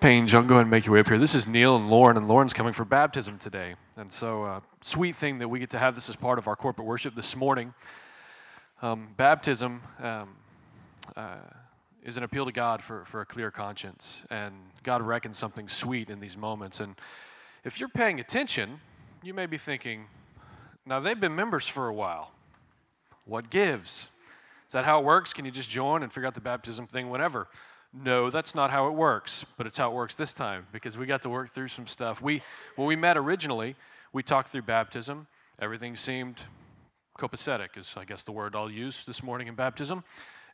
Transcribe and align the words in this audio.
Payne, 0.00 0.26
y'all 0.28 0.42
go 0.42 0.54
ahead 0.54 0.62
and 0.62 0.70
make 0.70 0.86
your 0.86 0.94
way 0.94 1.00
up 1.00 1.08
here. 1.08 1.18
This 1.18 1.34
is 1.34 1.46
Neil 1.46 1.76
and 1.76 1.90
Lauren, 1.90 2.16
and 2.16 2.26
Lauren's 2.26 2.54
coming 2.54 2.72
for 2.72 2.86
baptism 2.86 3.36
today. 3.36 3.74
And 3.98 4.10
so, 4.10 4.44
uh, 4.44 4.60
sweet 4.80 5.14
thing 5.14 5.38
that 5.40 5.48
we 5.48 5.58
get 5.58 5.68
to 5.70 5.78
have 5.78 5.94
this 5.94 6.08
as 6.08 6.16
part 6.16 6.38
of 6.38 6.48
our 6.48 6.56
corporate 6.56 6.86
worship 6.86 7.14
this 7.14 7.36
morning. 7.36 7.74
Um, 8.80 9.08
baptism 9.18 9.82
um, 10.02 10.30
uh, 11.16 11.36
is 12.02 12.16
an 12.16 12.22
appeal 12.22 12.46
to 12.46 12.52
God 12.52 12.82
for, 12.82 13.04
for 13.04 13.20
a 13.20 13.26
clear 13.26 13.50
conscience, 13.50 14.24
and 14.30 14.54
God 14.84 15.02
reckons 15.02 15.36
something 15.36 15.68
sweet 15.68 16.08
in 16.08 16.18
these 16.18 16.34
moments. 16.34 16.80
And 16.80 16.94
if 17.62 17.78
you're 17.78 17.90
paying 17.90 18.20
attention, 18.20 18.80
you 19.22 19.34
may 19.34 19.44
be 19.44 19.58
thinking, 19.58 20.06
now 20.86 21.00
they've 21.00 21.20
been 21.20 21.36
members 21.36 21.68
for 21.68 21.88
a 21.88 21.92
while. 21.92 22.32
What 23.26 23.50
gives? 23.50 24.08
Is 24.66 24.72
that 24.72 24.86
how 24.86 25.00
it 25.00 25.04
works? 25.04 25.34
Can 25.34 25.44
you 25.44 25.50
just 25.50 25.68
join 25.68 26.02
and 26.02 26.10
figure 26.10 26.26
out 26.26 26.34
the 26.34 26.40
baptism 26.40 26.86
thing 26.86 27.10
whenever? 27.10 27.48
No, 27.92 28.30
that's 28.30 28.54
not 28.54 28.70
how 28.70 28.86
it 28.86 28.92
works, 28.92 29.44
but 29.56 29.66
it's 29.66 29.76
how 29.76 29.90
it 29.90 29.94
works 29.94 30.14
this 30.14 30.32
time 30.32 30.66
because 30.72 30.96
we 30.96 31.06
got 31.06 31.22
to 31.22 31.28
work 31.28 31.52
through 31.52 31.68
some 31.68 31.88
stuff. 31.88 32.22
We, 32.22 32.42
when 32.76 32.86
we 32.86 32.94
met 32.94 33.16
originally, 33.16 33.74
we 34.12 34.22
talked 34.22 34.48
through 34.48 34.62
baptism. 34.62 35.26
Everything 35.58 35.96
seemed 35.96 36.40
copacetic, 37.18 37.76
is 37.76 37.94
I 37.96 38.04
guess 38.04 38.22
the 38.22 38.32
word 38.32 38.54
I'll 38.54 38.70
use 38.70 39.04
this 39.04 39.22
morning 39.22 39.48
in 39.48 39.56
baptism. 39.56 40.04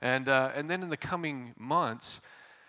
And, 0.01 0.29
uh, 0.29 0.51
and 0.55 0.71
then 0.71 0.83
in 0.83 0.89
the 0.89 0.97
coming 0.97 1.55
months, 1.59 2.21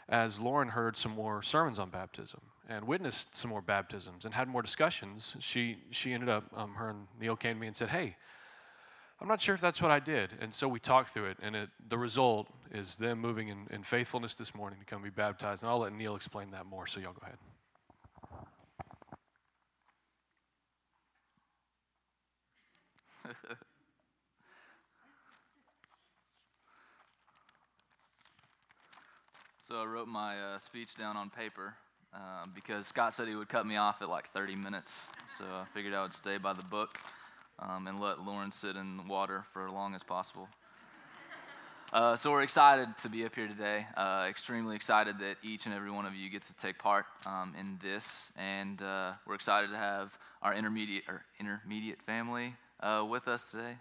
as 0.09 0.39
Lauren 0.39 0.70
heard 0.70 0.97
some 0.97 1.13
more 1.13 1.41
sermons 1.41 1.80
on 1.80 1.89
baptism 1.89 2.41
and 2.70 2.86
witnessed 2.86 3.36
some 3.36 3.49
more 3.49 3.61
baptisms 3.61 4.25
and 4.25 4.34
had 4.34 4.49
more 4.49 4.61
discussions, 4.61 5.36
she, 5.39 5.77
she 5.91 6.13
ended 6.13 6.30
up, 6.30 6.44
um, 6.55 6.75
her 6.75 6.89
and 6.89 7.08
Neil 7.20 7.38
came 7.38 7.55
to 7.55 7.59
me 7.59 7.67
and 7.67 7.75
said, 7.75 7.89
Hey, 7.89 8.17
I'm 9.20 9.27
not 9.27 9.41
sure 9.41 9.55
if 9.55 9.62
that's 9.62 9.81
what 9.81 9.89
I 9.89 9.99
did. 9.99 10.30
And 10.39 10.53
so 10.53 10.67
we 10.67 10.80
talked 10.80 11.09
through 11.09 11.25
it, 11.25 11.38
and 11.41 11.55
it, 11.55 11.70
the 11.89 11.98
result 11.98 12.49
is 12.71 12.98
them 12.98 13.20
moving 13.20 13.48
in, 13.48 13.66
in 13.71 13.81
faithfulness 13.81 14.35
this 14.35 14.53
morning 14.53 14.77
to 14.80 14.85
come 14.85 15.02
be 15.02 15.09
baptized. 15.09 15.63
And 15.63 15.71
I'll 15.71 15.80
let 15.80 15.91
Neil 15.94 16.16
explain 16.16 16.52
that 16.52 16.67
more, 16.67 16.85
so 16.85 16.99
y'all 16.99 17.13
go 17.13 17.22
ahead. 17.23 17.38
so 29.59 29.81
I 29.81 29.86
wrote 29.86 30.08
my 30.08 30.39
uh, 30.39 30.59
speech 30.59 30.94
down 30.94 31.17
on 31.17 31.31
paper 31.31 31.73
uh, 32.14 32.45
because 32.53 32.86
Scott 32.86 33.14
said 33.14 33.27
he 33.27 33.33
would 33.36 33.49
cut 33.49 33.66
me 33.66 33.77
off 33.77 34.03
at 34.03 34.09
like 34.09 34.30
30 34.30 34.55
minutes. 34.58 34.99
So 35.39 35.45
I 35.45 35.66
figured 35.73 35.95
I 35.95 36.03
would 36.03 36.14
stay 36.14 36.38
by 36.38 36.53
the 36.53 36.64
book 36.64 36.99
um, 37.59 37.88
and 37.88 38.00
let 38.00 38.22
Lauren 38.22 38.52
sit 38.52 38.75
in 38.75 38.97
the 38.97 39.03
water 39.03 39.45
for 39.53 39.67
as 39.67 39.73
long 39.73 39.95
as 39.95 40.03
possible. 40.03 40.47
Uh, 41.94 42.17
so 42.17 42.31
we're 42.31 42.41
excited 42.41 42.89
to 42.97 43.08
be 43.08 43.23
up 43.23 43.33
here 43.33 43.47
today. 43.47 43.88
Uh, 43.95 44.25
extremely 44.30 44.75
excited 44.75 45.17
that 45.19 45.38
each 45.41 45.66
and 45.67 45.73
every 45.73 45.89
one 45.89 46.05
of 46.05 46.14
you 46.14 46.30
gets 46.30 46.47
to 46.47 46.55
take 46.55 46.77
part 46.77 47.05
um, 47.25 47.55
in 47.58 47.80
this, 47.81 48.23
and 48.36 48.81
uh, 48.81 49.14
we're 49.25 49.36
excited 49.36 49.69
to 49.69 49.77
have 49.77 50.11
our 50.41 50.53
intermediate 50.53 51.05
or 51.08 51.23
intermediate 51.39 52.02
family 52.02 52.53
uh, 52.81 53.05
with 53.09 53.30
us 53.30 53.52
today. 53.52 53.77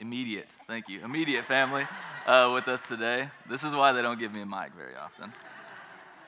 Immediate, 0.00 0.56
thank 0.66 0.88
you. 0.88 1.04
Immediate 1.04 1.44
family 1.44 1.86
uh, 2.26 2.50
with 2.54 2.66
us 2.66 2.80
today. 2.80 3.28
This 3.46 3.62
is 3.62 3.74
why 3.74 3.92
they 3.92 4.00
don't 4.00 4.18
give 4.18 4.34
me 4.34 4.40
a 4.40 4.46
mic 4.46 4.72
very 4.74 4.96
often. 4.96 5.30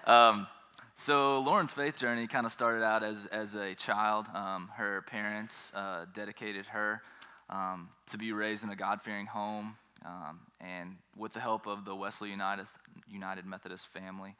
Um, 0.06 0.46
so 0.94 1.40
Lauren's 1.40 1.72
faith 1.72 1.96
journey 1.96 2.26
kind 2.26 2.46
of 2.46 2.52
started 2.52 2.84
out 2.84 3.02
as, 3.02 3.26
as 3.32 3.54
a 3.54 3.74
child. 3.74 4.26
Um, 4.34 4.70
her 4.74 5.02
parents 5.02 5.72
uh, 5.74 6.06
dedicated 6.12 6.66
her 6.66 7.02
um, 7.50 7.88
to 8.06 8.18
be 8.18 8.32
raised 8.32 8.64
in 8.64 8.70
a 8.70 8.76
God-fearing 8.76 9.26
home, 9.26 9.76
um, 10.04 10.40
and 10.60 10.96
with 11.16 11.32
the 11.32 11.40
help 11.40 11.66
of 11.66 11.84
the 11.84 11.94
Wesley 11.94 12.30
United, 12.30 12.66
United 13.10 13.46
Methodist 13.46 13.88
family. 13.88 14.34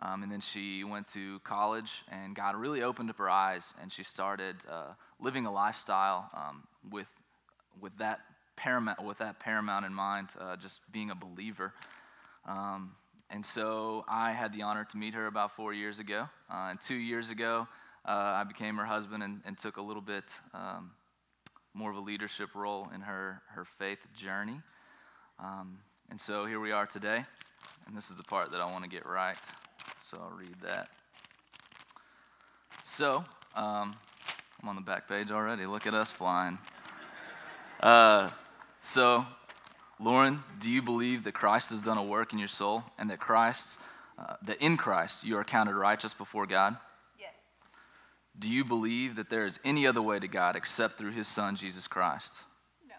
Um, 0.00 0.22
and 0.22 0.32
then 0.32 0.40
she 0.40 0.82
went 0.82 1.08
to 1.12 1.38
college, 1.40 2.02
and 2.10 2.34
God 2.34 2.56
really 2.56 2.82
opened 2.82 3.10
up 3.10 3.18
her 3.18 3.30
eyes, 3.30 3.74
and 3.80 3.92
she 3.92 4.02
started 4.02 4.56
uh, 4.70 4.94
living 5.20 5.46
a 5.46 5.52
lifestyle 5.52 6.30
um, 6.34 6.64
with, 6.90 7.12
with 7.80 7.96
that 7.98 8.20
paramount 8.56 9.02
with 9.04 9.18
that 9.18 9.40
paramount 9.40 9.84
in 9.84 9.92
mind, 9.92 10.28
uh, 10.40 10.56
just 10.56 10.80
being 10.92 11.10
a 11.10 11.14
believer. 11.14 11.72
Um, 12.46 12.92
and 13.30 13.44
so 13.44 14.04
I 14.08 14.32
had 14.32 14.52
the 14.52 14.62
honor 14.62 14.84
to 14.84 14.96
meet 14.96 15.14
her 15.14 15.26
about 15.26 15.56
four 15.56 15.72
years 15.72 15.98
ago. 15.98 16.28
Uh, 16.50 16.68
and 16.70 16.80
two 16.80 16.96
years 16.96 17.30
ago, 17.30 17.66
uh, 18.06 18.10
I 18.10 18.44
became 18.44 18.76
her 18.76 18.84
husband 18.84 19.22
and, 19.22 19.40
and 19.44 19.58
took 19.58 19.76
a 19.76 19.82
little 19.82 20.02
bit 20.02 20.34
um, 20.52 20.92
more 21.72 21.90
of 21.90 21.96
a 21.96 22.00
leadership 22.00 22.54
role 22.54 22.88
in 22.94 23.00
her, 23.00 23.42
her 23.48 23.64
faith 23.64 23.98
journey. 24.14 24.60
Um, 25.38 25.78
and 26.10 26.20
so 26.20 26.46
here 26.46 26.60
we 26.60 26.70
are 26.70 26.86
today. 26.86 27.24
And 27.86 27.96
this 27.96 28.10
is 28.10 28.16
the 28.16 28.22
part 28.22 28.50
that 28.52 28.60
I 28.60 28.70
want 28.70 28.84
to 28.84 28.90
get 28.90 29.06
right. 29.06 29.36
So 30.02 30.18
I'll 30.22 30.36
read 30.36 30.56
that. 30.62 30.88
So, 32.82 33.24
um, 33.56 33.96
I'm 34.62 34.68
on 34.68 34.76
the 34.76 34.82
back 34.82 35.08
page 35.08 35.30
already. 35.30 35.66
Look 35.66 35.86
at 35.86 35.94
us 35.94 36.10
flying. 36.10 36.58
Uh, 37.80 38.30
so, 38.80 39.26
Lauren, 40.04 40.44
do 40.60 40.70
you 40.70 40.82
believe 40.82 41.24
that 41.24 41.32
Christ 41.32 41.70
has 41.70 41.80
done 41.80 41.96
a 41.96 42.02
work 42.02 42.34
in 42.34 42.38
your 42.38 42.46
soul 42.46 42.84
and 42.98 43.08
that 43.08 43.18
Christ, 43.18 43.78
uh, 44.18 44.34
that 44.42 44.60
in 44.60 44.76
Christ 44.76 45.24
you 45.24 45.38
are 45.38 45.44
counted 45.44 45.74
righteous 45.74 46.12
before 46.12 46.44
God? 46.44 46.76
Yes. 47.18 47.30
Do 48.38 48.50
you 48.50 48.66
believe 48.66 49.16
that 49.16 49.30
there 49.30 49.46
is 49.46 49.58
any 49.64 49.86
other 49.86 50.02
way 50.02 50.18
to 50.18 50.28
God 50.28 50.56
except 50.56 50.98
through 50.98 51.12
his 51.12 51.26
Son, 51.26 51.56
Jesus 51.56 51.88
Christ? 51.88 52.34
No. 52.86 52.94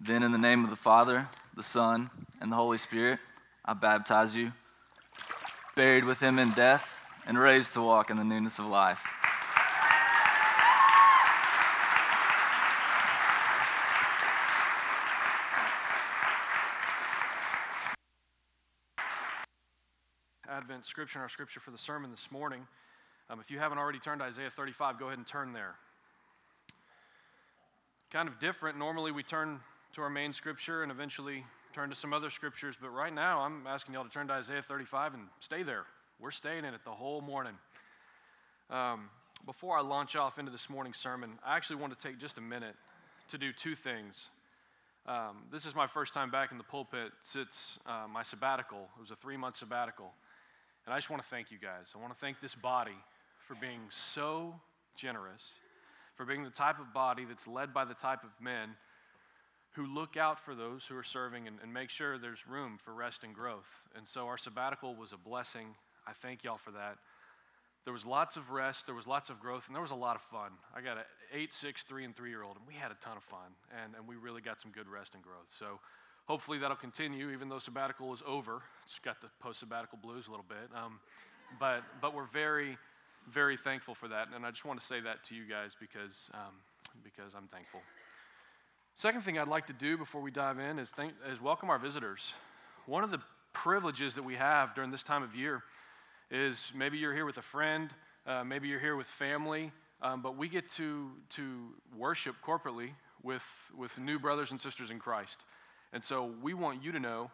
Then, 0.00 0.22
in 0.22 0.32
the 0.32 0.38
name 0.38 0.64
of 0.64 0.70
the 0.70 0.76
Father, 0.76 1.28
the 1.54 1.62
Son, 1.62 2.08
and 2.40 2.50
the 2.50 2.56
Holy 2.56 2.78
Spirit, 2.78 3.20
I 3.66 3.74
baptize 3.74 4.34
you, 4.34 4.52
buried 5.76 6.06
with 6.06 6.20
him 6.20 6.38
in 6.38 6.52
death, 6.52 6.88
and 7.26 7.38
raised 7.38 7.74
to 7.74 7.82
walk 7.82 8.08
in 8.08 8.16
the 8.16 8.24
newness 8.24 8.58
of 8.58 8.64
life. 8.64 9.02
Scripture 20.86 21.18
and 21.18 21.22
our 21.22 21.28
scripture 21.28 21.60
for 21.60 21.70
the 21.70 21.78
sermon 21.78 22.10
this 22.10 22.28
morning. 22.30 22.66
Um, 23.30 23.40
if 23.40 23.50
you 23.50 23.58
haven't 23.58 23.78
already 23.78 23.98
turned 23.98 24.20
to 24.20 24.24
Isaiah 24.24 24.50
35, 24.50 24.98
go 24.98 25.06
ahead 25.06 25.18
and 25.18 25.26
turn 25.26 25.52
there. 25.52 25.74
Kind 28.10 28.28
of 28.28 28.38
different. 28.38 28.78
Normally 28.78 29.12
we 29.12 29.22
turn 29.22 29.60
to 29.94 30.02
our 30.02 30.10
main 30.10 30.32
scripture 30.32 30.82
and 30.82 30.90
eventually 30.90 31.44
turn 31.72 31.88
to 31.90 31.96
some 31.96 32.12
other 32.12 32.30
scriptures, 32.30 32.76
but 32.80 32.90
right 32.90 33.14
now 33.14 33.40
I'm 33.40 33.66
asking 33.66 33.94
y'all 33.94 34.04
to 34.04 34.10
turn 34.10 34.28
to 34.28 34.34
Isaiah 34.34 34.62
35 34.62 35.14
and 35.14 35.22
stay 35.38 35.62
there. 35.62 35.84
We're 36.20 36.30
staying 36.30 36.64
in 36.64 36.74
it 36.74 36.80
the 36.84 36.90
whole 36.90 37.20
morning. 37.20 37.54
Um, 38.70 39.08
before 39.46 39.76
I 39.76 39.80
launch 39.80 40.16
off 40.16 40.38
into 40.38 40.52
this 40.52 40.68
morning's 40.68 40.98
sermon, 40.98 41.38
I 41.44 41.56
actually 41.56 41.76
want 41.76 41.98
to 41.98 42.08
take 42.08 42.18
just 42.18 42.38
a 42.38 42.42
minute 42.42 42.74
to 43.28 43.38
do 43.38 43.52
two 43.52 43.74
things. 43.74 44.28
Um, 45.06 45.44
this 45.50 45.66
is 45.66 45.74
my 45.74 45.86
first 45.86 46.14
time 46.14 46.30
back 46.30 46.52
in 46.52 46.58
the 46.58 46.64
pulpit 46.64 47.10
since 47.24 47.78
uh, 47.86 48.06
my 48.12 48.22
sabbatical. 48.22 48.88
It 48.96 49.00
was 49.00 49.10
a 49.10 49.16
three 49.16 49.36
month 49.36 49.56
sabbatical. 49.56 50.12
And 50.84 50.94
I 50.94 50.98
just 50.98 51.10
want 51.10 51.22
to 51.22 51.28
thank 51.28 51.50
you 51.50 51.58
guys. 51.58 51.92
I 51.94 52.00
want 52.00 52.12
to 52.12 52.18
thank 52.18 52.40
this 52.40 52.54
body 52.54 52.96
for 53.46 53.54
being 53.54 53.80
so 53.90 54.54
generous, 54.96 55.42
for 56.16 56.24
being 56.24 56.42
the 56.42 56.50
type 56.50 56.80
of 56.80 56.92
body 56.92 57.24
that's 57.24 57.46
led 57.46 57.72
by 57.72 57.84
the 57.84 57.94
type 57.94 58.24
of 58.24 58.30
men 58.40 58.70
who 59.74 59.86
look 59.86 60.16
out 60.16 60.38
for 60.38 60.54
those 60.54 60.84
who 60.86 60.96
are 60.96 61.04
serving 61.04 61.46
and, 61.46 61.56
and 61.62 61.72
make 61.72 61.88
sure 61.88 62.18
there's 62.18 62.46
room 62.46 62.78
for 62.84 62.92
rest 62.92 63.24
and 63.24 63.34
growth. 63.34 63.68
And 63.96 64.06
so 64.06 64.26
our 64.26 64.36
sabbatical 64.36 64.94
was 64.94 65.12
a 65.12 65.16
blessing. 65.16 65.68
I 66.06 66.12
thank 66.12 66.44
y'all 66.44 66.58
for 66.58 66.72
that. 66.72 66.98
There 67.84 67.92
was 67.92 68.06
lots 68.06 68.36
of 68.36 68.50
rest, 68.50 68.86
there 68.86 68.94
was 68.94 69.08
lots 69.08 69.28
of 69.28 69.40
growth, 69.40 69.64
and 69.66 69.74
there 69.74 69.82
was 69.82 69.90
a 69.90 69.96
lot 69.96 70.14
of 70.14 70.22
fun. 70.22 70.52
I 70.74 70.82
got 70.82 70.98
an 70.98 71.04
eight, 71.34 71.52
six, 71.52 71.82
three, 71.82 72.04
and 72.04 72.14
three 72.14 72.30
year 72.30 72.44
old, 72.44 72.56
and 72.56 72.66
we 72.66 72.74
had 72.74 72.92
a 72.92 72.96
ton 73.02 73.16
of 73.16 73.24
fun, 73.24 73.58
and, 73.82 73.94
and 73.96 74.06
we 74.06 74.14
really 74.14 74.40
got 74.40 74.60
some 74.60 74.70
good 74.70 74.86
rest 74.86 75.14
and 75.14 75.22
growth. 75.22 75.50
So 75.58 75.80
hopefully 76.32 76.56
that'll 76.56 76.74
continue, 76.74 77.28
even 77.28 77.50
though 77.50 77.58
sabbatical 77.58 78.10
is 78.14 78.22
over. 78.26 78.62
It's 78.86 78.98
got 79.04 79.20
the 79.20 79.28
post 79.38 79.60
sabbatical 79.60 79.98
blues 80.02 80.28
a 80.28 80.30
little 80.30 80.46
bit. 80.48 80.70
Um, 80.74 80.98
but, 81.60 81.82
but 82.00 82.14
we're 82.14 82.24
very, 82.32 82.78
very 83.30 83.58
thankful 83.58 83.94
for 83.94 84.08
that. 84.08 84.28
And 84.34 84.46
I 84.46 84.50
just 84.50 84.64
want 84.64 84.80
to 84.80 84.86
say 84.86 84.98
that 85.00 85.22
to 85.24 85.34
you 85.34 85.42
guys 85.44 85.72
because, 85.78 86.30
um, 86.32 86.54
because 87.04 87.34
I'm 87.36 87.48
thankful. 87.48 87.80
Second 88.94 89.24
thing 89.24 89.38
I'd 89.38 89.46
like 89.46 89.66
to 89.66 89.74
do 89.74 89.98
before 89.98 90.22
we 90.22 90.30
dive 90.30 90.58
in 90.58 90.78
is, 90.78 90.88
thank, 90.88 91.12
is 91.30 91.38
welcome 91.38 91.68
our 91.68 91.78
visitors. 91.78 92.32
One 92.86 93.04
of 93.04 93.10
the 93.10 93.20
privileges 93.52 94.14
that 94.14 94.22
we 94.22 94.36
have 94.36 94.74
during 94.74 94.90
this 94.90 95.02
time 95.02 95.22
of 95.22 95.34
year 95.34 95.62
is 96.30 96.72
maybe 96.74 96.96
you're 96.96 97.12
here 97.12 97.26
with 97.26 97.36
a 97.36 97.42
friend, 97.42 97.90
uh, 98.26 98.42
maybe 98.42 98.68
you're 98.68 98.80
here 98.80 98.96
with 98.96 99.06
family, 99.06 99.70
um, 100.00 100.22
but 100.22 100.38
we 100.38 100.48
get 100.48 100.70
to, 100.76 101.10
to 101.36 101.74
worship 101.94 102.36
corporately 102.42 102.92
with, 103.22 103.42
with 103.76 103.98
new 103.98 104.18
brothers 104.18 104.50
and 104.50 104.58
sisters 104.58 104.90
in 104.90 104.98
Christ. 104.98 105.36
And 105.92 106.02
so 106.02 106.32
we 106.42 106.54
want 106.54 106.82
you 106.82 106.92
to 106.92 107.00
know 107.00 107.30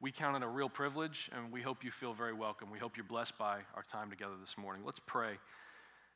we 0.00 0.12
count 0.12 0.36
it 0.36 0.42
a 0.42 0.48
real 0.48 0.68
privilege, 0.68 1.30
and 1.34 1.50
we 1.50 1.62
hope 1.62 1.82
you 1.82 1.90
feel 1.90 2.12
very 2.12 2.34
welcome. 2.34 2.70
We 2.70 2.78
hope 2.78 2.96
you're 2.96 3.04
blessed 3.04 3.38
by 3.38 3.60
our 3.74 3.82
time 3.90 4.10
together 4.10 4.34
this 4.40 4.56
morning. 4.58 4.82
Let's 4.84 5.00
pray, 5.06 5.38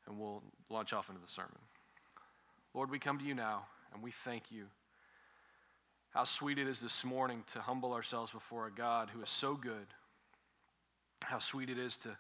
and 0.07 0.19
we'll 0.19 0.43
launch 0.69 0.93
off 0.93 1.09
into 1.09 1.21
the 1.21 1.29
sermon. 1.29 1.59
Lord, 2.75 2.91
we 2.91 2.99
come 2.99 3.19
to 3.19 3.25
you 3.25 3.35
now, 3.35 3.65
and 3.95 4.03
we 4.03 4.11
thank 4.11 4.53
you. 4.53 4.67
How 6.11 6.25
sweet 6.25 6.59
it 6.59 6.69
is 6.69 6.81
this 6.81 7.05
morning 7.05 7.43
to 7.53 7.61
humble 7.61 7.93
ourselves 7.95 8.33
before 8.33 8.67
a 8.67 8.71
God 8.71 9.11
who 9.11 9.23
is 9.23 9.31
so 9.31 9.55
good, 9.55 9.87
how 11.23 11.39
sweet 11.39 11.71
it 11.71 11.79
is 11.79 11.97
to 11.99 12.17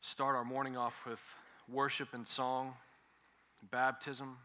start 0.00 0.34
our 0.34 0.44
morning 0.44 0.76
off 0.76 0.94
with 1.06 1.20
worship 1.68 2.14
and 2.14 2.26
song, 2.26 2.74
baptism, 3.70 4.38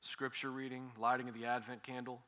scripture 0.00 0.50
reading, 0.50 0.90
lighting 0.98 1.28
of 1.28 1.34
the 1.34 1.44
Advent 1.46 1.82
candle. 1.82 2.20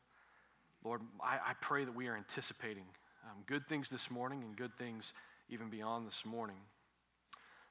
Lord, 0.85 1.01
I, 1.23 1.37
I 1.37 1.53
pray 1.63 1.87
that 1.87 1.95
we 1.95 2.09
are 2.09 2.17
anticipating 2.17 2.85
um, 3.25 3.43
good 3.47 3.67
things 3.67 3.89
this 3.89 4.11
morning 4.11 4.45
and 4.45 4.55
good 4.55 4.77
things 4.77 5.15
even 5.49 5.71
beyond 5.71 6.07
this 6.07 6.27
morning. 6.27 6.59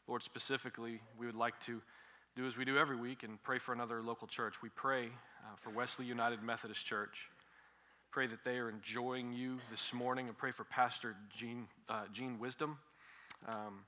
Lord, 0.08 0.24
specifically, 0.24 1.00
we 1.20 1.28
would 1.28 1.36
like 1.36 1.60
to 1.66 1.80
do 2.36 2.48
as 2.48 2.58
we 2.58 2.66
do 2.66 2.76
every 2.80 2.96
week 2.96 3.22
and 3.22 3.42
pray 3.44 3.60
for 3.60 3.72
another 3.72 4.02
local 4.02 4.28
church. 4.28 4.56
We 4.64 4.70
pray 4.70 5.06
uh, 5.06 5.56
for 5.62 5.70
Wesley 5.70 6.06
United 6.06 6.42
Methodist 6.42 6.84
Church. 6.88 7.30
Pray 8.10 8.26
that 8.26 8.44
they 8.44 8.58
are 8.58 8.68
enjoying 8.68 9.32
you 9.32 9.60
this 9.70 9.94
morning 9.94 10.28
and 10.28 10.36
pray 10.36 10.50
for 10.50 10.64
Pastor 10.64 11.16
Gene, 11.38 11.68
uh, 11.90 12.06
Gene 12.12 12.40
Wisdom. 12.40 12.80
Um, 13.48 13.82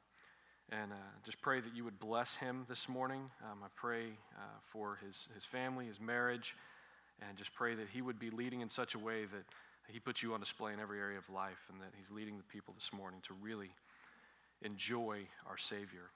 and 0.69 0.91
uh, 0.91 0.95
just 1.25 1.41
pray 1.41 1.61
that 1.61 1.75
you 1.75 1.83
would 1.83 1.99
bless 1.99 2.35
him 2.35 2.65
this 2.69 2.87
morning. 2.87 3.31
Um, 3.43 3.59
I 3.63 3.67
pray 3.75 4.05
uh, 4.37 4.43
for 4.71 4.99
his, 5.03 5.27
his 5.33 5.43
family, 5.43 5.87
his 5.87 5.99
marriage, 5.99 6.55
and 7.21 7.37
just 7.37 7.53
pray 7.53 7.75
that 7.75 7.87
he 7.93 8.01
would 8.01 8.19
be 8.19 8.29
leading 8.29 8.61
in 8.61 8.69
such 8.69 8.95
a 8.95 8.99
way 8.99 9.25
that 9.25 9.43
he 9.87 9.99
puts 9.99 10.23
you 10.23 10.33
on 10.33 10.39
display 10.39 10.73
in 10.73 10.79
every 10.79 10.99
area 10.99 11.17
of 11.17 11.29
life 11.29 11.69
and 11.71 11.79
that 11.81 11.91
he's 11.97 12.09
leading 12.11 12.37
the 12.37 12.43
people 12.43 12.73
this 12.73 12.91
morning 12.91 13.19
to 13.27 13.33
really 13.41 13.69
enjoy 14.61 15.19
our 15.47 15.57
Savior. 15.57 16.09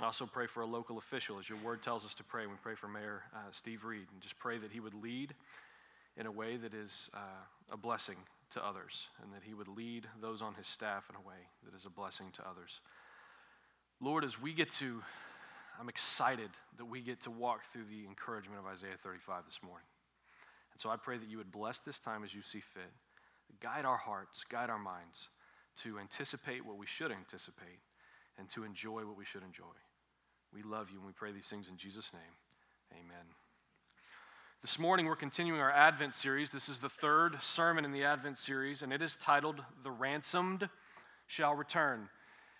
Also 0.00 0.26
pray 0.26 0.46
for 0.46 0.62
a 0.62 0.66
local 0.66 0.98
official, 0.98 1.38
as 1.38 1.48
your 1.48 1.58
word 1.58 1.82
tells 1.82 2.04
us 2.04 2.14
to 2.14 2.24
pray. 2.24 2.46
We 2.46 2.54
pray 2.62 2.74
for 2.74 2.88
Mayor 2.88 3.22
uh, 3.34 3.38
Steve 3.52 3.84
Reed, 3.84 4.06
and 4.12 4.20
just 4.20 4.38
pray 4.38 4.58
that 4.58 4.72
he 4.72 4.80
would 4.80 4.94
lead 4.94 5.34
in 6.16 6.26
a 6.26 6.30
way 6.30 6.56
that 6.56 6.74
is 6.74 7.10
uh, 7.14 7.72
a 7.72 7.76
blessing 7.76 8.16
to 8.50 8.66
others, 8.66 9.08
and 9.22 9.32
that 9.32 9.42
he 9.44 9.54
would 9.54 9.68
lead 9.68 10.06
those 10.20 10.42
on 10.42 10.54
his 10.54 10.66
staff 10.66 11.04
in 11.08 11.16
a 11.16 11.20
way 11.20 11.46
that 11.64 11.76
is 11.76 11.86
a 11.86 11.90
blessing 11.90 12.26
to 12.34 12.42
others. 12.48 12.80
Lord, 14.00 14.24
as 14.24 14.40
we 14.40 14.52
get 14.52 14.70
to, 14.72 15.02
I'm 15.78 15.88
excited 15.88 16.50
that 16.78 16.84
we 16.84 17.00
get 17.00 17.22
to 17.22 17.30
walk 17.30 17.60
through 17.72 17.84
the 17.84 18.06
encouragement 18.06 18.58
of 18.58 18.66
Isaiah 18.66 18.96
35 19.02 19.44
this 19.46 19.60
morning. 19.62 19.86
And 20.72 20.80
so 20.80 20.90
I 20.90 20.96
pray 20.96 21.18
that 21.18 21.28
you 21.28 21.38
would 21.38 21.52
bless 21.52 21.78
this 21.78 21.98
time 21.98 22.24
as 22.24 22.34
you 22.34 22.42
see 22.42 22.60
fit. 22.60 22.90
Guide 23.60 23.84
our 23.84 23.96
hearts, 23.96 24.44
guide 24.48 24.70
our 24.70 24.78
minds 24.78 25.28
to 25.82 25.98
anticipate 25.98 26.64
what 26.64 26.78
we 26.78 26.86
should 26.86 27.12
anticipate 27.12 27.80
and 28.38 28.48
to 28.50 28.64
enjoy 28.64 29.04
what 29.04 29.16
we 29.16 29.24
should 29.24 29.42
enjoy. 29.42 29.64
We 30.52 30.62
love 30.62 30.90
you 30.90 30.98
and 30.98 31.06
we 31.06 31.12
pray 31.12 31.32
these 31.32 31.46
things 31.46 31.68
in 31.68 31.76
Jesus' 31.76 32.12
name. 32.12 33.00
Amen. 33.00 33.26
This 34.62 34.78
morning 34.78 35.06
we're 35.06 35.16
continuing 35.16 35.60
our 35.60 35.72
Advent 35.72 36.14
series. 36.14 36.50
This 36.50 36.68
is 36.68 36.78
the 36.78 36.88
third 36.88 37.38
sermon 37.42 37.84
in 37.84 37.90
the 37.90 38.04
Advent 38.04 38.38
series, 38.38 38.82
and 38.82 38.92
it 38.92 39.02
is 39.02 39.16
titled 39.16 39.60
The 39.82 39.90
Ransomed 39.90 40.68
Shall 41.26 41.54
Return. 41.54 42.08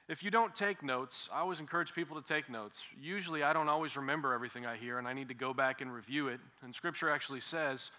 If 0.09 0.25
you 0.25 0.31
don't 0.33 0.55
take 0.57 0.83
notes, 0.83 1.29
I 1.33 1.41
always 1.41 1.61
encourage 1.61 1.95
people 1.95 2.21
to 2.21 2.27
take 2.27 2.51
notes. 2.51 2.81
Usually, 3.01 3.45
I 3.45 3.53
don't 3.53 3.69
always 3.69 3.97
remember 3.97 4.33
everything 4.33 4.67
I 4.67 4.77
hear, 4.77 4.99
and 4.99 5.07
I 5.07 5.13
need 5.13 5.29
to 5.29 5.35
go 5.35 5.55
back 5.55 5.81
and 5.81 5.95
review 5.95 6.27
it. 6.27 6.41
And 6.63 6.75
Scripture 6.75 7.09
actually 7.09 7.41
says, 7.41 7.93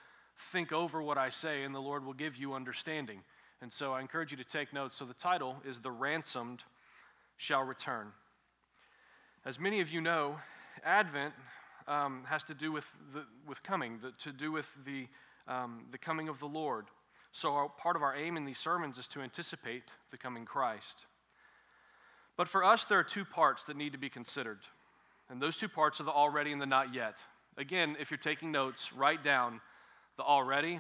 think 0.52 0.72
over 0.72 1.02
what 1.02 1.18
I 1.18 1.30
say, 1.30 1.64
and 1.64 1.74
the 1.74 1.80
Lord 1.80 2.06
will 2.06 2.14
give 2.14 2.36
you 2.38 2.54
understanding. 2.54 3.22
And 3.62 3.72
so 3.72 3.94
I 3.94 4.02
encourage 4.02 4.32
you 4.32 4.38
to 4.38 4.44
take 4.44 4.74
notes. 4.74 4.98
So 4.98 5.06
the 5.06 5.14
title 5.14 5.56
is 5.66 5.80
The 5.80 5.92
Ransomed 5.92 6.64
Shall 7.38 7.64
Return. 7.64 8.08
As 9.46 9.60
many 9.60 9.82
of 9.82 9.90
you 9.90 10.02
know, 10.02 10.38
Advent 10.84 11.34
um, 11.88 12.24
has 12.28 12.44
to 12.46 12.54
do 12.54 12.72
with, 12.72 12.86
the, 13.14 13.24
with 13.48 13.64
coming, 13.64 14.00
the, 14.02 14.12
to 14.24 14.32
do 14.32 14.52
with 14.52 14.68
the, 14.86 15.08
um, 15.48 15.86
the 15.92 15.98
coming 15.98 16.30
of 16.30 16.40
the 16.40 16.46
Lord. 16.46 16.86
So 17.32 17.54
our, 17.54 17.70
part 17.70 17.96
of 17.96 18.04
our 18.04 18.16
aim 18.16 18.38
in 18.38 18.46
these 18.46 18.60
sermons 18.60 18.98
is 18.98 19.08
to 19.10 19.22
anticipate 19.22 19.84
the 20.12 20.18
coming 20.18 20.46
Christ. 20.46 21.06
But 22.38 22.48
for 22.48 22.64
us, 22.64 22.86
there 22.86 23.00
are 23.00 23.04
two 23.04 23.26
parts 23.26 23.66
that 23.66 23.78
need 23.78 23.92
to 23.92 23.98
be 23.98 24.10
considered. 24.10 24.60
And 25.30 25.42
those 25.42 25.58
two 25.58 25.70
parts 25.70 26.00
are 26.00 26.04
the 26.04 26.12
already 26.12 26.52
and 26.52 26.62
the 26.62 26.66
not 26.66 26.94
yet. 26.94 27.16
Again, 27.58 27.96
if 28.00 28.12
you're 28.12 28.18
taking 28.18 28.52
notes, 28.52 28.92
write 28.94 29.24
down 29.24 29.62
the 30.18 30.24
already 30.24 30.80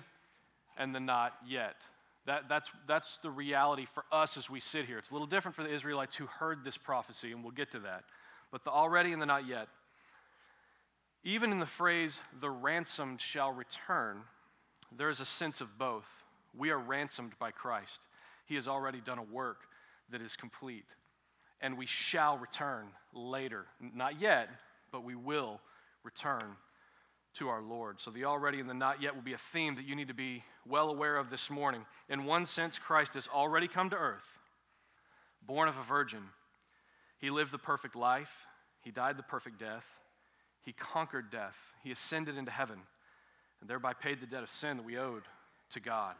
and 0.77 0.94
the 0.94 1.00
not 1.00 1.33
yet. 1.47 1.75
That, 2.25 2.47
that's, 2.47 2.69
that's 2.88 3.18
the 3.18 3.30
reality 3.30 3.85
for 3.94 4.06
us 4.12 4.38
as 4.38 4.50
we 4.50 4.59
sit 4.59 4.85
here. 4.85 4.97
It's 4.97 5.09
a 5.09 5.13
little 5.13 5.27
different 5.27 5.56
for 5.56 5.63
the 5.63 5.74
Israelites 5.74 6.15
who 6.15 6.25
heard 6.25 6.63
this 6.63 6.77
prophecy, 6.77 7.31
and 7.31 7.44
we'll 7.44 7.51
get 7.51 7.71
to 7.71 7.80
that. 7.80 8.03
But 8.51 8.63
the 8.63 8.71
already 8.71 9.12
and 9.12 9.21
the 9.21 9.25
not 9.25 9.47
yet. 9.47 9.68
Even 11.24 11.51
in 11.51 11.59
the 11.59 11.65
phrase, 11.65 12.19
the 12.39 12.50
ransomed 12.50 13.19
shall 13.19 13.51
return, 13.51 14.21
there 14.95 15.09
is 15.09 15.19
a 15.19 15.25
sense 15.25 15.62
of 15.62 15.77
both. 15.77 16.07
We 16.56 16.69
are 16.69 16.77
ransomed 16.77 17.33
by 17.39 17.51
Christ, 17.51 18.07
He 18.45 18.56
has 18.56 18.68
already 18.68 19.01
done 19.01 19.19
a 19.19 19.24
work 19.24 19.62
that 20.12 20.21
is 20.21 20.35
complete 20.35 20.85
and 21.63 21.77
we 21.77 21.85
shall 21.85 22.38
return 22.38 22.88
later. 23.13 23.65
Not 23.95 24.19
yet, 24.21 24.50
but 24.91 25.03
we 25.03 25.15
will 25.15 25.62
return 26.03 26.57
to 27.35 27.50
our 27.50 27.62
Lord. 27.62 28.00
So 28.00 28.12
the 28.12 28.25
already 28.25 28.59
and 28.59 28.69
the 28.69 28.74
not 28.74 29.01
yet 29.01 29.15
will 29.15 29.21
be 29.21 29.33
a 29.33 29.39
theme 29.51 29.75
that 29.75 29.85
you 29.85 29.95
need 29.95 30.07
to 30.07 30.13
be 30.13 30.44
well 30.68 30.89
aware 30.89 31.18
of 31.18 31.30
this 31.30 31.50
morning. 31.50 31.85
In 32.09 32.25
one 32.25 32.45
sense, 32.45 32.77
Christ 32.77 33.15
has 33.15 33.27
already 33.27 33.68
come 33.68 33.89
to 33.89 33.95
earth, 33.95 34.24
born 35.45 35.68
of 35.68 35.77
a 35.77 35.83
virgin. 35.83 36.24
He 37.19 37.30
lived 37.30 37.51
the 37.51 37.57
perfect 37.57 37.95
life, 37.95 38.31
he 38.81 38.91
died 38.91 39.18
the 39.18 39.24
perfect 39.24 39.59
death, 39.59 39.85
he 40.62 40.74
conquered 40.74 41.31
death, 41.31 41.56
he 41.83 41.91
ascended 41.91 42.38
into 42.38 42.51
heaven, 42.51 42.80
and 43.62 43.69
thereby 43.69 43.94
paid 43.94 44.19
the 44.19 44.27
debt 44.27 44.44
of 44.44 44.50
sin 44.50 44.77
that 44.77 44.85
we 44.85 44.97
owed 44.97 45.24
to 45.71 45.80
God. 45.80 46.15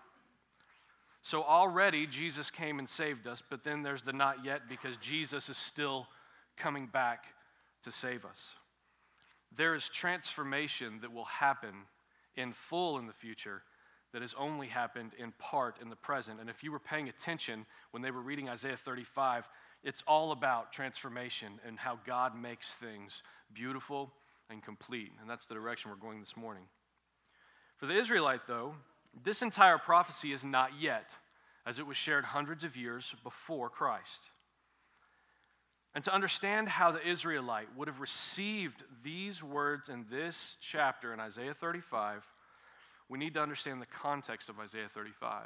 So 1.22 1.44
already 1.44 2.06
Jesus 2.06 2.52
came 2.52 2.80
and 2.80 2.90
saved 2.90 3.28
us, 3.28 3.42
but 3.48 3.64
then 3.64 3.82
there's 3.82 4.02
the 4.02 4.12
not 4.12 4.44
yet 4.44 4.68
because 4.68 4.98
Jesus 4.98 5.48
is 5.48 5.58
still 5.58 6.08
coming 6.58 6.88
back 6.88 7.26
to 7.84 7.92
save 7.92 8.26
us. 8.26 8.40
There 9.56 9.76
is 9.76 9.90
transformation 9.90 11.00
that 11.02 11.14
will 11.14 11.26
happen 11.26 11.74
in 12.36 12.54
full 12.54 12.98
in 12.98 13.08
the 13.08 13.14
future 13.14 13.62
that 14.14 14.22
has 14.22 14.34
only 14.38 14.68
happened 14.68 15.12
in 15.18 15.32
part 15.40 15.78
in 15.82 15.90
the 15.90 15.96
present. 15.96 16.40
And 16.40 16.50
if 16.50 16.64
you 16.64 16.72
were 16.72 16.80
paying 16.80 17.10
attention 17.10 17.66
when 17.92 18.04
they 18.04 18.12
were 18.12 18.22
reading 18.22 18.48
Isaiah 18.48 18.78
35, 18.78 19.48
it's 19.84 20.04
all 20.08 20.32
about 20.32 20.72
transformation 20.72 21.60
and 21.66 21.78
how 21.78 22.00
God 22.06 22.40
makes 22.40 22.68
things 22.70 23.24
beautiful 23.54 24.12
and 24.50 24.64
complete. 24.64 25.12
And 25.20 25.30
that's 25.30 25.46
the 25.46 25.56
direction 25.56 25.90
we're 25.92 25.98
going 25.98 26.20
this 26.20 26.38
morning. 26.38 26.64
For 27.78 27.88
the 27.88 27.98
Israelite, 27.98 28.48
though, 28.48 28.76
this 29.24 29.42
entire 29.42 29.78
prophecy 29.78 30.32
is 30.32 30.44
not 30.44 30.72
yet, 30.80 31.12
as 31.66 31.80
it 31.80 31.88
was 31.88 31.98
shared 31.98 32.24
hundreds 32.24 32.64
of 32.64 32.76
years 32.76 33.14
before 33.24 33.70
Christ. 33.70 34.30
And 35.96 36.04
to 36.06 36.14
understand 36.14 36.70
how 36.70 36.92
the 36.92 37.08
Israelite 37.08 37.68
would 37.78 37.88
have 37.88 38.00
received 38.00 38.84
these 39.04 39.44
words 39.44 39.90
in 39.90 40.06
this 40.10 40.58
chapter 40.60 41.14
in 41.14 41.20
Isaiah 41.20 41.54
35, 41.54 42.26
we 43.10 43.20
need 43.20 43.36
to 43.36 43.42
understand 43.42 43.82
the 43.82 43.86
context 43.86 44.50
of 44.50 44.60
Isaiah 44.60 44.90
35. 44.92 45.46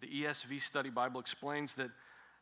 The 0.00 0.06
ESV 0.06 0.62
Study 0.62 0.90
Bible 0.90 1.20
explains 1.20 1.74
that 1.74 1.90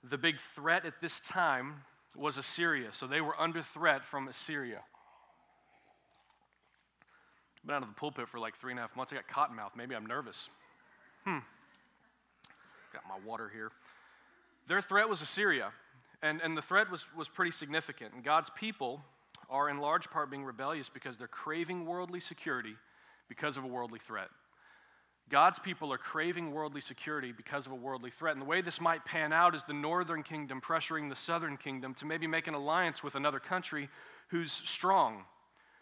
the 0.04 0.18
big 0.18 0.38
threat 0.54 0.85
at 0.85 1.00
this 1.00 1.21
time 1.21 1.83
was 2.14 2.37
Assyria. 2.37 2.90
So 2.92 3.06
they 3.06 3.23
were 3.23 3.40
under 3.40 3.62
threat 3.62 4.04
from 4.04 4.28
Assyria 4.28 4.83
been 7.66 7.75
out 7.75 7.83
of 7.83 7.88
the 7.88 7.95
pulpit 7.95 8.28
for 8.28 8.38
like 8.38 8.56
three 8.56 8.73
and 8.73 8.78
a 8.78 8.83
half 8.83 8.95
months. 8.95 9.12
I 9.12 9.16
got 9.16 9.26
cotton 9.26 9.56
mouth. 9.56 9.73
Maybe 9.76 9.95
I'm 9.95 10.06
nervous. 10.06 10.49
Hmm. 11.25 11.38
Got 12.92 13.02
my 13.09 13.18
water 13.26 13.50
here. 13.52 13.73
Their 14.68 14.80
threat 14.80 15.09
was 15.09 15.21
Assyria, 15.21 15.73
and, 16.23 16.40
and 16.40 16.56
the 16.56 16.62
threat 16.62 16.90
was, 16.90 17.04
was 17.16 17.28
pretty 17.28 17.50
significant. 17.50 18.14
And 18.14 18.25
God's 18.25 18.50
people 18.50 19.00
are 19.49 19.68
in 19.68 19.78
large 19.78 20.11
part 20.11 20.30
being 20.30 20.44
rebellious 20.44 20.88
because 20.88 21.18
they're 21.18 21.28
craving 21.28 21.87
worldly 21.87 22.20
security 22.20 22.75
because 23.28 23.56
of 23.56 23.64
a 23.64 23.68
worldly 23.68 24.00
threat. 24.00 24.28
God's 25.28 25.58
people 25.58 25.92
are 25.92 25.99
craving 25.99 26.52
worldly 26.52 26.80
security 26.80 27.32
because 27.32 27.66
of 27.66 27.73
a 27.73 27.76
worldly 27.76 28.11
threat. 28.11 28.35
And 28.35 28.40
the 28.40 28.46
way 28.46 28.61
this 28.61 28.80
might 28.80 29.04
pan 29.04 29.32
out 29.32 29.54
is 29.54 29.64
the 29.64 29.73
northern 29.73 30.23
kingdom 30.23 30.61
pressuring 30.61 31.08
the 31.08 31.16
southern 31.16 31.56
kingdom 31.56 31.94
to 31.94 32.06
maybe 32.06 32.26
make 32.26 32.46
an 32.46 32.54
alliance 32.54 33.02
with 33.02 33.16
another 33.16 33.40
country 33.40 33.88
who's 34.28 34.52
strong 34.52 35.25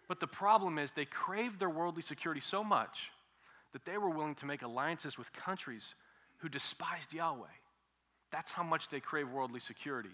but 0.09 0.21
the 0.21 0.27
problem 0.27 0.79
is 0.79 0.93
they 0.93 1.05
craved 1.05 1.59
their 1.59 1.71
worldly 1.71 2.03
security 2.03 2.41
so 2.41 2.63
much 2.63 3.11
that 3.73 3.85
they 3.85 3.99
were 3.99 4.11
willing 4.11 4.35
to 4.37 4.47
make 4.47 4.63
alliances 4.63 5.19
with 5.19 5.33
countries 5.33 5.95
who 6.39 6.49
despised 6.49 7.13
Yahweh. 7.13 7.47
That's 8.31 8.51
how 8.51 8.63
much 8.63 8.89
they 8.91 9.01
crave 9.01 9.31
worldly 9.31 9.61
security. 9.61 10.11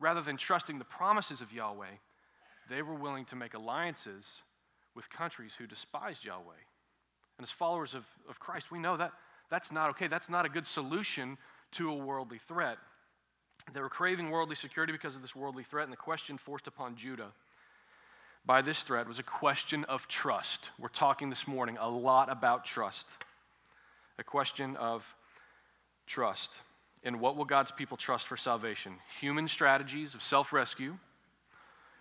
Rather 0.00 0.22
than 0.22 0.36
trusting 0.36 0.78
the 0.78 0.84
promises 0.84 1.40
of 1.40 1.52
Yahweh, 1.52 1.98
they 2.68 2.82
were 2.82 2.94
willing 2.94 3.26
to 3.26 3.36
make 3.36 3.54
alliances 3.54 4.42
with 4.94 5.10
countries 5.10 5.52
who 5.56 5.66
despised 5.66 6.24
Yahweh. 6.24 6.64
And 7.38 7.46
as 7.46 7.50
followers 7.50 7.94
of, 7.94 8.04
of 8.28 8.40
Christ, 8.40 8.70
we 8.70 8.78
know 8.78 8.96
that 8.96 9.12
that's 9.50 9.70
not 9.70 9.90
okay. 9.90 10.08
That's 10.08 10.28
not 10.28 10.46
a 10.46 10.48
good 10.48 10.66
solution 10.66 11.36
to 11.72 11.90
a 11.90 11.94
worldly 11.94 12.38
threat. 12.38 12.78
They 13.72 13.80
were 13.80 13.88
craving 13.88 14.30
worldly 14.30 14.56
security 14.56 14.92
because 14.92 15.16
of 15.16 15.22
this 15.22 15.36
worldly 15.36 15.64
threat, 15.64 15.84
and 15.84 15.92
the 15.92 15.98
question 15.98 16.38
forced 16.38 16.66
upon 16.66 16.96
Judah 16.96 17.32
by 18.46 18.62
this 18.62 18.82
threat 18.82 19.06
was 19.06 19.18
a 19.18 19.22
question 19.22 19.84
of 19.84 20.08
trust. 20.08 20.70
We're 20.78 20.88
talking 20.88 21.30
this 21.30 21.46
morning 21.46 21.76
a 21.78 21.88
lot 21.88 22.30
about 22.30 22.64
trust. 22.64 23.06
A 24.18 24.24
question 24.24 24.76
of 24.76 25.04
trust. 26.06 26.52
In 27.02 27.20
what 27.20 27.36
will 27.36 27.44
God's 27.44 27.70
people 27.70 27.96
trust 27.96 28.26
for 28.26 28.36
salvation? 28.36 28.94
Human 29.20 29.48
strategies 29.48 30.14
of 30.14 30.22
self 30.22 30.52
rescue 30.52 30.96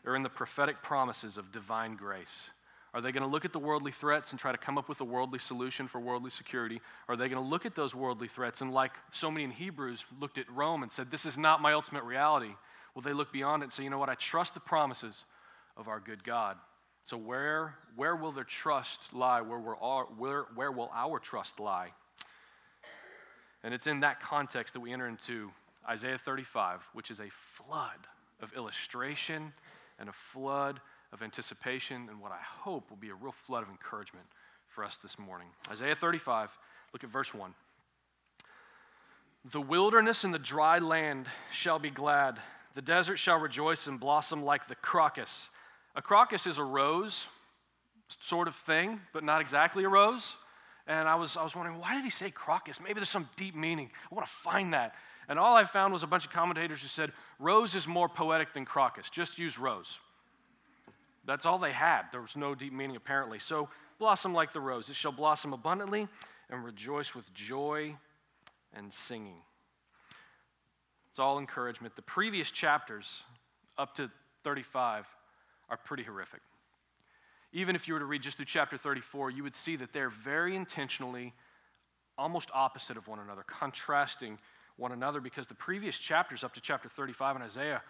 or 0.06 0.16
in 0.16 0.24
the 0.24 0.30
prophetic 0.30 0.82
promises 0.82 1.38
of 1.38 1.52
divine 1.52 1.96
grace? 1.96 2.50
Are 2.94 3.02
they 3.02 3.12
going 3.12 3.24
to 3.24 3.30
look 3.30 3.46
at 3.46 3.54
the 3.54 3.60
worldly 3.60 3.92
threats 3.92 4.32
and 4.32 4.40
try 4.40 4.52
to 4.52 4.58
come 4.58 4.78
up 4.78 4.90
with 4.90 5.00
a 5.00 5.06
worldly 5.06 5.38
solution 5.38 5.88
for 5.88 6.00
worldly 6.00 6.32
security? 6.32 6.82
Are 7.08 7.16
they 7.16 7.30
going 7.30 7.42
to 7.42 7.48
look 7.48 7.66
at 7.66 7.76
those 7.76 7.94
worldly 7.94 8.28
threats 8.28 8.62
and, 8.62 8.74
like 8.74 8.94
so 9.12 9.30
many 9.30 9.44
in 9.44 9.52
Hebrews, 9.52 10.06
looked 10.20 10.40
at 10.40 10.50
Rome 10.52 10.82
and 10.82 10.92
said, 10.92 11.12
This 11.12 11.26
is 11.26 11.38
not 11.38 11.62
my 11.62 11.74
ultimate 11.74 12.04
reality? 12.04 12.52
Will 12.96 13.04
they 13.04 13.14
look 13.14 13.32
beyond 13.32 13.62
it 13.62 13.66
and 13.66 13.74
say, 13.74 13.84
You 13.84 13.92
know 13.92 14.00
what? 14.00 14.10
I 14.10 14.16
trust 14.16 14.56
the 14.56 14.60
promises 14.60 15.24
of 15.78 15.88
our 15.88 16.00
good 16.00 16.24
God. 16.24 16.58
So, 17.04 17.16
where, 17.18 17.76
where 17.96 18.16
will 18.16 18.32
their 18.32 18.44
trust 18.44 19.14
lie? 19.14 19.42
Where, 19.42 19.60
will 19.60 20.08
where, 20.18 20.46
where 20.56 20.72
will 20.72 20.92
our 20.94 21.20
trust 21.20 21.60
lie? 21.60 21.90
And 23.64 23.74
it's 23.74 23.88
in 23.88 24.02
that 24.02 24.22
context 24.22 24.74
that 24.74 24.80
we 24.80 24.94
enter 24.94 25.08
into 25.08 25.52
Isaiah 25.88 26.18
35, 26.18 26.82
which 26.94 27.12
is 27.12 27.20
a 27.20 27.30
flood 27.30 28.08
of 28.42 28.54
illustration 28.54 29.54
and 30.00 30.08
a 30.08 30.14
flood 30.14 30.80
of 31.12 31.22
anticipation, 31.22 32.08
and 32.10 32.22
what 32.22 32.32
I 32.32 32.40
hope 32.42 32.90
will 32.90 32.98
be 32.98 33.10
a 33.10 33.16
real 33.16 33.34
flood 33.34 33.64
of 33.64 33.70
encouragement 33.70 34.26
for 34.68 34.84
us 34.84 34.98
this 34.98 35.18
morning. 35.18 35.48
Isaiah 35.70 35.96
35, 35.96 36.58
look 36.94 37.04
at 37.04 37.10
verse 37.10 37.34
1. 37.34 37.54
The 39.52 39.62
wilderness 39.62 40.24
and 40.24 40.34
the 40.34 40.40
dry 40.40 40.80
land 40.80 41.28
shall 41.52 41.80
be 41.80 41.90
glad. 41.90 42.40
The 42.76 42.82
desert 42.82 43.18
shall 43.18 43.40
rejoice 43.40 43.88
and 43.88 44.00
blossom 44.00 44.44
like 44.44 44.68
the 44.68 44.76
crocus. 44.76 45.50
A 45.96 46.02
crocus 46.02 46.46
is 46.46 46.58
a 46.58 46.64
rose 46.64 47.26
sort 48.20 48.48
of 48.48 48.56
thing, 48.56 49.02
but 49.14 49.24
not 49.24 49.42
exactly 49.42 49.84
a 49.84 49.90
rose. 49.90 50.36
And 50.90 51.08
I 51.08 51.14
was, 51.16 51.38
I 51.38 51.44
was 51.44 51.56
wondering, 51.56 51.80
why 51.80 51.94
did 51.94 52.04
he 52.04 52.10
say 52.10 52.32
crocus? 52.32 52.80
Maybe 52.82 52.96
there's 52.96 53.10
some 53.10 53.30
deep 53.38 53.56
meaning. 53.56 53.92
I 54.12 54.16
want 54.16 54.28
to 54.28 54.34
find 54.34 54.74
that. 54.74 54.96
And 55.30 55.38
all 55.38 55.56
I 55.56 55.64
found 55.64 55.94
was 55.94 56.02
a 56.02 56.08
bunch 56.08 56.26
of 56.26 56.32
commentators 56.32 56.82
who 56.82 56.88
said, 56.88 57.12
rose 57.38 57.76
is 57.76 57.88
more 57.88 58.10
poetic 58.10 58.54
than 58.54 58.66
crocus. 58.66 59.08
Just 59.12 59.38
use 59.38 59.60
rose. 59.60 60.00
That's 61.26 61.46
all 61.46 61.60
they 61.60 61.72
had. 61.72 62.06
There 62.12 62.22
was 62.22 62.36
no 62.36 62.56
deep 62.56 62.74
meaning, 62.74 62.96
apparently. 62.96 63.38
So, 63.38 63.70
blossom 64.00 64.34
like 64.34 64.52
the 64.52 64.62
rose. 64.62 64.90
It 64.90 64.96
shall 64.96 65.12
blossom 65.12 65.54
abundantly 65.54 66.08
and 66.50 66.66
rejoice 66.66 67.14
with 67.14 67.32
joy 67.36 67.96
and 68.74 68.92
singing. 68.92 69.38
It's 71.12 71.20
all 71.20 71.38
encouragement. 71.38 71.96
The 71.96 72.02
previous 72.02 72.50
chapters, 72.50 73.22
up 73.78 73.94
to 73.98 74.10
35, 74.44 75.06
are 75.70 75.78
pretty 75.78 76.02
horrific. 76.02 76.42
Even 77.52 77.76
if 77.76 77.88
you 77.88 77.94
were 77.94 78.00
to 78.00 78.06
read 78.06 78.22
just 78.22 78.38
through 78.38 78.46
chapter 78.46 78.78
34, 78.78 79.32
you 79.32 79.44
would 79.44 79.56
see 79.56 79.76
that 79.76 79.92
they're 79.92 80.10
very 80.10 80.56
intentionally 80.56 81.34
almost 82.18 82.50
opposite 82.54 82.98
of 82.98 83.08
one 83.08 83.20
another, 83.20 83.44
contrasting 83.48 84.38
one 84.78 84.92
another, 84.92 85.20
because 85.20 85.48
the 85.48 85.56
previous 85.56 85.98
chapters, 85.98 86.44
up 86.44 86.54
to 86.54 86.62
chapter 86.62 86.90
35 86.90 87.38
in 87.38 87.42
Isaiah, 87.42 87.82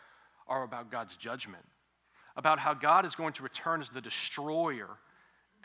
are 0.47 0.63
about 0.63 0.89
God's 0.89 1.15
judgment, 1.15 1.63
about 2.35 2.59
how 2.59 2.73
God 2.73 3.05
is 3.05 3.15
going 3.15 3.33
to 3.33 3.43
return 3.43 3.81
as 3.81 3.89
the 3.89 4.01
destroyer 4.01 4.97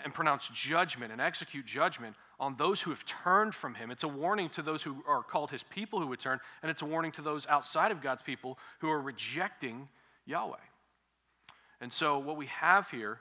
and 0.02 0.12
pronounce 0.12 0.48
judgment 0.48 1.12
and 1.12 1.20
execute 1.20 1.66
judgment 1.66 2.16
on 2.40 2.56
those 2.56 2.80
who 2.80 2.90
have 2.90 3.04
turned 3.04 3.54
from 3.54 3.74
him. 3.74 3.90
It's 3.90 4.02
a 4.02 4.08
warning 4.08 4.48
to 4.50 4.62
those 4.62 4.82
who 4.82 5.04
are 5.06 5.22
called 5.22 5.50
his 5.50 5.62
people 5.62 6.00
who 6.00 6.08
would 6.08 6.20
turn, 6.20 6.40
and 6.62 6.70
it's 6.70 6.82
a 6.82 6.86
warning 6.86 7.12
to 7.12 7.22
those 7.22 7.46
outside 7.46 7.92
of 7.92 8.02
God's 8.02 8.22
people 8.22 8.58
who 8.80 8.90
are 8.90 9.00
rejecting 9.00 9.88
Yahweh. 10.26 10.56
And 11.80 11.92
so, 11.92 12.18
what 12.18 12.36
we 12.36 12.46
have 12.46 12.90
here 12.90 13.20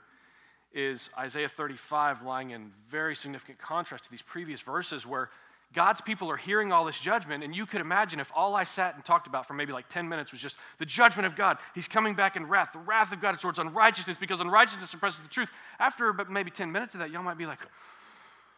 is 0.74 1.08
Isaiah 1.16 1.48
35 1.48 2.22
lying 2.22 2.50
in 2.50 2.72
very 2.90 3.14
significant 3.14 3.58
contrast 3.58 4.04
to 4.04 4.10
these 4.10 4.22
previous 4.22 4.60
verses 4.60 5.06
where 5.06 5.30
God's 5.72 6.00
people 6.00 6.30
are 6.30 6.36
hearing 6.36 6.72
all 6.72 6.84
this 6.84 6.98
judgment, 6.98 7.42
and 7.42 7.54
you 7.54 7.66
could 7.66 7.80
imagine 7.80 8.20
if 8.20 8.30
all 8.34 8.54
I 8.54 8.64
sat 8.64 8.94
and 8.94 9.04
talked 9.04 9.26
about 9.26 9.46
for 9.46 9.54
maybe 9.54 9.72
like 9.72 9.88
10 9.88 10.08
minutes 10.08 10.30
was 10.30 10.40
just 10.40 10.56
the 10.78 10.86
judgment 10.86 11.26
of 11.26 11.34
God. 11.34 11.58
He's 11.74 11.88
coming 11.88 12.14
back 12.14 12.36
in 12.36 12.46
wrath. 12.46 12.70
The 12.72 12.78
wrath 12.78 13.12
of 13.12 13.20
God 13.20 13.38
towards 13.40 13.58
unrighteousness 13.58 14.16
because 14.18 14.40
unrighteousness 14.40 14.90
suppresses 14.90 15.20
the 15.20 15.28
truth. 15.28 15.50
After 15.78 16.12
but 16.12 16.30
maybe 16.30 16.50
10 16.50 16.70
minutes 16.70 16.94
of 16.94 17.00
that, 17.00 17.10
y'all 17.10 17.24
might 17.24 17.38
be 17.38 17.46
like, 17.46 17.58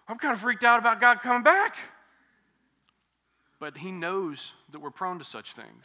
I'm 0.08 0.18
kind 0.18 0.32
of 0.32 0.40
freaked 0.40 0.64
out 0.64 0.78
about 0.78 1.00
God 1.00 1.20
coming 1.20 1.42
back. 1.42 1.76
But 3.58 3.78
He 3.78 3.90
knows 3.90 4.52
that 4.73 4.80
we're 4.80 4.90
prone 4.90 5.18
to 5.18 5.25
such 5.25 5.54
things. 5.54 5.85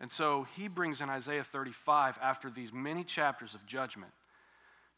And 0.00 0.10
so 0.10 0.48
He 0.56 0.66
brings 0.66 1.00
in 1.00 1.08
Isaiah 1.08 1.44
35 1.44 2.18
after 2.20 2.50
these 2.50 2.72
many 2.72 3.04
chapters 3.04 3.54
of 3.54 3.64
judgment 3.66 4.12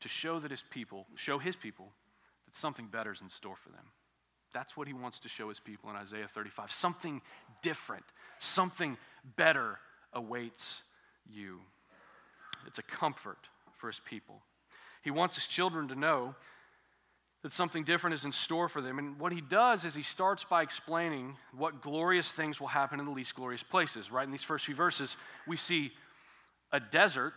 to 0.02 0.08
show 0.08 0.38
that 0.40 0.50
his 0.50 0.62
people, 0.70 1.06
show 1.16 1.38
his 1.38 1.56
people 1.56 1.88
that 2.46 2.54
something 2.54 2.86
better 2.86 3.12
is 3.12 3.20
in 3.20 3.28
store 3.28 3.56
for 3.56 3.70
them. 3.70 3.84
That's 4.52 4.76
what 4.76 4.86
he 4.86 4.92
wants 4.92 5.18
to 5.20 5.28
show 5.28 5.48
his 5.48 5.58
people 5.58 5.90
in 5.90 5.96
Isaiah 5.96 6.28
35. 6.32 6.70
Something 6.70 7.22
different, 7.62 8.04
something 8.38 8.98
better 9.36 9.78
awaits 10.12 10.82
you. 11.26 11.60
It's 12.66 12.78
a 12.78 12.82
comfort 12.82 13.38
for 13.78 13.86
his 13.86 14.00
people. 14.00 14.42
He 15.02 15.10
wants 15.10 15.36
his 15.36 15.46
children 15.46 15.88
to 15.88 15.94
know 15.94 16.34
that 17.42 17.52
something 17.52 17.82
different 17.82 18.14
is 18.14 18.24
in 18.24 18.30
store 18.30 18.68
for 18.68 18.80
them. 18.80 18.98
And 18.98 19.18
what 19.18 19.32
he 19.32 19.40
does 19.40 19.84
is 19.84 19.94
he 19.94 20.02
starts 20.02 20.44
by 20.44 20.62
explaining 20.62 21.36
what 21.56 21.82
glorious 21.82 22.30
things 22.30 22.60
will 22.60 22.68
happen 22.68 23.00
in 23.00 23.06
the 23.06 23.10
least 23.10 23.34
glorious 23.34 23.64
places. 23.64 24.12
Right 24.12 24.24
in 24.24 24.30
these 24.30 24.44
first 24.44 24.66
few 24.66 24.76
verses, 24.76 25.16
we 25.48 25.56
see 25.56 25.92
a 26.70 26.78
desert, 26.78 27.32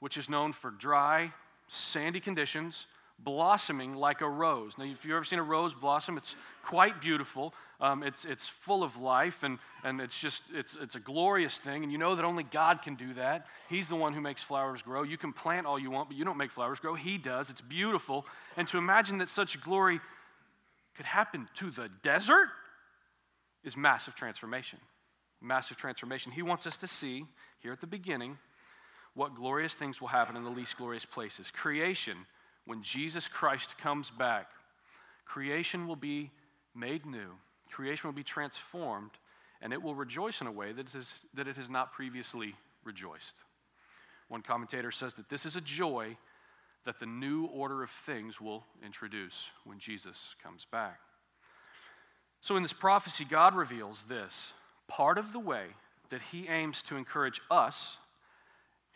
which 0.00 0.18
is 0.18 0.28
known 0.28 0.52
for 0.52 0.70
dry, 0.70 1.32
sandy 1.68 2.20
conditions, 2.20 2.86
blossoming 3.18 3.94
like 3.94 4.20
a 4.20 4.28
rose. 4.28 4.74
Now, 4.78 4.84
if 4.84 5.04
you've 5.04 5.14
ever 5.14 5.24
seen 5.24 5.38
a 5.38 5.42
rose 5.42 5.74
blossom, 5.74 6.16
it's 6.16 6.34
quite 6.62 7.00
beautiful. 7.00 7.54
Um, 7.80 8.02
it's, 8.02 8.24
it's 8.24 8.46
full 8.46 8.82
of 8.82 8.96
life, 8.98 9.42
and, 9.42 9.58
and 9.84 10.00
it's 10.00 10.18
just, 10.18 10.42
it's, 10.54 10.76
it's 10.80 10.94
a 10.94 11.00
glorious 11.00 11.58
thing. 11.58 11.82
And 11.82 11.92
you 11.92 11.98
know 11.98 12.14
that 12.14 12.24
only 12.24 12.44
God 12.44 12.82
can 12.82 12.94
do 12.94 13.14
that. 13.14 13.46
He's 13.68 13.88
the 13.88 13.96
one 13.96 14.12
who 14.12 14.20
makes 14.20 14.42
flowers 14.42 14.82
grow. 14.82 15.02
You 15.02 15.18
can 15.18 15.32
plant 15.32 15.66
all 15.66 15.78
you 15.78 15.90
want, 15.90 16.08
but 16.08 16.16
you 16.16 16.24
don't 16.24 16.36
make 16.36 16.50
flowers 16.50 16.78
grow. 16.78 16.94
He 16.94 17.18
does. 17.18 17.50
It's 17.50 17.60
beautiful. 17.60 18.26
And 18.56 18.68
to 18.68 18.78
imagine 18.78 19.18
that 19.18 19.28
such 19.28 19.60
glory 19.62 20.00
could 20.96 21.06
happen 21.06 21.48
to 21.54 21.70
the 21.70 21.90
desert 22.02 22.48
is 23.64 23.76
massive 23.76 24.14
transformation. 24.14 24.78
Massive 25.42 25.76
transformation. 25.76 26.32
He 26.32 26.42
wants 26.42 26.66
us 26.66 26.76
to 26.78 26.88
see 26.88 27.24
here 27.60 27.72
at 27.72 27.80
the 27.80 27.86
beginning 27.86 28.38
what 29.16 29.34
glorious 29.34 29.74
things 29.74 30.00
will 30.00 30.08
happen 30.08 30.36
in 30.36 30.44
the 30.44 30.50
least 30.50 30.76
glorious 30.76 31.06
places. 31.06 31.50
Creation, 31.50 32.18
when 32.66 32.82
Jesus 32.82 33.26
Christ 33.26 33.78
comes 33.78 34.10
back, 34.10 34.50
creation 35.24 35.88
will 35.88 35.96
be 35.96 36.30
made 36.74 37.06
new, 37.06 37.30
creation 37.72 38.06
will 38.06 38.14
be 38.14 38.22
transformed, 38.22 39.12
and 39.62 39.72
it 39.72 39.82
will 39.82 39.94
rejoice 39.94 40.42
in 40.42 40.46
a 40.46 40.52
way 40.52 40.70
that 40.70 40.88
it, 40.88 40.94
is, 40.94 41.12
that 41.32 41.48
it 41.48 41.56
has 41.56 41.70
not 41.70 41.94
previously 41.94 42.54
rejoiced. 42.84 43.42
One 44.28 44.42
commentator 44.42 44.92
says 44.92 45.14
that 45.14 45.30
this 45.30 45.46
is 45.46 45.56
a 45.56 45.62
joy 45.62 46.18
that 46.84 47.00
the 47.00 47.06
new 47.06 47.46
order 47.46 47.82
of 47.82 47.90
things 47.90 48.38
will 48.38 48.64
introduce 48.84 49.44
when 49.64 49.78
Jesus 49.78 50.34
comes 50.42 50.66
back. 50.70 51.00
So, 52.42 52.56
in 52.56 52.62
this 52.62 52.74
prophecy, 52.74 53.24
God 53.24 53.56
reveals 53.56 54.04
this 54.08 54.52
part 54.88 55.16
of 55.16 55.32
the 55.32 55.40
way 55.40 55.64
that 56.10 56.20
He 56.30 56.46
aims 56.48 56.82
to 56.82 56.96
encourage 56.96 57.40
us 57.50 57.96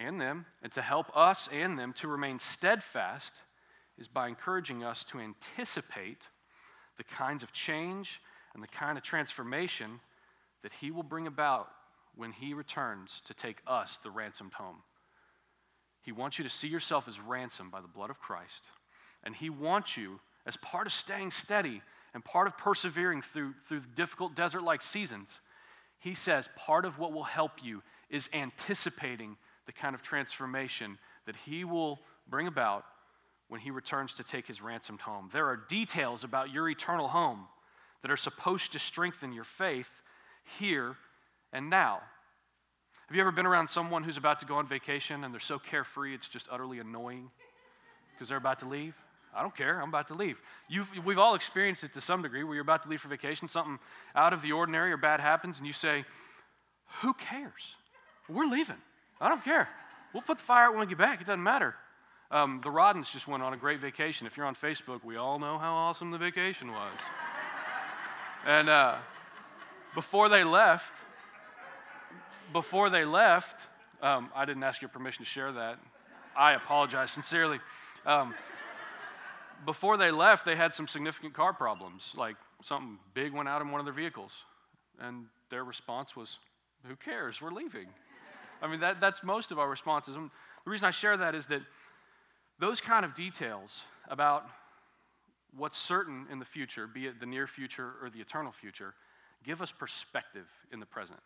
and 0.00 0.20
them, 0.20 0.46
and 0.62 0.72
to 0.72 0.82
help 0.82 1.14
us 1.14 1.48
and 1.52 1.78
them 1.78 1.92
to 1.94 2.08
remain 2.08 2.38
steadfast 2.38 3.34
is 3.98 4.08
by 4.08 4.28
encouraging 4.28 4.82
us 4.82 5.04
to 5.04 5.20
anticipate 5.20 6.22
the 6.96 7.04
kinds 7.04 7.42
of 7.42 7.52
change 7.52 8.20
and 8.54 8.62
the 8.62 8.68
kind 8.68 8.96
of 8.96 9.04
transformation 9.04 10.00
that 10.62 10.72
He 10.80 10.90
will 10.90 11.02
bring 11.02 11.26
about 11.26 11.68
when 12.16 12.32
He 12.32 12.54
returns 12.54 13.20
to 13.26 13.34
take 13.34 13.58
us, 13.66 13.98
the 14.02 14.10
ransomed, 14.10 14.54
home. 14.54 14.76
He 16.02 16.12
wants 16.12 16.38
you 16.38 16.44
to 16.44 16.50
see 16.50 16.68
yourself 16.68 17.06
as 17.06 17.20
ransomed 17.20 17.70
by 17.70 17.82
the 17.82 17.88
blood 17.88 18.10
of 18.10 18.18
Christ. 18.18 18.70
And 19.22 19.36
He 19.36 19.50
wants 19.50 19.96
you, 19.96 20.20
as 20.46 20.56
part 20.56 20.86
of 20.86 20.92
staying 20.92 21.30
steady 21.30 21.82
and 22.14 22.24
part 22.24 22.46
of 22.46 22.56
persevering 22.56 23.22
through, 23.22 23.54
through 23.68 23.82
difficult 23.94 24.34
desert 24.34 24.62
like 24.62 24.82
seasons, 24.82 25.40
He 25.98 26.14
says 26.14 26.48
part 26.56 26.86
of 26.86 26.98
what 26.98 27.12
will 27.12 27.24
help 27.24 27.62
you 27.62 27.82
is 28.08 28.30
anticipating 28.32 29.36
the 29.70 29.80
kind 29.80 29.94
of 29.94 30.02
transformation 30.02 30.98
that 31.26 31.36
he 31.46 31.62
will 31.62 32.00
bring 32.28 32.48
about 32.48 32.84
when 33.48 33.60
he 33.60 33.70
returns 33.70 34.14
to 34.14 34.24
take 34.24 34.48
his 34.48 34.60
ransomed 34.60 35.00
home. 35.00 35.30
There 35.32 35.46
are 35.46 35.56
details 35.68 36.24
about 36.24 36.52
your 36.52 36.68
eternal 36.68 37.06
home 37.06 37.46
that 38.02 38.10
are 38.10 38.16
supposed 38.16 38.72
to 38.72 38.80
strengthen 38.80 39.32
your 39.32 39.44
faith 39.44 39.88
here 40.58 40.96
and 41.52 41.70
now. 41.70 42.00
Have 43.06 43.14
you 43.14 43.20
ever 43.20 43.30
been 43.30 43.46
around 43.46 43.68
someone 43.68 44.02
who's 44.02 44.16
about 44.16 44.40
to 44.40 44.46
go 44.46 44.56
on 44.56 44.66
vacation 44.66 45.22
and 45.22 45.32
they're 45.32 45.40
so 45.40 45.60
carefree 45.60 46.16
it's 46.16 46.26
just 46.26 46.48
utterly 46.50 46.80
annoying 46.80 47.30
because 48.12 48.28
they're 48.28 48.38
about 48.38 48.58
to 48.60 48.68
leave? 48.68 48.96
I 49.32 49.42
don't 49.42 49.56
care. 49.56 49.80
I'm 49.80 49.90
about 49.90 50.08
to 50.08 50.14
leave. 50.14 50.40
You've, 50.68 50.90
we've 51.04 51.18
all 51.18 51.36
experienced 51.36 51.84
it 51.84 51.92
to 51.92 52.00
some 52.00 52.22
degree 52.22 52.42
where 52.42 52.54
you're 52.54 52.62
about 52.62 52.82
to 52.82 52.88
leave 52.88 53.00
for 53.00 53.08
vacation, 53.08 53.46
something 53.46 53.78
out 54.16 54.32
of 54.32 54.42
the 54.42 54.50
ordinary 54.50 54.90
or 54.90 54.96
bad 54.96 55.20
happens, 55.20 55.58
and 55.58 55.66
you 55.68 55.72
say, 55.72 56.04
Who 57.02 57.14
cares? 57.14 57.76
We're 58.28 58.46
leaving. 58.46 58.82
I 59.20 59.28
don't 59.28 59.44
care. 59.44 59.68
We'll 60.12 60.22
put 60.22 60.38
the 60.38 60.44
fire 60.44 60.66
out 60.66 60.72
when 60.72 60.80
we 60.80 60.86
get 60.86 60.98
back. 60.98 61.20
It 61.20 61.26
doesn't 61.26 61.42
matter. 61.42 61.74
Um, 62.30 62.60
the 62.62 62.70
Roddens 62.70 63.10
just 63.10 63.26
went 63.28 63.42
on 63.42 63.52
a 63.52 63.56
great 63.56 63.80
vacation. 63.80 64.26
If 64.26 64.36
you're 64.36 64.46
on 64.46 64.54
Facebook, 64.54 65.04
we 65.04 65.16
all 65.16 65.38
know 65.38 65.58
how 65.58 65.74
awesome 65.74 66.10
the 66.10 66.18
vacation 66.18 66.72
was. 66.72 66.98
and 68.46 68.68
uh, 68.68 68.96
before 69.94 70.28
they 70.28 70.44
left, 70.44 70.92
before 72.52 72.88
they 72.88 73.04
left, 73.04 73.66
um, 74.02 74.30
I 74.34 74.44
didn't 74.44 74.62
ask 74.62 74.80
your 74.80 74.88
permission 74.88 75.24
to 75.24 75.30
share 75.30 75.52
that. 75.52 75.78
I 76.36 76.52
apologize 76.52 77.10
sincerely. 77.10 77.58
Um, 78.06 78.34
before 79.66 79.96
they 79.96 80.10
left, 80.10 80.44
they 80.44 80.56
had 80.56 80.72
some 80.72 80.88
significant 80.88 81.34
car 81.34 81.52
problems, 81.52 82.12
like 82.16 82.36
something 82.62 82.98
big 83.14 83.32
went 83.32 83.48
out 83.48 83.60
in 83.60 83.70
one 83.70 83.80
of 83.80 83.84
their 83.84 83.94
vehicles. 83.94 84.32
And 84.98 85.26
their 85.50 85.64
response 85.64 86.16
was, 86.16 86.38
Who 86.86 86.96
cares? 86.96 87.40
We're 87.42 87.50
leaving. 87.50 87.88
I 88.62 88.68
mean, 88.68 88.80
that, 88.80 89.00
that's 89.00 89.22
most 89.22 89.50
of 89.50 89.58
our 89.58 89.68
responses. 89.68 90.16
And 90.16 90.30
the 90.64 90.70
reason 90.70 90.86
I 90.86 90.90
share 90.90 91.16
that 91.16 91.34
is 91.34 91.46
that 91.46 91.62
those 92.58 92.80
kind 92.80 93.04
of 93.04 93.14
details 93.14 93.82
about 94.08 94.46
what's 95.56 95.78
certain 95.78 96.26
in 96.30 96.38
the 96.38 96.44
future, 96.44 96.86
be 96.86 97.06
it 97.06 97.20
the 97.20 97.26
near 97.26 97.46
future 97.46 97.92
or 98.02 98.10
the 98.10 98.20
eternal 98.20 98.52
future, 98.52 98.94
give 99.44 99.62
us 99.62 99.72
perspective 99.72 100.46
in 100.72 100.80
the 100.80 100.86
present. 100.86 101.20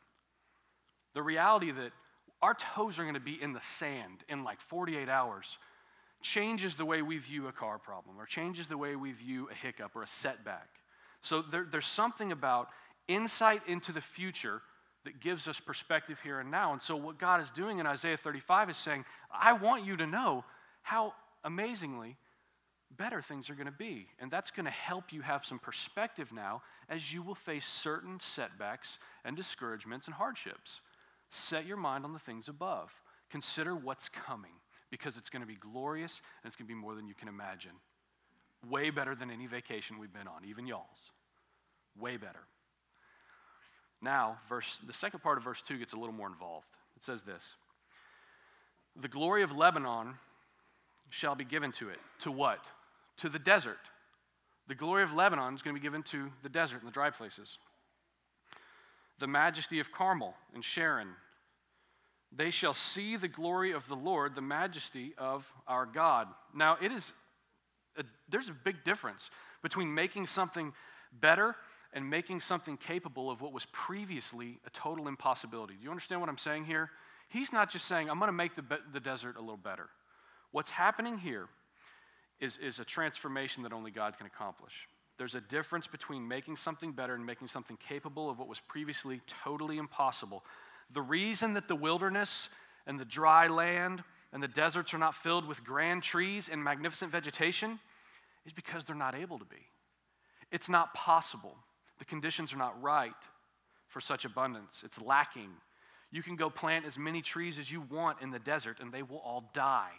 The 1.15 1.23
reality 1.23 1.71
that 1.73 1.93
our 2.41 2.55
toes 2.55 2.99
are 2.99 3.03
going 3.03 3.15
to 3.15 3.21
be 3.21 3.41
in 3.41 3.53
the 3.53 3.61
sand 3.61 4.25
in 4.29 4.45
like 4.45 4.61
48 4.61 5.09
hours 5.09 5.59
changes 6.23 6.75
the 6.75 6.85
way 6.85 7.03
we 7.03 7.19
view 7.19 7.49
a 7.49 7.53
car 7.53 7.79
problem 7.79 8.19
or 8.19 8.27
changes 8.27 8.67
the 8.67 8.79
way 8.79 8.97
we 8.97 9.13
view 9.13 9.49
a 9.51 9.55
hiccup 9.55 9.95
or 9.95 10.03
a 10.03 10.09
setback. 10.09 10.69
So 11.21 11.43
there, 11.43 11.67
there's 11.71 11.87
something 11.87 12.33
about 12.33 12.69
insight 13.09 13.63
into 13.67 13.93
the 13.93 14.01
future 14.01 14.63
that 15.05 15.21
gives 15.21 15.49
us 15.49 15.61
perspective 15.61 16.19
here 16.23 16.41
and 16.41 16.51
now. 16.51 16.73
And 16.73 16.83
so, 16.83 16.97
what 16.97 17.19
God 17.19 17.41
is 17.43 17.51
doing 17.51 17.79
in 17.79 17.87
Isaiah 17.87 18.17
35 18.17 18.71
is 18.71 18.77
saying, 18.77 19.05
I 19.31 19.53
want 19.53 19.85
you 19.85 19.97
to 19.99 20.07
know 20.07 20.45
how 20.83 21.15
amazingly 21.45 22.17
better 22.97 23.21
things 23.23 23.51
are 23.51 23.55
going 23.55 23.67
to 23.67 23.73
be. 23.73 24.07
And 24.19 24.31
that's 24.31 24.51
going 24.51 24.65
to 24.65 24.71
help 24.71 25.13
you 25.13 25.21
have 25.21 25.45
some 25.45 25.59
perspective 25.59 26.33
now 26.33 26.63
as 26.89 27.13
you 27.13 27.23
will 27.23 27.35
face 27.35 27.67
certain 27.67 28.19
setbacks 28.21 28.99
and 29.25 29.37
discouragements 29.37 30.07
and 30.07 30.15
hardships. 30.15 30.81
Set 31.31 31.67
your 31.67 31.77
mind 31.77 32.05
on 32.05 32.13
the 32.13 32.19
things 32.19 32.49
above. 32.49 32.91
Consider 33.31 33.75
what's 33.75 34.09
coming 34.09 34.53
because 34.91 35.17
it's 35.17 35.31
going 35.31 35.43
to 35.43 35.49
be 35.49 35.57
glorious 35.57 36.21
and 36.43 36.49
it's 36.49 36.57
going 36.57 36.69
to 36.69 36.75
be 36.75 36.81
more 36.81 36.95
than 36.95 37.09
you 37.09 37.15
can 37.15 37.29
imagine. 37.29 37.73
Way 38.69 38.91
better 38.91 39.15
than 39.15 39.31
any 39.31 39.47
vacation 39.47 39.99
we've 39.99 40.13
been 40.13 40.29
on, 40.29 40.45
even 40.49 40.67
y'all's. 40.67 41.11
Way 41.99 42.17
better. 42.17 42.47
Now, 44.05 44.37
verse, 44.51 44.79
the 44.87 44.93
second 44.93 45.21
part 45.21 45.39
of 45.39 45.45
verse 45.45 45.63
2 45.63 45.79
gets 45.79 45.95
a 45.95 45.97
little 45.97 46.15
more 46.15 46.29
involved. 46.29 46.67
It 46.95 47.03
says 47.03 47.23
this 47.23 47.55
The 49.01 49.09
glory 49.09 49.43
of 49.43 49.51
Lebanon 49.51 50.15
shall 51.09 51.35
be 51.35 51.45
given 51.45 51.73
to 51.73 51.89
it. 51.89 51.99
To 52.21 52.31
what? 52.31 52.61
To 53.19 53.31
the 53.31 53.39
desert. 53.39 53.79
The 54.69 54.75
glory 54.75 55.03
of 55.03 55.15
Lebanon 55.15 55.55
is 55.55 55.63
going 55.63 55.75
to 55.75 55.81
be 55.81 55.85
given 55.85 56.03
to 56.05 56.31
the 56.43 56.49
desert 56.51 56.79
and 56.81 56.87
the 56.87 56.93
dry 56.93 57.11
places. 57.11 57.59
The 59.21 59.27
majesty 59.27 59.81
of 59.81 59.91
Carmel 59.91 60.35
and 60.55 60.63
Sharon. 60.63 61.09
They 62.31 62.51
shall 62.51 62.75
see 62.75 63.17
the 63.17 63.29
glory 63.29 63.73
of 63.73 63.89
the 63.89 63.97
Lord, 63.97 64.35
the 64.35 64.43
majesty 64.43 65.15
of 65.17 65.51
our 65.67 65.87
God. 65.87 66.29
Now, 66.55 66.77
it 66.81 66.93
is 66.93 67.13
a, 67.97 68.05
there's 68.29 68.49
a 68.49 68.55
big 68.65 68.85
difference 68.85 69.31
between 69.63 69.95
making 69.95 70.27
something 70.27 70.73
better 71.13 71.55
and 71.95 72.11
making 72.11 72.41
something 72.41 72.77
capable 72.77 73.31
of 73.31 73.41
what 73.41 73.53
was 73.53 73.67
previously 73.73 74.59
a 74.67 74.71
total 74.71 75.09
impossibility. 75.09 75.75
Do 75.75 75.85
you 75.85 75.91
understand 75.91 76.21
what 76.21 76.29
I'm 76.29 76.39
saying 76.39 76.65
here? 76.65 76.91
He's 77.29 77.53
not 77.53 77.71
just 77.71 77.87
saying, 77.87 78.11
I'm 78.11 78.19
going 78.19 78.29
to 78.29 78.33
make 78.33 78.55
the, 78.55 78.65
the 78.93 79.01
desert 79.01 79.37
a 79.37 79.41
little 79.41 79.57
better. 79.57 79.89
What's 80.51 80.71
happening 80.71 81.17
here 81.19 81.47
is, 82.41 82.59
is 82.59 82.81
a 82.81 82.85
transformation 82.85 83.63
that 83.63 83.73
only 83.73 83.91
God 83.91 84.19
can 84.19 84.27
accomplish. 84.27 84.89
There's 85.19 85.37
a 85.37 85.41
difference 85.41 85.87
between 85.87 86.27
making 86.27 86.57
something 86.57 86.93
better 86.93 87.15
and 87.15 87.25
making 87.25 87.49
something 87.49 87.77
capable 87.77 88.29
of 88.29 88.39
what 88.39 88.49
was 88.49 88.61
previously 88.61 89.21
totally 89.45 89.79
impossible. 89.79 90.45
The 90.93 91.03
reason 91.03 91.55
that 91.55 91.69
the 91.69 91.77
wilderness 91.77 92.49
and 92.87 92.99
the 92.99 93.05
dry 93.05 93.47
land 93.47 94.03
and 94.33 94.43
the 94.43 94.49
deserts 94.49 94.93
are 94.93 94.99
not 94.99 95.15
filled 95.15 95.47
with 95.47 95.63
grand 95.63 96.03
trees 96.03 96.49
and 96.49 96.63
magnificent 96.63 97.13
vegetation 97.13 97.79
is 98.45 98.53
because 98.53 98.85
they're 98.85 98.97
not 98.97 99.15
able 99.15 99.39
to 99.39 99.45
be. 99.45 99.69
It's 100.51 100.69
not 100.69 100.93
possible. 100.93 101.57
The 101.99 102.05
conditions 102.05 102.53
are 102.53 102.59
not 102.59 102.81
right 102.83 103.13
for 103.89 104.01
such 104.01 104.25
abundance, 104.25 104.83
it's 104.85 105.01
lacking. 105.01 105.51
You 106.11 106.23
can 106.23 106.37
go 106.37 106.49
plant 106.49 106.85
as 106.85 106.97
many 106.97 107.23
trees 107.23 107.59
as 107.59 107.71
you 107.71 107.83
want 107.91 108.23
in 108.23 108.31
the 108.31 108.39
desert 108.39 108.79
and 108.81 108.93
they 108.93 109.03
will 109.03 109.19
all 109.19 109.51
die. 109.53 109.91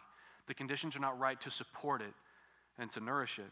The 0.48 0.54
conditions 0.54 0.96
are 0.96 1.00
not 1.00 1.20
right 1.20 1.40
to 1.42 1.52
support 1.52 2.02
it 2.02 2.14
and 2.78 2.92
to 2.92 3.00
nourish 3.00 3.40
it. 3.40 3.52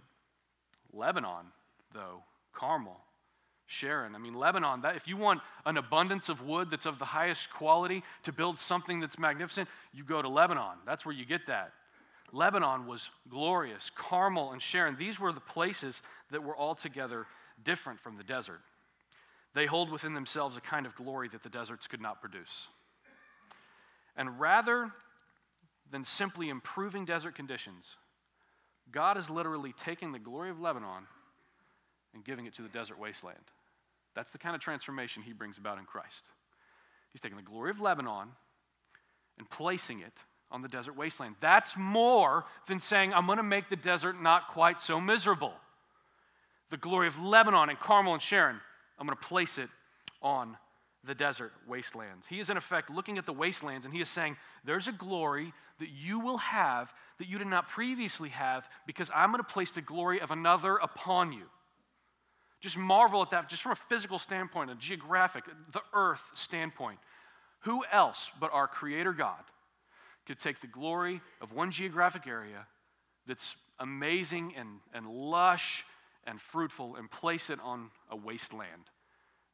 Lebanon, 0.93 1.47
though, 1.93 2.23
Carmel, 2.53 2.99
Sharon. 3.67 4.15
I 4.15 4.17
mean, 4.17 4.33
Lebanon, 4.33 4.81
that, 4.81 4.95
if 4.95 5.07
you 5.07 5.17
want 5.17 5.41
an 5.65 5.77
abundance 5.77 6.29
of 6.29 6.41
wood 6.41 6.69
that's 6.69 6.85
of 6.85 6.99
the 6.99 7.05
highest 7.05 7.49
quality 7.49 8.03
to 8.23 8.31
build 8.31 8.57
something 8.59 8.99
that's 8.99 9.17
magnificent, 9.17 9.67
you 9.93 10.03
go 10.03 10.21
to 10.21 10.29
Lebanon. 10.29 10.77
That's 10.85 11.05
where 11.05 11.15
you 11.15 11.25
get 11.25 11.47
that. 11.47 11.73
Lebanon 12.31 12.87
was 12.87 13.09
glorious. 13.29 13.91
Carmel 13.95 14.51
and 14.51 14.61
Sharon, 14.61 14.95
these 14.97 15.19
were 15.19 15.31
the 15.31 15.39
places 15.39 16.01
that 16.31 16.43
were 16.43 16.57
altogether 16.57 17.27
different 17.61 17.99
from 17.99 18.17
the 18.17 18.23
desert. 18.23 18.61
They 19.53 19.65
hold 19.65 19.91
within 19.91 20.13
themselves 20.13 20.57
a 20.57 20.61
kind 20.61 20.85
of 20.85 20.95
glory 20.95 21.29
that 21.29 21.43
the 21.43 21.49
deserts 21.49 21.87
could 21.87 22.01
not 22.01 22.21
produce. 22.21 22.67
And 24.15 24.39
rather 24.39 24.91
than 25.91 26.05
simply 26.05 26.49
improving 26.49 27.05
desert 27.05 27.35
conditions, 27.35 27.97
God 28.91 29.17
is 29.17 29.29
literally 29.29 29.73
taking 29.77 30.11
the 30.11 30.19
glory 30.19 30.49
of 30.49 30.59
Lebanon 30.59 31.07
and 32.13 32.23
giving 32.23 32.45
it 32.45 32.53
to 32.55 32.61
the 32.61 32.69
desert 32.69 32.99
wasteland. 32.99 33.37
That's 34.15 34.31
the 34.31 34.37
kind 34.37 34.55
of 34.55 34.61
transformation 34.61 35.23
he 35.23 35.33
brings 35.33 35.57
about 35.57 35.77
in 35.77 35.85
Christ. 35.85 36.29
He's 37.11 37.21
taking 37.21 37.37
the 37.37 37.43
glory 37.43 37.69
of 37.69 37.79
Lebanon 37.79 38.29
and 39.37 39.49
placing 39.49 40.01
it 40.01 40.13
on 40.51 40.61
the 40.61 40.67
desert 40.67 40.95
wasteland. 40.95 41.35
That's 41.39 41.75
more 41.75 42.45
than 42.67 42.79
saying, 42.79 43.13
I'm 43.13 43.25
going 43.25 43.37
to 43.37 43.43
make 43.43 43.69
the 43.69 43.75
desert 43.75 44.21
not 44.21 44.49
quite 44.49 44.81
so 44.81 45.01
miserable 45.01 45.53
the 46.73 46.77
glory 46.77 47.05
of 47.05 47.21
Lebanon 47.21 47.69
and 47.69 47.79
Carmel 47.79 48.13
and 48.13 48.21
Sharon, 48.21 48.59
I'm 48.97 49.05
going 49.05 49.15
to 49.15 49.27
place 49.27 49.59
it 49.59 49.69
on 50.23 50.57
the 51.03 51.13
desert 51.13 51.51
wastelands. 51.67 52.25
He 52.25 52.39
is, 52.39 52.49
in 52.49 52.57
effect, 52.57 52.89
looking 52.89 53.19
at 53.19 53.27
the 53.27 53.31
wastelands 53.31 53.85
and 53.85 53.93
he 53.93 54.01
is 54.01 54.09
saying, 54.09 54.37
There's 54.65 54.87
a 54.87 54.91
glory 54.91 55.53
that 55.79 55.89
you 55.89 56.19
will 56.19 56.39
have 56.39 56.91
that 57.19 57.27
you 57.27 57.37
did 57.37 57.45
not 57.45 57.69
previously 57.69 58.29
have 58.29 58.67
because 58.87 59.11
I'm 59.13 59.29
going 59.29 59.43
to 59.43 59.47
place 59.47 59.69
the 59.69 59.83
glory 59.83 60.19
of 60.19 60.31
another 60.31 60.77
upon 60.77 61.31
you. 61.31 61.43
Just 62.59 62.75
marvel 62.75 63.21
at 63.21 63.29
that, 63.29 63.49
just 63.49 63.61
from 63.61 63.73
a 63.73 63.75
physical 63.75 64.17
standpoint, 64.17 64.71
a 64.71 64.75
geographic, 64.75 65.43
the 65.73 65.81
earth 65.93 66.23
standpoint. 66.33 66.97
Who 67.65 67.83
else 67.91 68.31
but 68.39 68.49
our 68.51 68.67
Creator 68.67 69.13
God 69.13 69.43
could 70.25 70.39
take 70.39 70.59
the 70.59 70.65
glory 70.65 71.21
of 71.39 71.53
one 71.53 71.69
geographic 71.69 72.25
area 72.25 72.65
that's 73.27 73.55
amazing 73.79 74.55
and, 74.57 74.79
and 74.91 75.05
lush 75.07 75.83
and 76.25 76.39
fruitful 76.39 76.95
and 76.95 77.09
place 77.09 77.49
it 77.49 77.59
on 77.61 77.89
a 78.09 78.15
wasteland, 78.15 78.89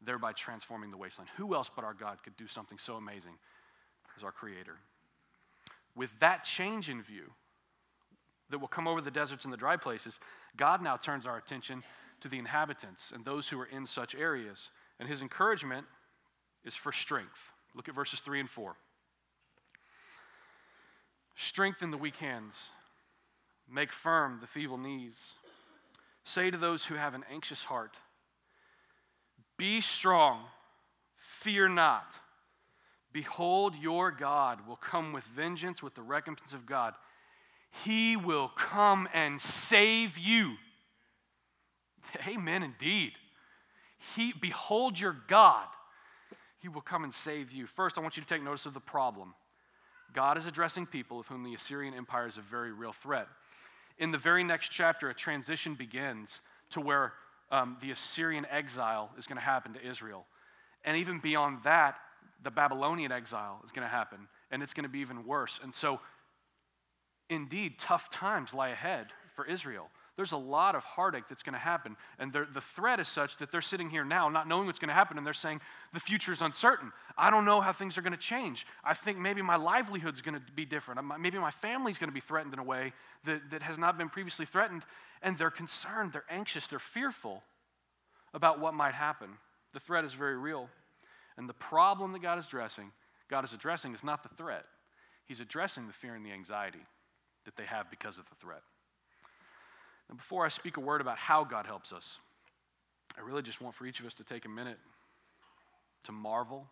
thereby 0.01 0.33
transforming 0.33 0.91
the 0.91 0.97
wasteland. 0.97 1.29
Who 1.37 1.55
else 1.55 1.69
but 1.73 1.83
our 1.83 1.93
God 1.93 2.19
could 2.23 2.37
do 2.37 2.47
something 2.47 2.77
so 2.77 2.95
amazing 2.95 3.33
as 4.17 4.23
our 4.23 4.31
Creator? 4.31 4.77
With 5.95 6.11
that 6.19 6.43
change 6.43 6.89
in 6.89 7.01
view 7.01 7.31
that 8.49 8.59
will 8.59 8.67
come 8.67 8.87
over 8.87 9.01
the 9.01 9.11
deserts 9.11 9.43
and 9.43 9.53
the 9.53 9.57
dry 9.57 9.77
places, 9.77 10.19
God 10.55 10.81
now 10.81 10.97
turns 10.97 11.25
our 11.25 11.37
attention 11.37 11.83
to 12.21 12.27
the 12.27 12.39
inhabitants 12.39 13.11
and 13.13 13.23
those 13.23 13.47
who 13.47 13.59
are 13.59 13.65
in 13.65 13.85
such 13.85 14.15
areas. 14.15 14.69
And 14.99 15.07
his 15.07 15.21
encouragement 15.21 15.85
is 16.65 16.75
for 16.75 16.91
strength. 16.91 17.39
Look 17.75 17.87
at 17.87 17.95
verses 17.95 18.19
3 18.19 18.41
and 18.41 18.49
4. 18.49 18.75
Strengthen 21.35 21.91
the 21.91 21.97
weak 21.97 22.17
hands, 22.17 22.55
make 23.71 23.91
firm 23.91 24.39
the 24.41 24.47
feeble 24.47 24.77
knees. 24.77 25.15
Say 26.29 26.51
to 26.51 26.59
those 26.59 26.85
who 26.85 26.93
have 26.93 27.15
an 27.15 27.25
anxious 27.31 27.63
heart, 27.63 27.95
Be 29.57 29.81
strong, 29.81 30.43
fear 31.15 31.67
not. 31.67 32.13
Behold, 33.11 33.73
your 33.75 34.11
God 34.11 34.67
will 34.67 34.75
come 34.75 35.11
with 35.11 35.23
vengeance, 35.23 35.81
with 35.81 35.95
the 35.95 36.03
recompense 36.03 36.53
of 36.53 36.67
God. 36.67 36.93
He 37.83 38.15
will 38.15 38.49
come 38.49 39.09
and 39.11 39.41
save 39.41 40.19
you. 40.19 40.57
Amen, 42.27 42.61
indeed. 42.61 43.13
He, 44.15 44.31
behold 44.39 44.99
your 44.99 45.17
God. 45.27 45.65
He 46.59 46.67
will 46.67 46.81
come 46.81 47.03
and 47.03 47.13
save 47.13 47.51
you. 47.51 47.65
First, 47.65 47.97
I 47.97 48.01
want 48.01 48.17
you 48.17 48.21
to 48.21 48.29
take 48.29 48.43
notice 48.43 48.67
of 48.67 48.75
the 48.75 48.79
problem. 48.79 49.33
God 50.13 50.37
is 50.37 50.45
addressing 50.45 50.85
people 50.85 51.19
of 51.19 51.25
whom 51.25 51.43
the 51.43 51.55
Assyrian 51.55 51.95
Empire 51.95 52.27
is 52.27 52.37
a 52.37 52.41
very 52.41 52.71
real 52.71 52.93
threat 52.93 53.27
in 53.99 54.11
the 54.11 54.17
very 54.17 54.43
next 54.43 54.69
chapter, 54.69 55.09
a 55.09 55.13
transition 55.13 55.75
begins 55.75 56.39
to 56.71 56.81
where 56.81 57.13
um, 57.51 57.77
the 57.81 57.91
Assyrian 57.91 58.45
exile 58.49 59.11
is 59.17 59.27
going 59.27 59.37
to 59.37 59.43
happen 59.43 59.73
to 59.73 59.85
Israel. 59.85 60.25
And 60.85 60.97
even 60.97 61.19
beyond 61.19 61.59
that, 61.63 61.97
the 62.43 62.51
Babylonian 62.51 63.11
exile 63.11 63.61
is 63.65 63.71
going 63.71 63.85
to 63.85 63.91
happen, 63.91 64.27
and 64.51 64.63
it's 64.63 64.73
going 64.73 64.83
to 64.83 64.89
be 64.89 64.99
even 64.99 65.25
worse. 65.25 65.59
And 65.61 65.73
so, 65.73 65.99
indeed, 67.29 67.77
tough 67.77 68.09
times 68.09 68.53
lie 68.53 68.69
ahead 68.69 69.07
for 69.35 69.45
Israel. 69.45 69.89
There's 70.19 70.33
a 70.33 70.37
lot 70.37 70.75
of 70.75 70.83
heartache 70.83 71.29
that's 71.29 71.43
going 71.43 71.53
to 71.53 71.59
happen. 71.59 71.95
And 72.19 72.33
the 72.33 72.59
threat 72.59 72.99
is 72.99 73.07
such 73.07 73.37
that 73.37 73.53
they're 73.53 73.61
sitting 73.61 73.89
here 73.89 74.03
now 74.03 74.27
not 74.27 74.49
knowing 74.49 74.65
what's 74.65 74.77
going 74.77 74.89
to 74.89 74.93
happen 74.93 75.17
and 75.17 75.25
they're 75.25 75.33
saying, 75.33 75.61
the 75.93 75.99
future 76.01 76.33
is 76.33 76.41
uncertain. 76.41 76.91
I 77.17 77.29
don't 77.29 77.45
know 77.45 77.61
how 77.61 77.71
things 77.71 77.97
are 77.97 78.01
going 78.01 78.11
to 78.11 78.17
change. 78.17 78.67
I 78.83 78.95
think 78.95 79.17
maybe 79.17 79.41
my 79.41 79.55
livelihood's 79.55 80.19
going 80.19 80.35
to 80.35 80.41
be 80.53 80.65
different. 80.65 80.99
Maybe 81.21 81.39
my 81.39 81.51
family's 81.51 81.97
going 81.97 82.09
to 82.09 82.13
be 82.13 82.19
threatened 82.19 82.51
in 82.51 82.59
a 82.59 82.63
way 82.65 82.91
that, 83.23 83.49
that 83.51 83.61
has 83.61 83.77
not 83.77 83.97
been 83.97 84.09
previously 84.09 84.45
threatened. 84.45 84.83
And 85.21 85.37
they're 85.37 85.49
concerned, 85.49 86.11
they're 86.11 86.25
anxious, 86.29 86.67
they're 86.67 86.79
fearful 86.79 87.41
about 88.33 88.59
what 88.59 88.73
might 88.73 88.95
happen. 88.95 89.29
The 89.71 89.79
threat 89.79 90.03
is 90.03 90.11
very 90.11 90.35
real. 90.35 90.67
And 91.37 91.47
the 91.47 91.53
problem 91.53 92.11
that 92.11 92.21
God 92.21 92.39
is 92.39 92.45
addressing, 92.45 92.91
God 93.29 93.45
is 93.45 93.53
addressing 93.53 93.93
is 93.93 94.03
not 94.03 94.23
the 94.23 94.35
threat. 94.35 94.65
He's 95.23 95.39
addressing 95.39 95.87
the 95.87 95.93
fear 95.93 96.13
and 96.13 96.25
the 96.25 96.33
anxiety 96.33 96.85
that 97.45 97.55
they 97.55 97.63
have 97.63 97.89
because 97.89 98.17
of 98.17 98.27
the 98.27 98.35
threat. 98.35 98.63
And 100.09 100.17
before 100.17 100.45
I 100.45 100.49
speak 100.49 100.77
a 100.77 100.79
word 100.79 101.01
about 101.01 101.17
how 101.17 101.43
God 101.43 101.65
helps 101.65 101.93
us, 101.93 102.17
I 103.17 103.21
really 103.21 103.41
just 103.41 103.61
want 103.61 103.75
for 103.75 103.85
each 103.85 103.99
of 103.99 104.05
us 104.05 104.13
to 104.15 104.23
take 104.23 104.45
a 104.45 104.49
minute 104.49 104.77
to 106.05 106.11
marvel 106.11 106.67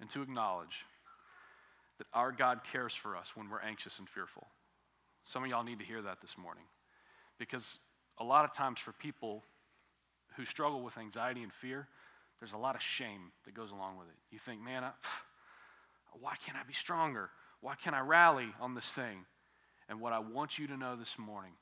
and 0.00 0.10
to 0.10 0.22
acknowledge 0.22 0.84
that 1.98 2.06
our 2.12 2.32
God 2.32 2.60
cares 2.64 2.94
for 2.94 3.16
us 3.16 3.30
when 3.34 3.48
we're 3.48 3.60
anxious 3.60 3.98
and 3.98 4.08
fearful. 4.08 4.46
Some 5.24 5.44
of 5.44 5.50
y'all 5.50 5.64
need 5.64 5.78
to 5.78 5.84
hear 5.84 6.02
that 6.02 6.20
this 6.20 6.36
morning 6.36 6.64
because 7.38 7.78
a 8.18 8.24
lot 8.24 8.44
of 8.44 8.52
times 8.52 8.80
for 8.80 8.92
people 8.92 9.42
who 10.36 10.44
struggle 10.44 10.82
with 10.82 10.98
anxiety 10.98 11.42
and 11.42 11.52
fear, 11.52 11.88
there's 12.40 12.52
a 12.52 12.58
lot 12.58 12.74
of 12.74 12.82
shame 12.82 13.32
that 13.44 13.54
goes 13.54 13.70
along 13.70 13.96
with 13.96 14.08
it. 14.08 14.16
You 14.30 14.38
think, 14.38 14.60
man, 14.60 14.84
I, 14.84 14.90
why 16.20 16.34
can't 16.44 16.58
I 16.58 16.64
be 16.66 16.74
stronger? 16.74 17.30
Why 17.60 17.74
can't 17.76 17.96
I 17.96 18.00
rally 18.00 18.48
on 18.60 18.74
this 18.74 18.90
thing? 18.90 19.24
And 19.88 20.00
what 20.00 20.12
I 20.12 20.18
want 20.18 20.58
you 20.58 20.66
to 20.66 20.76
know 20.76 20.96
this 20.96 21.18
morning 21.18 21.52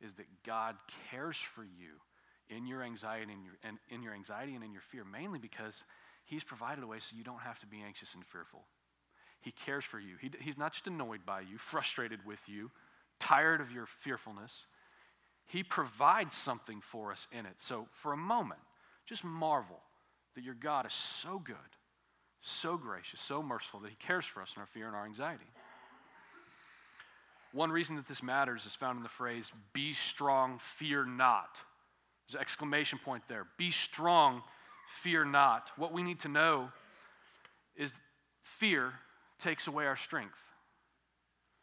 is 0.00 0.14
that 0.14 0.26
God 0.44 0.76
cares 1.10 1.36
for 1.36 1.62
you 1.62 2.00
in 2.48 2.66
your 2.66 2.82
anxiety 2.82 3.32
and, 3.32 3.44
your, 3.44 3.54
and 3.64 3.78
in 3.90 4.02
your 4.02 4.14
anxiety 4.14 4.54
and 4.54 4.64
in 4.64 4.72
your 4.72 4.82
fear, 4.82 5.04
mainly 5.04 5.38
because 5.38 5.84
He's 6.24 6.44
provided 6.44 6.82
a 6.82 6.86
way 6.86 6.98
so 6.98 7.16
you 7.16 7.22
don't 7.22 7.40
have 7.40 7.60
to 7.60 7.66
be 7.66 7.82
anxious 7.86 8.14
and 8.14 8.24
fearful. 8.24 8.64
He 9.40 9.52
cares 9.52 9.84
for 9.84 10.00
you. 10.00 10.16
He, 10.20 10.30
he's 10.40 10.58
not 10.58 10.72
just 10.72 10.88
annoyed 10.88 11.20
by 11.24 11.42
you, 11.42 11.56
frustrated 11.56 12.18
with 12.26 12.40
you, 12.48 12.70
tired 13.20 13.60
of 13.60 13.70
your 13.70 13.86
fearfulness. 13.86 14.66
He 15.46 15.62
provides 15.62 16.34
something 16.34 16.80
for 16.80 17.12
us 17.12 17.28
in 17.30 17.46
it. 17.46 17.54
So, 17.60 17.86
for 17.92 18.12
a 18.12 18.16
moment, 18.16 18.60
just 19.06 19.22
marvel 19.22 19.78
that 20.34 20.42
your 20.42 20.54
God 20.54 20.86
is 20.86 20.92
so 20.92 21.38
good, 21.38 21.54
so 22.40 22.76
gracious, 22.76 23.20
so 23.20 23.40
merciful 23.40 23.78
that 23.80 23.90
He 23.90 23.96
cares 23.96 24.24
for 24.24 24.42
us 24.42 24.52
in 24.56 24.60
our 24.60 24.66
fear 24.66 24.88
and 24.88 24.96
our 24.96 25.06
anxiety. 25.06 25.46
One 27.52 27.70
reason 27.70 27.96
that 27.96 28.08
this 28.08 28.22
matters 28.22 28.66
is 28.66 28.74
found 28.74 28.96
in 28.96 29.02
the 29.02 29.08
phrase, 29.08 29.50
be 29.72 29.94
strong, 29.94 30.58
fear 30.60 31.04
not. 31.04 31.60
There's 32.26 32.34
an 32.34 32.40
exclamation 32.40 32.98
point 33.02 33.22
there. 33.28 33.46
Be 33.56 33.70
strong, 33.70 34.42
fear 34.88 35.24
not. 35.24 35.70
What 35.76 35.92
we 35.92 36.02
need 36.02 36.20
to 36.20 36.28
know 36.28 36.70
is 37.76 37.92
fear 38.42 38.92
takes 39.38 39.66
away 39.66 39.86
our 39.86 39.96
strength. 39.96 40.38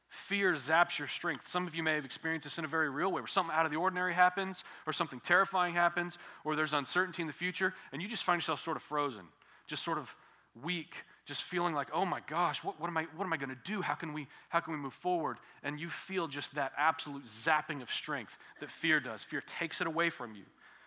Fear 0.10 0.54
zaps 0.54 1.00
your 1.00 1.08
strength. 1.08 1.48
Some 1.48 1.65
of 1.65 1.74
you 1.74 1.82
may 1.82 1.96
have 1.96 2.06
experienced 2.06 2.43
this 2.43 2.60
in 2.60 2.65
a 2.65 2.67
very 2.67 2.89
real 2.89 3.12
way 3.12 3.22
where 3.22 3.28
something 3.28 3.54
out 3.54 3.65
of 3.65 3.72
the 3.72 3.78
ordinary 3.78 4.13
happens, 4.13 4.63
or 4.86 4.93
something 4.93 5.19
terrifying 5.19 5.74
happens, 5.74 6.19
or 6.46 6.56
there's 6.56 6.74
uncertainty 6.74 7.24
in 7.24 7.28
the 7.28 7.34
future, 7.34 7.74
and 7.91 8.02
you 8.02 8.08
just 8.08 8.24
find 8.24 8.39
yourself 8.39 8.63
sort 8.63 8.78
of 8.78 8.84
frozen, 8.84 9.26
just 9.65 9.84
sort 9.84 9.98
of 9.98 10.15
weak, 10.62 10.93
just 11.25 11.43
feeling 11.43 11.73
like, 11.73 11.88
oh 11.93 12.05
my 12.05 12.19
gosh, 12.27 12.63
what, 12.63 12.79
what 12.79 12.88
am 12.88 12.97
I, 12.97 13.07
what 13.15 13.25
am 13.25 13.33
I 13.33 13.38
going 13.38 13.49
to 13.49 13.57
do? 13.63 13.81
How 13.81 13.93
can, 13.93 14.13
we, 14.13 14.27
how 14.49 14.59
can 14.59 14.73
we 14.73 14.79
move 14.79 14.93
forward? 14.93 15.38
And 15.63 15.79
you 15.79 15.89
feel 15.89 16.27
just 16.27 16.55
that 16.55 16.73
absolute 16.77 17.25
zapping 17.25 17.81
of 17.81 17.89
strength 17.89 18.38
that 18.59 18.71
fear 18.71 18.99
does. 18.99 19.23
Fear 19.23 19.41
takes 19.41 19.79
it 19.79 19.88
away 19.88 20.09
from 20.09 20.36
you. 20.36 20.43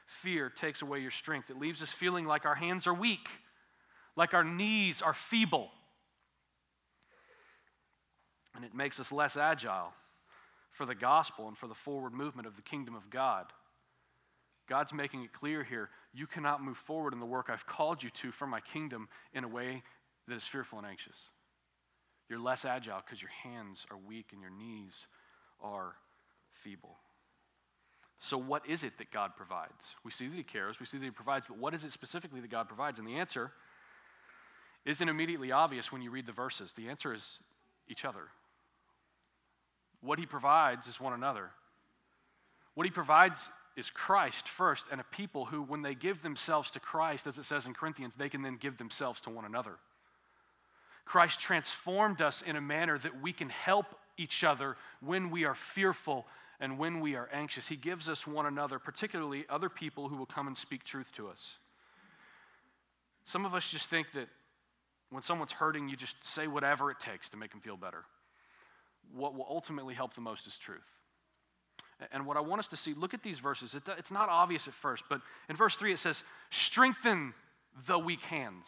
Fear 0.06 0.50
takes 0.50 0.82
away 0.82 1.00
your 1.00 1.10
strength. 1.10 1.50
It 1.50 1.58
leaves 1.58 1.82
us 1.82 1.90
feeling 1.90 2.26
like 2.26 2.44
our 2.44 2.54
hands 2.54 2.86
are 2.86 2.94
weak, 2.94 3.28
like 4.14 4.34
our 4.34 4.44
knees 4.44 5.02
are 5.02 5.14
feeble 5.14 5.70
and 8.56 8.64
it 8.64 8.74
makes 8.74 8.98
us 8.98 9.12
less 9.12 9.36
agile 9.36 9.92
for 10.72 10.86
the 10.86 10.94
gospel 10.94 11.46
and 11.46 11.56
for 11.56 11.68
the 11.68 11.74
forward 11.74 12.12
movement 12.12 12.48
of 12.48 12.56
the 12.56 12.62
kingdom 12.62 12.94
of 12.94 13.08
God. 13.10 13.46
God's 14.68 14.92
making 14.92 15.22
it 15.22 15.32
clear 15.32 15.62
here 15.62 15.90
you 16.12 16.26
cannot 16.26 16.64
move 16.64 16.76
forward 16.76 17.12
in 17.12 17.20
the 17.20 17.26
work 17.26 17.50
I've 17.50 17.66
called 17.66 18.02
you 18.02 18.10
to 18.10 18.32
for 18.32 18.46
my 18.46 18.60
kingdom 18.60 19.08
in 19.32 19.44
a 19.44 19.48
way 19.48 19.82
that 20.28 20.34
is 20.34 20.44
fearful 20.44 20.78
and 20.78 20.86
anxious. 20.86 21.16
You're 22.28 22.40
less 22.40 22.64
agile 22.64 23.02
because 23.04 23.22
your 23.22 23.30
hands 23.30 23.86
are 23.90 23.96
weak 23.96 24.26
and 24.32 24.40
your 24.40 24.50
knees 24.50 25.06
are 25.60 25.94
feeble. 26.50 26.96
So, 28.18 28.38
what 28.38 28.66
is 28.68 28.82
it 28.82 28.98
that 28.98 29.10
God 29.10 29.36
provides? 29.36 29.72
We 30.04 30.10
see 30.10 30.26
that 30.26 30.36
He 30.36 30.42
cares, 30.42 30.80
we 30.80 30.86
see 30.86 30.98
that 30.98 31.04
He 31.04 31.10
provides, 31.10 31.46
but 31.48 31.58
what 31.58 31.74
is 31.74 31.84
it 31.84 31.92
specifically 31.92 32.40
that 32.40 32.50
God 32.50 32.66
provides? 32.66 32.98
And 32.98 33.06
the 33.06 33.16
answer 33.16 33.52
isn't 34.84 35.08
immediately 35.08 35.52
obvious 35.52 35.92
when 35.92 36.00
you 36.00 36.10
read 36.10 36.26
the 36.26 36.32
verses. 36.32 36.72
The 36.72 36.88
answer 36.88 37.12
is 37.12 37.40
each 37.88 38.04
other. 38.04 38.22
What 40.00 40.18
he 40.18 40.26
provides 40.26 40.86
is 40.86 41.00
one 41.00 41.12
another. 41.12 41.50
What 42.74 42.86
he 42.86 42.90
provides 42.90 43.50
is 43.76 43.90
Christ 43.90 44.48
first, 44.48 44.86
and 44.90 45.00
a 45.00 45.04
people 45.04 45.46
who, 45.46 45.62
when 45.62 45.82
they 45.82 45.94
give 45.94 46.22
themselves 46.22 46.70
to 46.70 46.80
Christ, 46.80 47.26
as 47.26 47.36
it 47.36 47.44
says 47.44 47.66
in 47.66 47.74
Corinthians, 47.74 48.14
they 48.14 48.28
can 48.28 48.42
then 48.42 48.56
give 48.56 48.78
themselves 48.78 49.20
to 49.22 49.30
one 49.30 49.44
another. 49.44 49.72
Christ 51.06 51.40
transformed 51.40 52.20
us 52.20 52.42
in 52.42 52.56
a 52.56 52.60
manner 52.60 52.98
that 52.98 53.22
we 53.22 53.32
can 53.32 53.48
help 53.48 53.86
each 54.18 54.44
other 54.44 54.76
when 55.00 55.30
we 55.30 55.44
are 55.44 55.54
fearful 55.54 56.26
and 56.60 56.78
when 56.78 57.00
we 57.00 57.14
are 57.14 57.28
anxious. 57.32 57.68
He 57.68 57.76
gives 57.76 58.08
us 58.08 58.26
one 58.26 58.44
another, 58.44 58.78
particularly 58.78 59.46
other 59.48 59.70
people 59.70 60.08
who 60.08 60.16
will 60.16 60.26
come 60.26 60.46
and 60.46 60.58
speak 60.58 60.84
truth 60.84 61.10
to 61.16 61.28
us. 61.28 61.54
Some 63.24 63.46
of 63.46 63.54
us 63.54 63.70
just 63.70 63.88
think 63.88 64.08
that 64.12 64.28
when 65.10 65.22
someone's 65.22 65.52
hurting, 65.52 65.88
you 65.88 65.96
just 65.96 66.16
say 66.22 66.46
whatever 66.46 66.90
it 66.90 67.00
takes 67.00 67.30
to 67.30 67.38
make 67.38 67.52
them 67.52 67.60
feel 67.60 67.76
better 67.76 68.04
what 69.14 69.34
will 69.34 69.46
ultimately 69.48 69.94
help 69.94 70.14
the 70.14 70.20
most 70.20 70.46
is 70.46 70.58
truth. 70.58 70.78
And 72.12 72.26
what 72.26 72.36
I 72.36 72.40
want 72.40 72.58
us 72.58 72.68
to 72.68 72.76
see, 72.76 72.92
look 72.92 73.14
at 73.14 73.22
these 73.22 73.38
verses. 73.38 73.74
It's 73.96 74.10
not 74.10 74.28
obvious 74.28 74.68
at 74.68 74.74
first, 74.74 75.04
but 75.08 75.20
in 75.48 75.56
verse 75.56 75.76
3 75.76 75.92
it 75.92 75.98
says, 75.98 76.22
strengthen 76.50 77.32
the 77.86 77.98
weak 77.98 78.22
hands. 78.24 78.66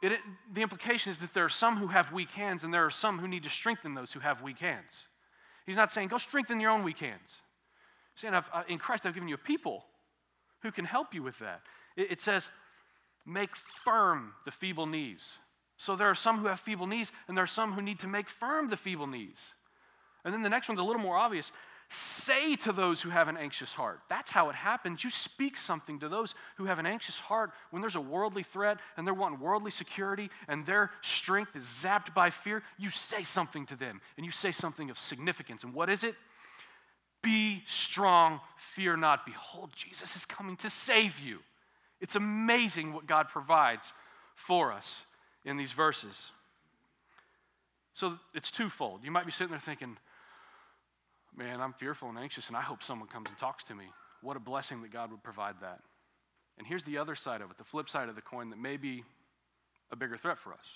It, 0.00 0.20
the 0.52 0.62
implication 0.62 1.10
is 1.10 1.18
that 1.18 1.34
there 1.34 1.44
are 1.44 1.48
some 1.48 1.76
who 1.76 1.88
have 1.88 2.12
weak 2.12 2.30
hands 2.32 2.62
and 2.62 2.72
there 2.72 2.84
are 2.84 2.90
some 2.90 3.18
who 3.18 3.26
need 3.26 3.42
to 3.42 3.50
strengthen 3.50 3.94
those 3.94 4.12
who 4.12 4.20
have 4.20 4.42
weak 4.42 4.58
hands. 4.60 5.06
He's 5.66 5.76
not 5.76 5.90
saying, 5.90 6.08
go 6.08 6.18
strengthen 6.18 6.60
your 6.60 6.70
own 6.70 6.84
weak 6.84 7.00
hands. 7.00 7.42
He's 8.14 8.22
saying, 8.22 8.34
uh, 8.34 8.62
in 8.68 8.78
Christ, 8.78 9.06
I've 9.06 9.14
given 9.14 9.28
you 9.28 9.34
a 9.34 9.38
people 9.38 9.84
who 10.62 10.70
can 10.70 10.84
help 10.84 11.14
you 11.14 11.22
with 11.22 11.38
that. 11.40 11.62
It, 11.96 12.12
it 12.12 12.20
says, 12.20 12.48
make 13.26 13.54
firm 13.56 14.32
the 14.44 14.50
feeble 14.50 14.86
knees. 14.86 15.32
So 15.76 15.94
there 15.94 16.08
are 16.08 16.14
some 16.14 16.38
who 16.38 16.46
have 16.46 16.58
feeble 16.58 16.86
knees, 16.86 17.12
and 17.28 17.36
there 17.36 17.44
are 17.44 17.48
some 17.48 17.72
who 17.72 17.82
need 17.82 18.00
to 18.00 18.08
make 18.08 18.28
firm 18.28 18.68
the 18.68 18.76
feeble 18.76 19.06
knees. 19.06 19.52
And 20.24 20.34
then 20.34 20.42
the 20.42 20.48
next 20.48 20.68
one's 20.68 20.80
a 20.80 20.84
little 20.84 21.02
more 21.02 21.16
obvious. 21.16 21.52
Say 21.90 22.54
to 22.56 22.72
those 22.72 23.00
who 23.00 23.08
have 23.08 23.28
an 23.28 23.38
anxious 23.38 23.72
heart. 23.72 24.00
That's 24.10 24.30
how 24.30 24.50
it 24.50 24.54
happens. 24.54 25.02
You 25.02 25.08
speak 25.08 25.56
something 25.56 25.98
to 26.00 26.08
those 26.08 26.34
who 26.56 26.66
have 26.66 26.78
an 26.78 26.84
anxious 26.84 27.18
heart 27.18 27.52
when 27.70 27.80
there's 27.80 27.94
a 27.94 28.00
worldly 28.00 28.42
threat 28.42 28.76
and 28.96 29.06
they're 29.06 29.14
wanting 29.14 29.40
worldly 29.40 29.70
security 29.70 30.28
and 30.48 30.66
their 30.66 30.90
strength 31.00 31.56
is 31.56 31.62
zapped 31.62 32.12
by 32.12 32.28
fear. 32.28 32.62
You 32.76 32.90
say 32.90 33.22
something 33.22 33.64
to 33.66 33.76
them 33.76 34.02
and 34.18 34.26
you 34.26 34.32
say 34.32 34.52
something 34.52 34.90
of 34.90 34.98
significance. 34.98 35.64
And 35.64 35.72
what 35.72 35.88
is 35.88 36.04
it? 36.04 36.14
Be 37.22 37.62
strong, 37.66 38.40
fear 38.58 38.94
not. 38.96 39.24
Behold, 39.24 39.70
Jesus 39.74 40.14
is 40.14 40.26
coming 40.26 40.56
to 40.58 40.68
save 40.68 41.18
you. 41.18 41.38
It's 42.02 42.16
amazing 42.16 42.92
what 42.92 43.06
God 43.06 43.28
provides 43.28 43.94
for 44.34 44.72
us 44.72 45.02
in 45.44 45.56
these 45.56 45.72
verses. 45.72 46.32
So 47.94 48.18
it's 48.34 48.50
twofold. 48.50 49.00
You 49.02 49.10
might 49.10 49.26
be 49.26 49.32
sitting 49.32 49.50
there 49.50 49.58
thinking, 49.58 49.96
man, 51.36 51.60
I'm 51.60 51.72
fearful 51.72 52.08
and 52.08 52.18
anxious, 52.18 52.48
and 52.48 52.56
I 52.56 52.62
hope 52.62 52.82
someone 52.82 53.08
comes 53.08 53.30
and 53.30 53.38
talks 53.38 53.64
to 53.64 53.74
me. 53.74 53.84
What 54.22 54.36
a 54.36 54.40
blessing 54.40 54.82
that 54.82 54.92
God 54.92 55.10
would 55.10 55.22
provide 55.22 55.56
that. 55.60 55.80
And 56.58 56.66
here's 56.66 56.84
the 56.84 56.98
other 56.98 57.14
side 57.14 57.40
of 57.40 57.50
it, 57.50 57.58
the 57.58 57.64
flip 57.64 57.88
side 57.88 58.08
of 58.08 58.16
the 58.16 58.20
coin 58.20 58.50
that 58.50 58.58
may 58.58 58.76
be 58.76 59.04
a 59.90 59.96
bigger 59.96 60.16
threat 60.16 60.38
for 60.38 60.52
us. 60.52 60.66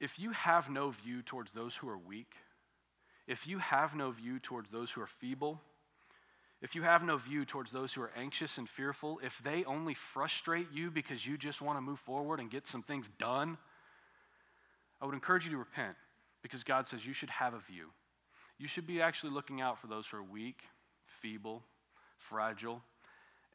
If 0.00 0.18
you 0.18 0.30
have 0.32 0.70
no 0.70 0.90
view 0.90 1.22
towards 1.22 1.52
those 1.52 1.74
who 1.74 1.88
are 1.88 1.98
weak, 1.98 2.32
if 3.26 3.46
you 3.46 3.58
have 3.58 3.94
no 3.94 4.10
view 4.10 4.38
towards 4.38 4.70
those 4.70 4.90
who 4.90 5.00
are 5.00 5.08
feeble, 5.08 5.60
if 6.60 6.74
you 6.74 6.82
have 6.82 7.02
no 7.02 7.16
view 7.16 7.44
towards 7.44 7.70
those 7.70 7.92
who 7.92 8.02
are 8.02 8.10
anxious 8.16 8.58
and 8.58 8.68
fearful, 8.68 9.20
if 9.22 9.40
they 9.44 9.64
only 9.64 9.94
frustrate 9.94 10.68
you 10.72 10.90
because 10.90 11.24
you 11.26 11.38
just 11.38 11.60
want 11.60 11.76
to 11.76 11.80
move 11.80 12.00
forward 12.00 12.40
and 12.40 12.50
get 12.50 12.66
some 12.66 12.82
things 12.82 13.08
done, 13.18 13.58
I 15.00 15.06
would 15.06 15.14
encourage 15.14 15.44
you 15.44 15.52
to 15.52 15.58
repent 15.58 15.94
because 16.42 16.64
God 16.64 16.88
says 16.88 17.06
you 17.06 17.12
should 17.12 17.30
have 17.30 17.54
a 17.54 17.60
view. 17.60 17.90
You 18.58 18.68
should 18.68 18.86
be 18.86 19.00
actually 19.00 19.32
looking 19.32 19.60
out 19.60 19.78
for 19.78 19.86
those 19.86 20.06
who 20.06 20.16
are 20.16 20.22
weak, 20.22 20.62
feeble, 21.06 21.62
fragile, 22.16 22.82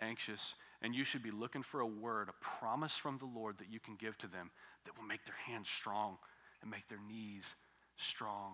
anxious, 0.02 0.56
and 0.82 0.96
you 0.96 1.04
should 1.04 1.24
be 1.24 1.32
looking 1.32 1.64
for 1.64 1.82
a 1.82 1.88
word, 1.88 2.30
a 2.30 2.60
promise 2.60 2.96
from 2.96 3.18
the 3.18 3.26
Lord 3.26 3.58
that 3.58 3.70
you 3.70 3.80
can 3.80 3.96
give 3.96 4.18
to 4.20 4.28
them 4.28 4.50
that 4.86 4.98
will 4.98 5.08
make 5.08 5.26
their 5.26 5.36
hands 5.46 5.68
strong 5.70 6.18
and 6.62 6.72
make 6.72 6.88
their 6.88 7.00
knees 7.08 7.56
strong 7.98 8.54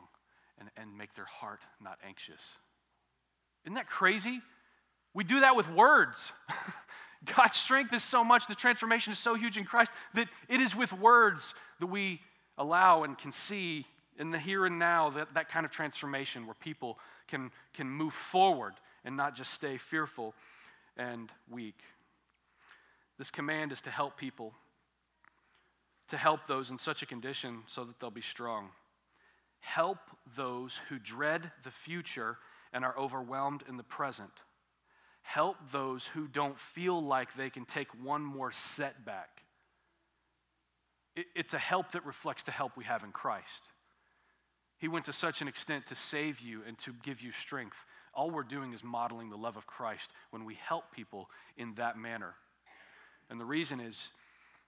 and, 0.60 0.70
and 0.76 0.98
make 0.98 1.14
their 1.16 1.26
heart 1.26 1.62
not 1.82 1.98
anxious. 2.06 2.42
Isn't 3.66 3.76
that 3.76 3.88
crazy? 3.88 4.42
We 5.14 5.24
do 5.24 5.42
that 5.42 5.56
with 5.56 5.70
words. 5.70 6.32
God's 7.36 7.58
strength 7.58 7.94
is 7.94 8.04
so 8.04 8.24
much, 8.24 8.48
the 8.48 8.56
transformation 8.56 9.12
is 9.12 9.20
so 9.20 9.36
huge 9.36 9.58
in 9.58 9.66
Christ 9.66 9.92
that 10.14 10.30
it 10.48 10.62
is 10.62 10.76
with 10.76 10.94
words 10.94 11.54
that 11.80 11.88
we 11.88 12.22
allow 12.58 13.04
and 13.04 13.18
can 13.18 13.32
see 13.32 13.86
in 14.20 14.32
the 14.32 14.38
here 14.38 14.66
and 14.66 14.78
now 14.78 15.10
that, 15.12 15.34
that 15.34 15.50
kind 15.50 15.66
of 15.66 15.72
transformation 15.72 16.46
where 16.46 16.56
people 16.56 17.00
can, 17.28 17.52
can 17.74 17.90
move 17.90 18.14
forward 18.14 18.74
and 19.06 19.16
not 19.16 19.36
just 19.36 19.54
stay 19.54 19.78
fearful 19.78 20.36
and 20.98 21.32
weak. 21.50 21.80
This 23.18 23.32
command 23.32 23.72
is 23.72 23.82
to 23.82 23.90
help 23.90 24.18
people, 24.18 24.54
to 26.10 26.18
help 26.18 26.48
those 26.48 26.70
in 26.70 26.78
such 26.78 27.02
a 27.02 27.06
condition 27.06 27.64
so 27.68 27.86
that 27.86 28.00
they'll 28.00 28.12
be 28.12 28.22
strong. 28.22 28.70
Help 29.62 30.00
those 30.36 30.80
who 30.90 31.00
dread 31.00 31.52
the 31.64 31.72
future 31.72 32.38
and 32.74 32.84
are 32.84 32.98
overwhelmed 32.98 33.64
in 33.68 33.78
the 33.78 33.84
present. 33.84 34.32
Help 35.22 35.58
those 35.72 36.06
who 36.08 36.28
don't 36.28 36.60
feel 36.60 37.02
like 37.02 37.36
they 37.36 37.50
can 37.50 37.66
take 37.66 37.90
one 38.04 38.24
more 38.24 38.52
setback. 38.52 39.44
It's 41.36 41.54
a 41.54 41.60
help 41.60 41.92
that 41.92 42.06
reflects 42.06 42.44
the 42.44 42.52
help 42.52 42.78
we 42.78 42.86
have 42.86 43.04
in 43.04 43.12
Christ. 43.12 43.64
He 44.80 44.88
went 44.88 45.06
to 45.06 45.14
such 45.14 45.42
an 45.42 45.48
extent 45.48 45.86
to 45.88 45.96
save 45.96 46.40
you 46.40 46.62
and 46.66 46.78
to 46.80 46.94
give 47.04 47.22
you 47.22 47.32
strength. 47.32 47.76
All 48.14 48.32
we're 48.32 48.44
doing 48.44 48.74
is 48.74 48.84
modeling 48.84 49.30
the 49.30 49.38
love 49.38 49.58
of 49.58 49.68
Christ 49.68 50.10
when 50.32 50.46
we 50.46 50.56
help 50.56 50.92
people 50.92 51.30
in 51.58 51.76
that 51.76 51.98
manner. 51.98 52.34
And 53.30 53.40
the 53.40 53.46
reason 53.46 53.80
is 53.80 54.10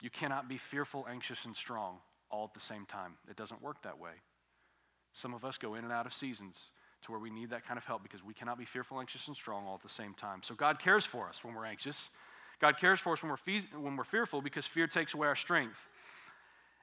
you 0.02 0.10
cannot 0.10 0.47
be 0.47 0.58
fearful, 0.58 1.06
anxious, 1.10 1.45
and 1.45 1.56
strong 1.56 1.97
all 2.30 2.43
at 2.45 2.54
the 2.54 2.60
same 2.60 2.86
time. 2.86 3.13
It 3.30 3.36
doesn't 3.36 3.62
work 3.62 3.82
that 3.84 4.00
way. 4.00 4.12
Some 5.13 5.34
of 5.34 5.43
us 5.43 5.58
go 5.58 5.76
in 5.76 5.84
and 5.84 5.93
out 5.93 6.06
of 6.06 6.13
seasons 6.13 6.71
to 7.04 7.12
where 7.12 7.19
we 7.19 7.30
need 7.30 7.50
that 7.50 7.65
kind 7.65 7.78
of 7.78 7.86
help 7.86 8.04
because 8.04 8.24
we 8.24 8.34
cannot 8.34 8.58
be 8.58 8.65
fearful, 8.65 9.00
anxious, 9.00 9.28
and 9.28 9.36
strong 9.36 9.65
all 9.65 9.76
at 9.76 9.82
the 9.82 9.89
same 9.89 10.13
time. 10.13 10.41
So 10.43 10.56
God 10.56 10.80
cares 10.80 11.06
for 11.06 11.28
us 11.28 11.43
when 11.43 11.54
we're 11.56 11.65
anxious. 11.65 12.10
God 12.60 12.78
cares 12.78 13.00
for 13.00 13.13
us 13.13 13.24
when 13.24 13.32
we're, 13.32 13.38
fe- 13.38 13.67
when 13.80 13.95
we're 13.95 14.04
fearful 14.04 14.41
because 14.41 14.65
fear 14.65 14.88
takes 14.88 15.13
away 15.13 15.28
our 15.28 15.36
strength. 15.36 15.78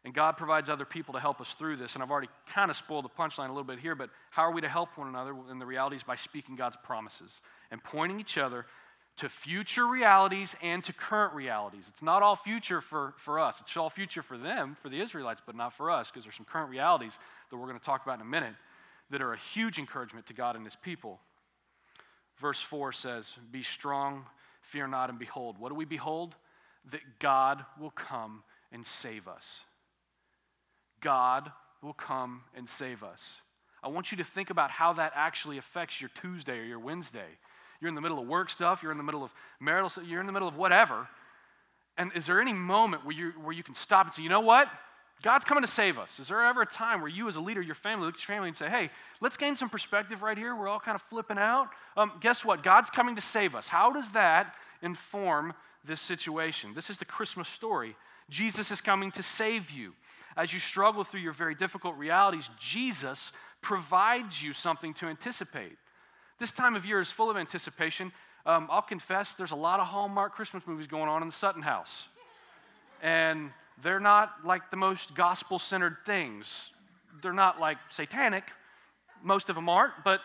And 0.08 0.14
God 0.14 0.38
provides 0.38 0.70
other 0.70 0.86
people 0.86 1.12
to 1.12 1.20
help 1.20 1.38
us 1.38 1.52
through 1.58 1.76
this. 1.76 1.92
And 1.92 2.02
I've 2.02 2.10
already 2.10 2.30
kind 2.46 2.70
of 2.70 2.78
spoiled 2.78 3.04
the 3.04 3.10
punchline 3.10 3.50
a 3.50 3.52
little 3.52 3.62
bit 3.62 3.78
here, 3.78 3.94
but 3.94 4.08
how 4.30 4.44
are 4.44 4.52
we 4.52 4.62
to 4.62 4.68
help 4.68 4.96
one 4.96 5.06
another? 5.06 5.34
And 5.50 5.60
the 5.60 5.66
reality 5.66 5.96
is 5.96 6.02
by 6.02 6.16
speaking 6.16 6.56
God's 6.56 6.78
promises 6.82 7.42
and 7.70 7.84
pointing 7.84 8.18
each 8.18 8.38
other 8.38 8.64
to 9.18 9.28
future 9.28 9.86
realities 9.86 10.56
and 10.62 10.82
to 10.84 10.94
current 10.94 11.34
realities. 11.34 11.84
It's 11.88 12.00
not 12.00 12.22
all 12.22 12.36
future 12.36 12.80
for, 12.80 13.12
for 13.18 13.38
us, 13.38 13.60
it's 13.60 13.76
all 13.76 13.90
future 13.90 14.22
for 14.22 14.38
them, 14.38 14.78
for 14.80 14.88
the 14.88 14.98
Israelites, 14.98 15.42
but 15.44 15.54
not 15.54 15.74
for 15.74 15.90
us, 15.90 16.10
because 16.10 16.24
there's 16.24 16.36
some 16.36 16.46
current 16.46 16.70
realities 16.70 17.18
that 17.50 17.58
we're 17.58 17.66
going 17.66 17.78
to 17.78 17.84
talk 17.84 18.02
about 18.02 18.14
in 18.14 18.22
a 18.22 18.30
minute 18.30 18.54
that 19.10 19.20
are 19.20 19.34
a 19.34 19.38
huge 19.52 19.78
encouragement 19.78 20.24
to 20.28 20.32
God 20.32 20.56
and 20.56 20.64
his 20.64 20.76
people. 20.76 21.20
Verse 22.38 22.62
4 22.62 22.92
says, 22.92 23.28
Be 23.50 23.62
strong, 23.62 24.24
fear 24.62 24.86
not, 24.86 25.10
and 25.10 25.18
behold. 25.18 25.58
What 25.58 25.68
do 25.68 25.74
we 25.74 25.84
behold? 25.84 26.34
That 26.92 27.02
God 27.18 27.62
will 27.78 27.90
come 27.90 28.42
and 28.72 28.86
save 28.86 29.28
us. 29.28 29.60
God 31.00 31.50
will 31.82 31.92
come 31.92 32.42
and 32.56 32.68
save 32.68 33.02
us. 33.02 33.22
I 33.82 33.88
want 33.88 34.10
you 34.10 34.18
to 34.18 34.24
think 34.24 34.50
about 34.50 34.70
how 34.70 34.92
that 34.94 35.12
actually 35.14 35.58
affects 35.58 36.00
your 36.00 36.10
Tuesday 36.20 36.58
or 36.58 36.64
your 36.64 36.80
Wednesday. 36.80 37.38
You're 37.80 37.88
in 37.88 37.94
the 37.94 38.00
middle 38.00 38.18
of 38.18 38.26
work 38.26 38.50
stuff, 38.50 38.82
you're 38.82 38.90
in 38.90 38.98
the 38.98 39.04
middle 39.04 39.22
of 39.22 39.32
marital 39.60 39.88
stuff, 39.88 40.04
you're 40.06 40.20
in 40.20 40.26
the 40.26 40.32
middle 40.32 40.48
of 40.48 40.56
whatever. 40.56 41.06
And 41.96 42.12
is 42.14 42.26
there 42.26 42.40
any 42.40 42.52
moment 42.52 43.04
where 43.04 43.14
you, 43.14 43.32
where 43.42 43.52
you 43.52 43.62
can 43.62 43.74
stop 43.74 44.06
and 44.06 44.14
say, 44.14 44.22
you 44.22 44.28
know 44.28 44.40
what? 44.40 44.68
God's 45.22 45.44
coming 45.44 45.62
to 45.62 45.68
save 45.70 45.98
us. 45.98 46.20
Is 46.20 46.28
there 46.28 46.44
ever 46.44 46.62
a 46.62 46.66
time 46.66 47.00
where 47.00 47.10
you, 47.10 47.26
as 47.26 47.34
a 47.34 47.40
leader, 47.40 47.60
your 47.60 47.74
family, 47.74 48.06
look 48.06 48.14
at 48.14 48.20
your 48.20 48.34
family 48.34 48.48
and 48.48 48.56
say, 48.56 48.68
hey, 48.68 48.90
let's 49.20 49.36
gain 49.36 49.56
some 49.56 49.68
perspective 49.68 50.22
right 50.22 50.38
here? 50.38 50.54
We're 50.54 50.68
all 50.68 50.78
kind 50.78 50.94
of 50.94 51.02
flipping 51.02 51.38
out. 51.38 51.70
Um, 51.96 52.12
guess 52.20 52.44
what? 52.44 52.62
God's 52.62 52.88
coming 52.88 53.16
to 53.16 53.20
save 53.20 53.56
us. 53.56 53.66
How 53.66 53.92
does 53.92 54.08
that 54.12 54.54
inform 54.80 55.54
this 55.84 56.00
situation? 56.00 56.72
This 56.74 56.88
is 56.88 56.98
the 56.98 57.04
Christmas 57.04 57.48
story. 57.48 57.96
Jesus 58.30 58.70
is 58.70 58.80
coming 58.80 59.10
to 59.12 59.22
save 59.22 59.72
you. 59.72 59.94
As 60.38 60.52
you 60.52 60.60
struggle 60.60 61.02
through 61.02 61.20
your 61.20 61.32
very 61.32 61.56
difficult 61.56 61.96
realities, 61.96 62.48
Jesus 62.60 63.32
provides 63.60 64.40
you 64.40 64.52
something 64.52 64.94
to 64.94 65.06
anticipate. 65.06 65.76
This 66.38 66.52
time 66.52 66.76
of 66.76 66.86
year 66.86 67.00
is 67.00 67.10
full 67.10 67.28
of 67.28 67.36
anticipation. 67.36 68.12
Um, 68.46 68.68
I'll 68.70 68.80
confess, 68.80 69.32
there's 69.32 69.50
a 69.50 69.56
lot 69.56 69.80
of 69.80 69.88
Hallmark 69.88 70.32
Christmas 70.32 70.62
movies 70.64 70.86
going 70.86 71.08
on 71.08 71.22
in 71.22 71.28
the 71.28 71.34
Sutton 71.34 71.60
house. 71.60 72.06
And 73.02 73.50
they're 73.82 73.98
not 73.98 74.30
like 74.44 74.70
the 74.70 74.76
most 74.76 75.16
gospel 75.16 75.58
centered 75.58 75.96
things. 76.06 76.70
They're 77.20 77.32
not 77.32 77.58
like 77.58 77.78
satanic. 77.90 78.44
Most 79.24 79.50
of 79.50 79.56
them 79.56 79.68
aren't, 79.68 80.04
but 80.04 80.20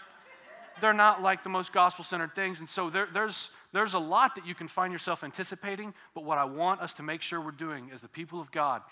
they're 0.80 0.94
not 0.94 1.24
like 1.24 1.44
the 1.44 1.50
most 1.50 1.74
gospel 1.74 2.06
centered 2.06 2.36
things. 2.36 2.60
And 2.60 2.70
so 2.70 2.92
there, 2.92 3.08
there's, 3.12 3.50
there's 3.72 3.96
a 3.96 4.00
lot 4.00 4.36
that 4.36 4.46
you 4.46 4.54
can 4.54 4.68
find 4.68 4.94
yourself 4.94 5.24
anticipating. 5.24 5.92
But 6.14 6.24
what 6.24 6.38
I 6.38 6.44
want 6.46 6.82
us 6.82 6.94
to 6.94 7.04
make 7.04 7.24
sure 7.24 7.42
we're 7.42 7.50
doing 7.50 7.90
as 7.92 8.04
the 8.04 8.08
people 8.08 8.40
of 8.40 8.52
God, 8.52 8.84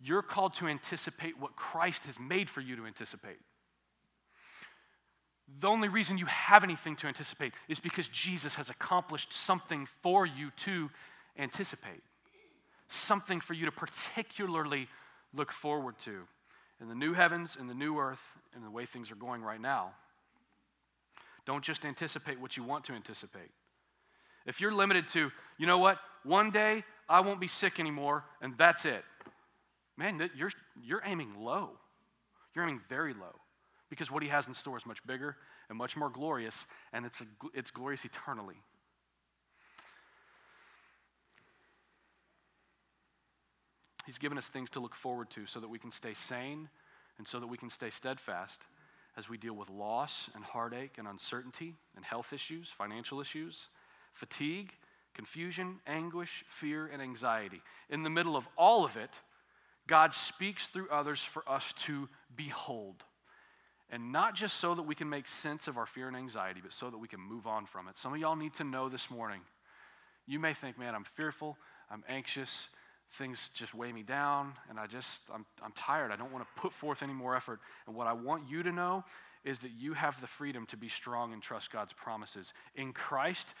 you're 0.00 0.22
called 0.22 0.54
to 0.54 0.68
anticipate 0.68 1.40
what 1.40 1.56
Christ 1.56 2.06
has 2.06 2.18
made 2.18 2.50
for 2.50 2.60
you 2.60 2.76
to 2.76 2.86
anticipate. 2.86 3.38
The 5.60 5.68
only 5.68 5.88
reason 5.88 6.18
you 6.18 6.26
have 6.26 6.64
anything 6.64 6.96
to 6.96 7.06
anticipate 7.06 7.52
is 7.68 7.78
because 7.78 8.08
Jesus 8.08 8.56
has 8.56 8.68
accomplished 8.68 9.32
something 9.32 9.86
for 10.02 10.26
you 10.26 10.50
to 10.56 10.90
anticipate 11.38 12.02
something 12.88 13.40
for 13.40 13.54
you 13.54 13.66
to 13.66 13.72
particularly 13.72 14.88
look 15.34 15.52
forward 15.52 15.98
to 15.98 16.22
in 16.80 16.88
the 16.88 16.94
new 16.94 17.14
heavens 17.14 17.56
and 17.58 17.68
the 17.68 17.74
new 17.74 17.98
earth 17.98 18.20
and 18.54 18.64
the 18.64 18.70
way 18.70 18.86
things 18.86 19.10
are 19.10 19.16
going 19.16 19.42
right 19.42 19.60
now. 19.60 19.92
Don't 21.44 21.64
just 21.64 21.84
anticipate 21.84 22.40
what 22.40 22.56
you 22.56 22.64
want 22.64 22.84
to 22.84 22.92
anticipate. 22.92 23.50
If 24.46 24.60
you're 24.60 24.72
limited 24.72 25.08
to, 25.08 25.30
you 25.58 25.66
know 25.66 25.78
what, 25.78 25.98
one 26.24 26.50
day 26.50 26.84
I 27.08 27.20
won't 27.20 27.40
be 27.40 27.48
sick 27.48 27.80
anymore 27.80 28.24
and 28.40 28.54
that's 28.56 28.84
it, 28.84 29.04
man, 29.96 30.30
you're, 30.34 30.50
you're 30.82 31.02
aiming 31.04 31.34
low. 31.38 31.70
You're 32.54 32.64
aiming 32.64 32.80
very 32.88 33.12
low 33.12 33.34
because 33.90 34.10
what 34.10 34.22
he 34.22 34.28
has 34.28 34.48
in 34.48 34.54
store 34.54 34.76
is 34.76 34.86
much 34.86 35.04
bigger 35.06 35.36
and 35.68 35.78
much 35.78 35.96
more 35.96 36.10
glorious, 36.10 36.66
and 36.92 37.04
it's, 37.04 37.20
a, 37.20 37.24
it's 37.54 37.70
glorious 37.70 38.04
eternally. 38.04 38.56
He's 44.06 44.18
given 44.18 44.38
us 44.38 44.48
things 44.48 44.70
to 44.70 44.80
look 44.80 44.94
forward 44.94 45.30
to 45.30 45.46
so 45.46 45.58
that 45.60 45.68
we 45.68 45.78
can 45.78 45.90
stay 45.90 46.14
sane 46.14 46.68
and 47.18 47.26
so 47.26 47.40
that 47.40 47.46
we 47.46 47.56
can 47.56 47.70
stay 47.70 47.90
steadfast 47.90 48.66
as 49.16 49.28
we 49.28 49.36
deal 49.36 49.54
with 49.54 49.68
loss 49.68 50.28
and 50.34 50.44
heartache 50.44 50.98
and 50.98 51.08
uncertainty 51.08 51.74
and 51.96 52.04
health 52.04 52.32
issues, 52.32 52.68
financial 52.70 53.20
issues, 53.20 53.66
fatigue, 54.12 54.72
confusion, 55.14 55.80
anguish, 55.86 56.44
fear, 56.48 56.86
and 56.86 57.02
anxiety. 57.02 57.62
In 57.90 58.02
the 58.02 58.10
middle 58.10 58.36
of 58.36 58.46
all 58.56 58.84
of 58.84 58.96
it, 58.96 59.10
God 59.86 60.12
speaks 60.14 60.66
through 60.66 60.88
others 60.90 61.20
for 61.20 61.48
us 61.48 61.72
to 61.84 62.08
behold. 62.34 63.04
And 63.90 64.10
not 64.10 64.34
just 64.34 64.56
so 64.56 64.74
that 64.74 64.82
we 64.82 64.94
can 64.94 65.08
make 65.08 65.28
sense 65.28 65.68
of 65.68 65.78
our 65.78 65.86
fear 65.86 66.08
and 66.08 66.16
anxiety, 66.16 66.60
but 66.62 66.72
so 66.72 66.90
that 66.90 66.98
we 66.98 67.06
can 67.06 67.20
move 67.20 67.46
on 67.46 67.66
from 67.66 67.86
it. 67.88 67.96
Some 67.96 68.12
of 68.12 68.18
y'all 68.18 68.34
need 68.34 68.54
to 68.54 68.64
know 68.64 68.88
this 68.88 69.10
morning. 69.10 69.40
You 70.26 70.40
may 70.40 70.54
think, 70.54 70.76
man, 70.76 70.94
I'm 70.94 71.04
fearful, 71.04 71.56
I'm 71.88 72.02
anxious, 72.08 72.68
things 73.12 73.50
just 73.54 73.74
weigh 73.74 73.92
me 73.92 74.02
down 74.02 74.54
and 74.68 74.80
I 74.80 74.88
just, 74.88 75.20
I'm, 75.32 75.46
I'm 75.62 75.72
tired. 75.72 76.10
I 76.10 76.16
don't 76.16 76.32
want 76.32 76.44
to 76.44 76.60
put 76.60 76.72
forth 76.72 77.02
any 77.02 77.12
more 77.12 77.36
effort. 77.36 77.60
And 77.86 77.94
what 77.94 78.08
I 78.08 78.12
want 78.12 78.48
you 78.48 78.64
to 78.64 78.72
know 78.72 79.04
is 79.44 79.60
that 79.60 79.70
you 79.78 79.92
have 79.94 80.20
the 80.20 80.26
freedom 80.26 80.66
to 80.66 80.76
be 80.76 80.88
strong 80.88 81.32
and 81.32 81.40
trust 81.40 81.70
God's 81.70 81.92
promises. 81.92 82.52
In 82.74 82.92
Christ, 82.92 83.54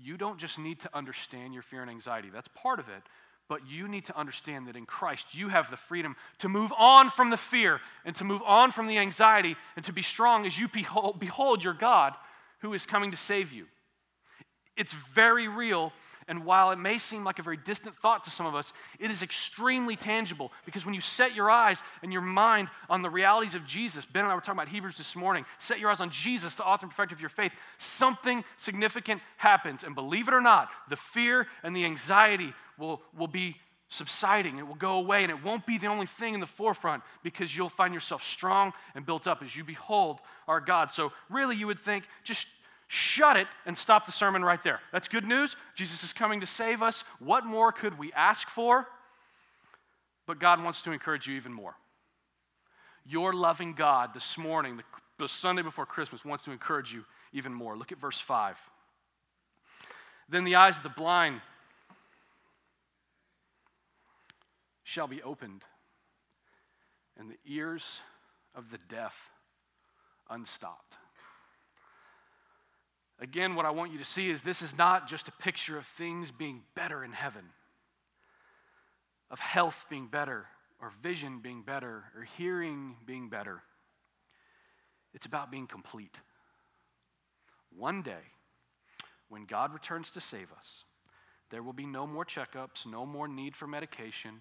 you 0.00 0.16
don't 0.16 0.38
just 0.38 0.58
need 0.58 0.78
to 0.80 0.96
understand 0.96 1.52
your 1.52 1.62
fear 1.62 1.82
and 1.82 1.90
anxiety, 1.90 2.30
that's 2.32 2.48
part 2.54 2.78
of 2.78 2.88
it. 2.88 3.02
But 3.48 3.66
you 3.68 3.88
need 3.88 4.06
to 4.06 4.18
understand 4.18 4.68
that 4.68 4.76
in 4.76 4.86
Christ, 4.86 5.34
you 5.34 5.48
have 5.48 5.70
the 5.70 5.76
freedom 5.76 6.16
to 6.38 6.48
move 6.48 6.72
on 6.78 7.10
from 7.10 7.30
the 7.30 7.36
fear 7.36 7.80
and 8.04 8.16
to 8.16 8.24
move 8.24 8.40
on 8.44 8.70
from 8.70 8.86
the 8.86 8.98
anxiety 8.98 9.56
and 9.76 9.84
to 9.84 9.92
be 9.92 10.02
strong 10.02 10.46
as 10.46 10.58
you 10.58 10.68
behold, 10.68 11.20
behold 11.20 11.62
your 11.62 11.74
God 11.74 12.14
who 12.60 12.72
is 12.72 12.86
coming 12.86 13.10
to 13.10 13.16
save 13.16 13.52
you. 13.52 13.66
It's 14.76 14.92
very 14.92 15.46
real 15.46 15.92
and 16.26 16.44
while 16.44 16.70
it 16.70 16.78
may 16.78 16.98
seem 16.98 17.24
like 17.24 17.38
a 17.38 17.42
very 17.42 17.56
distant 17.56 17.96
thought 17.98 18.24
to 18.24 18.30
some 18.30 18.46
of 18.46 18.54
us, 18.54 18.72
it 18.98 19.10
is 19.10 19.22
extremely 19.22 19.94
tangible 19.94 20.52
because 20.64 20.86
when 20.86 20.94
you 20.94 21.00
set 21.00 21.34
your 21.34 21.50
eyes 21.50 21.82
and 22.02 22.12
your 22.12 22.22
mind 22.22 22.68
on 22.88 23.02
the 23.02 23.10
realities 23.10 23.54
of 23.54 23.66
Jesus, 23.66 24.06
Ben 24.06 24.24
and 24.24 24.32
I 24.32 24.34
were 24.34 24.40
talking 24.40 24.58
about 24.58 24.68
Hebrews 24.68 24.96
this 24.96 25.14
morning, 25.14 25.44
set 25.58 25.78
your 25.78 25.90
eyes 25.90 26.00
on 26.00 26.10
Jesus, 26.10 26.54
the 26.54 26.64
author 26.64 26.86
and 26.86 26.90
perfecter 26.90 27.14
of 27.14 27.20
your 27.20 27.30
faith, 27.30 27.52
something 27.78 28.42
significant 28.56 29.20
happens. 29.36 29.84
And 29.84 29.94
believe 29.94 30.28
it 30.28 30.34
or 30.34 30.40
not, 30.40 30.70
the 30.88 30.96
fear 30.96 31.46
and 31.62 31.76
the 31.76 31.84
anxiety 31.84 32.54
will, 32.78 33.02
will 33.16 33.28
be 33.28 33.56
subsiding. 33.88 34.58
It 34.58 34.66
will 34.66 34.74
go 34.74 34.96
away, 34.96 35.22
and 35.22 35.30
it 35.30 35.42
won't 35.42 35.66
be 35.66 35.78
the 35.78 35.86
only 35.86 36.06
thing 36.06 36.34
in 36.34 36.40
the 36.40 36.46
forefront 36.46 37.02
because 37.22 37.56
you'll 37.56 37.68
find 37.68 37.94
yourself 37.94 38.22
strong 38.22 38.72
and 38.94 39.06
built 39.06 39.26
up 39.26 39.42
as 39.42 39.56
you 39.56 39.64
behold 39.64 40.20
our 40.48 40.60
God. 40.60 40.90
So, 40.90 41.12
really, 41.30 41.56
you 41.56 41.66
would 41.66 41.78
think 41.78 42.04
just 42.24 42.48
shut 42.88 43.36
it 43.36 43.46
and 43.66 43.76
stop 43.76 44.06
the 44.06 44.12
sermon 44.12 44.44
right 44.44 44.62
there. 44.62 44.80
That's 44.92 45.08
good 45.08 45.24
news. 45.24 45.56
Jesus 45.74 46.02
is 46.04 46.12
coming 46.12 46.40
to 46.40 46.46
save 46.46 46.82
us. 46.82 47.04
What 47.18 47.44
more 47.44 47.72
could 47.72 47.98
we 47.98 48.12
ask 48.12 48.48
for? 48.48 48.86
But 50.26 50.38
God 50.38 50.62
wants 50.62 50.82
to 50.82 50.92
encourage 50.92 51.26
you 51.26 51.36
even 51.36 51.52
more. 51.52 51.74
Your 53.06 53.34
loving 53.34 53.74
God 53.74 54.14
this 54.14 54.38
morning, 54.38 54.78
the, 54.78 54.84
the 55.18 55.28
Sunday 55.28 55.62
before 55.62 55.86
Christmas, 55.86 56.24
wants 56.24 56.44
to 56.44 56.52
encourage 56.52 56.92
you 56.92 57.04
even 57.32 57.52
more. 57.52 57.76
Look 57.76 57.92
at 57.92 57.98
verse 57.98 58.18
5. 58.18 58.58
Then 60.28 60.44
the 60.44 60.54
eyes 60.54 60.78
of 60.78 60.82
the 60.82 60.88
blind 60.88 61.42
shall 64.84 65.08
be 65.08 65.22
opened, 65.22 65.64
and 67.18 67.30
the 67.30 67.38
ears 67.46 68.00
of 68.54 68.70
the 68.70 68.78
deaf 68.88 69.14
unstopped. 70.30 70.94
Again, 73.20 73.54
what 73.54 73.64
I 73.66 73.70
want 73.70 73.92
you 73.92 73.98
to 73.98 74.04
see 74.04 74.28
is 74.28 74.42
this 74.42 74.62
is 74.62 74.76
not 74.76 75.08
just 75.08 75.28
a 75.28 75.32
picture 75.32 75.78
of 75.78 75.86
things 75.86 76.30
being 76.30 76.62
better 76.74 77.02
in 77.02 77.12
heaven, 77.12 77.44
of 79.30 79.38
health 79.38 79.86
being 79.88 80.06
better, 80.06 80.46
or 80.80 80.92
vision 81.02 81.38
being 81.38 81.62
better, 81.62 82.04
or 82.16 82.24
hearing 82.36 82.96
being 83.06 83.28
better. 83.28 83.62
It's 85.14 85.26
about 85.26 85.50
being 85.50 85.66
complete. 85.66 86.18
One 87.76 88.02
day, 88.02 88.32
when 89.28 89.46
God 89.46 89.72
returns 89.72 90.10
to 90.10 90.20
save 90.20 90.52
us, 90.52 90.84
there 91.50 91.62
will 91.62 91.72
be 91.72 91.86
no 91.86 92.06
more 92.06 92.24
checkups, 92.24 92.84
no 92.84 93.06
more 93.06 93.28
need 93.28 93.54
for 93.54 93.66
medication, 93.66 94.40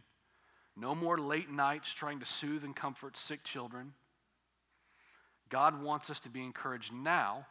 no 0.76 0.96
more 0.96 1.18
late 1.18 1.50
nights 1.50 1.94
trying 1.94 2.20
to 2.20 2.26
soothe 2.26 2.64
and 2.64 2.76
comfort 2.76 3.18
sick 3.18 3.44
children. 3.44 3.94
God 5.50 5.82
wants 5.82 6.10
us 6.10 6.20
to 6.22 6.30
be 6.30 6.44
encouraged 6.44 6.92
now 6.94 7.46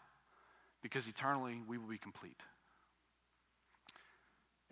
because 0.82 1.06
eternally 1.06 1.60
we 1.66 1.78
will 1.78 1.88
be 1.88 1.98
complete. 1.98 2.40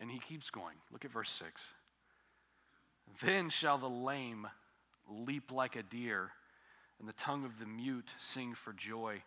And 0.01 0.11
he 0.11 0.19
keeps 0.19 0.51
going. 0.51 0.77
Look 0.93 1.05
at 1.05 1.13
verse 1.13 1.31
6. 1.31 1.63
Then 3.21 3.51
shall 3.51 3.79
the 3.79 3.89
lame 3.89 4.49
leap 5.09 5.53
like 5.53 5.77
a 5.77 5.83
deer, 5.83 6.31
and 6.99 7.09
the 7.09 7.13
tongue 7.15 7.45
of 7.45 7.59
the 7.59 7.67
mute 7.67 8.11
sing 8.19 8.55
for 8.55 8.73
joy. 8.73 9.23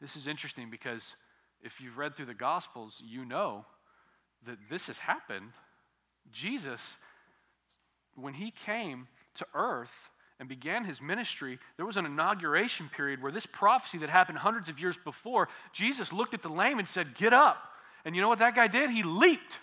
This 0.00 0.16
is 0.16 0.26
interesting 0.26 0.70
because 0.70 1.14
if 1.62 1.80
you've 1.80 1.98
read 1.98 2.16
through 2.16 2.26
the 2.26 2.34
Gospels, 2.34 3.02
you 3.04 3.24
know 3.24 3.64
that 4.46 4.58
this 4.70 4.86
has 4.86 4.98
happened. 4.98 5.52
Jesus, 6.32 6.96
when 8.16 8.34
he 8.34 8.50
came 8.50 9.08
to 9.34 9.46
earth 9.54 10.10
and 10.38 10.48
began 10.48 10.84
his 10.84 11.00
ministry, 11.00 11.58
there 11.76 11.86
was 11.86 11.96
an 11.96 12.06
inauguration 12.06 12.90
period 12.94 13.22
where 13.22 13.32
this 13.32 13.46
prophecy 13.46 13.98
that 13.98 14.10
happened 14.10 14.38
hundreds 14.38 14.68
of 14.68 14.80
years 14.80 14.96
before, 15.04 15.48
Jesus 15.72 16.12
looked 16.12 16.34
at 16.34 16.42
the 16.42 16.48
lame 16.48 16.78
and 16.78 16.88
said, 16.88 17.14
Get 17.14 17.32
up. 17.32 17.58
And 18.04 18.16
you 18.16 18.22
know 18.22 18.28
what 18.28 18.38
that 18.38 18.54
guy 18.54 18.66
did? 18.66 18.90
He 18.90 19.02
leaped. 19.02 19.58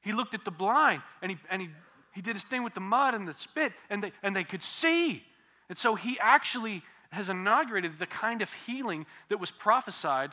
He 0.00 0.12
looked 0.12 0.34
at 0.34 0.44
the 0.44 0.50
blind 0.50 1.02
and 1.20 1.32
he, 1.32 1.38
and 1.50 1.60
he, 1.60 1.68
he 2.14 2.22
did 2.22 2.34
his 2.34 2.44
thing 2.44 2.62
with 2.62 2.74
the 2.74 2.80
mud 2.80 3.14
and 3.14 3.28
the 3.28 3.34
spit, 3.34 3.72
and 3.90 4.02
they, 4.02 4.12
and 4.22 4.34
they 4.34 4.44
could 4.44 4.62
see. 4.62 5.22
And 5.68 5.76
so 5.76 5.94
he 5.94 6.18
actually 6.18 6.82
has 7.10 7.28
inaugurated 7.28 7.98
the 7.98 8.06
kind 8.06 8.40
of 8.40 8.52
healing 8.52 9.04
that 9.28 9.38
was 9.38 9.50
prophesied 9.50 10.32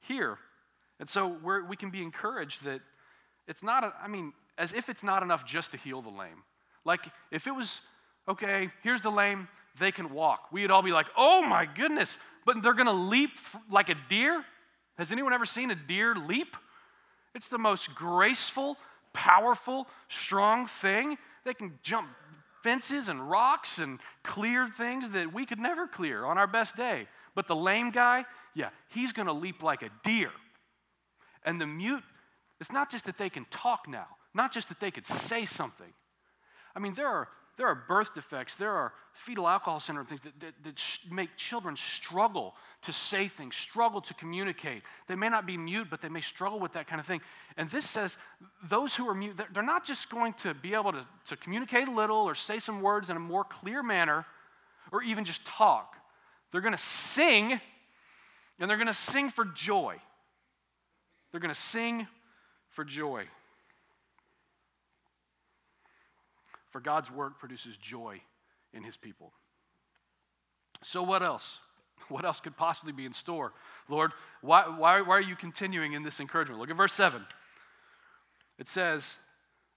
here. 0.00 0.38
And 0.98 1.08
so 1.08 1.36
we 1.44 1.62
we 1.62 1.76
can 1.76 1.90
be 1.90 2.02
encouraged 2.02 2.64
that 2.64 2.80
it's 3.46 3.62
not, 3.62 3.84
a, 3.84 3.92
I 4.02 4.08
mean, 4.08 4.32
as 4.56 4.72
if 4.72 4.88
it's 4.88 5.02
not 5.02 5.22
enough 5.22 5.44
just 5.44 5.72
to 5.72 5.76
heal 5.76 6.02
the 6.02 6.10
lame. 6.10 6.42
Like, 6.84 7.06
if 7.30 7.46
it 7.46 7.52
was, 7.52 7.80
okay, 8.28 8.70
here's 8.82 9.00
the 9.00 9.10
lame, 9.10 9.48
they 9.78 9.92
can 9.92 10.12
walk, 10.12 10.48
we'd 10.52 10.70
all 10.70 10.82
be 10.82 10.92
like, 10.92 11.06
oh 11.16 11.42
my 11.42 11.64
goodness, 11.64 12.18
but 12.44 12.62
they're 12.62 12.74
gonna 12.74 12.92
leap 12.92 13.30
like 13.70 13.88
a 13.88 13.96
deer? 14.08 14.44
Has 14.98 15.12
anyone 15.12 15.32
ever 15.32 15.46
seen 15.46 15.70
a 15.70 15.74
deer 15.74 16.14
leap? 16.14 16.56
It's 17.34 17.48
the 17.48 17.58
most 17.58 17.94
graceful, 17.94 18.76
powerful, 19.12 19.86
strong 20.08 20.66
thing. 20.66 21.16
They 21.44 21.54
can 21.54 21.78
jump 21.82 22.08
fences 22.62 23.08
and 23.08 23.30
rocks 23.30 23.78
and 23.78 24.00
clear 24.22 24.68
things 24.68 25.10
that 25.10 25.32
we 25.32 25.46
could 25.46 25.58
never 25.58 25.86
clear 25.86 26.24
on 26.24 26.36
our 26.36 26.46
best 26.46 26.76
day. 26.76 27.06
But 27.34 27.46
the 27.46 27.56
lame 27.56 27.90
guy, 27.90 28.24
yeah, 28.54 28.70
he's 28.88 29.12
gonna 29.12 29.32
leap 29.32 29.62
like 29.62 29.82
a 29.82 29.90
deer. 30.02 30.30
And 31.44 31.60
the 31.60 31.66
mute, 31.66 32.02
it's 32.60 32.72
not 32.72 32.90
just 32.90 33.06
that 33.06 33.16
they 33.16 33.30
can 33.30 33.46
talk 33.50 33.88
now, 33.88 34.06
not 34.34 34.52
just 34.52 34.68
that 34.68 34.80
they 34.80 34.90
could 34.90 35.06
say 35.06 35.46
something. 35.46 35.92
I 36.74 36.78
mean, 36.78 36.94
there 36.94 37.08
are, 37.08 37.28
there 37.56 37.66
are 37.66 37.74
birth 37.74 38.14
defects, 38.14 38.56
there 38.56 38.72
are 38.72 38.92
fetal 39.12 39.46
alcohol 39.48 39.80
syndrome 39.80 40.06
things 40.06 40.20
that, 40.22 40.38
that, 40.40 40.54
that 40.64 40.78
sh- 40.78 40.98
make 41.10 41.36
children 41.36 41.76
struggle 41.76 42.54
to 42.82 42.92
say 42.92 43.28
things, 43.28 43.56
struggle 43.56 44.00
to 44.00 44.14
communicate. 44.14 44.82
They 45.08 45.14
may 45.14 45.28
not 45.28 45.46
be 45.46 45.56
mute, 45.56 45.88
but 45.90 46.00
they 46.00 46.08
may 46.08 46.20
struggle 46.20 46.58
with 46.58 46.72
that 46.72 46.86
kind 46.86 47.00
of 47.00 47.06
thing. 47.06 47.20
And 47.56 47.68
this 47.70 47.88
says 47.88 48.16
those 48.68 48.94
who 48.94 49.08
are 49.08 49.14
mute, 49.14 49.38
they're 49.52 49.62
not 49.62 49.84
just 49.84 50.08
going 50.08 50.32
to 50.34 50.54
be 50.54 50.74
able 50.74 50.92
to, 50.92 51.06
to 51.26 51.36
communicate 51.36 51.88
a 51.88 51.92
little 51.92 52.16
or 52.16 52.34
say 52.34 52.58
some 52.58 52.80
words 52.80 53.10
in 53.10 53.16
a 53.16 53.20
more 53.20 53.44
clear 53.44 53.82
manner 53.82 54.24
or 54.92 55.02
even 55.02 55.24
just 55.24 55.44
talk. 55.44 55.96
They're 56.52 56.60
going 56.60 56.72
to 56.72 56.78
sing, 56.78 57.60
and 58.58 58.70
they're 58.70 58.76
going 58.76 58.86
to 58.86 58.94
sing 58.94 59.30
for 59.30 59.44
joy. 59.44 59.96
They're 61.30 61.40
going 61.40 61.54
to 61.54 61.60
sing 61.60 62.06
for 62.70 62.84
joy. 62.84 63.24
For 66.70 66.80
God's 66.80 67.10
work 67.10 67.38
produces 67.38 67.76
joy 67.76 68.20
in 68.72 68.82
his 68.82 68.96
people. 68.96 69.32
So, 70.82 71.02
what 71.02 71.22
else? 71.22 71.58
What 72.08 72.24
else 72.24 72.40
could 72.40 72.56
possibly 72.56 72.92
be 72.92 73.04
in 73.04 73.12
store? 73.12 73.52
Lord, 73.88 74.12
why, 74.40 74.64
why, 74.66 75.02
why 75.02 75.18
are 75.18 75.20
you 75.20 75.36
continuing 75.36 75.92
in 75.92 76.02
this 76.02 76.18
encouragement? 76.18 76.58
Look 76.58 76.70
at 76.70 76.76
verse 76.76 76.94
7. 76.94 77.24
It 78.58 78.68
says, 78.68 79.14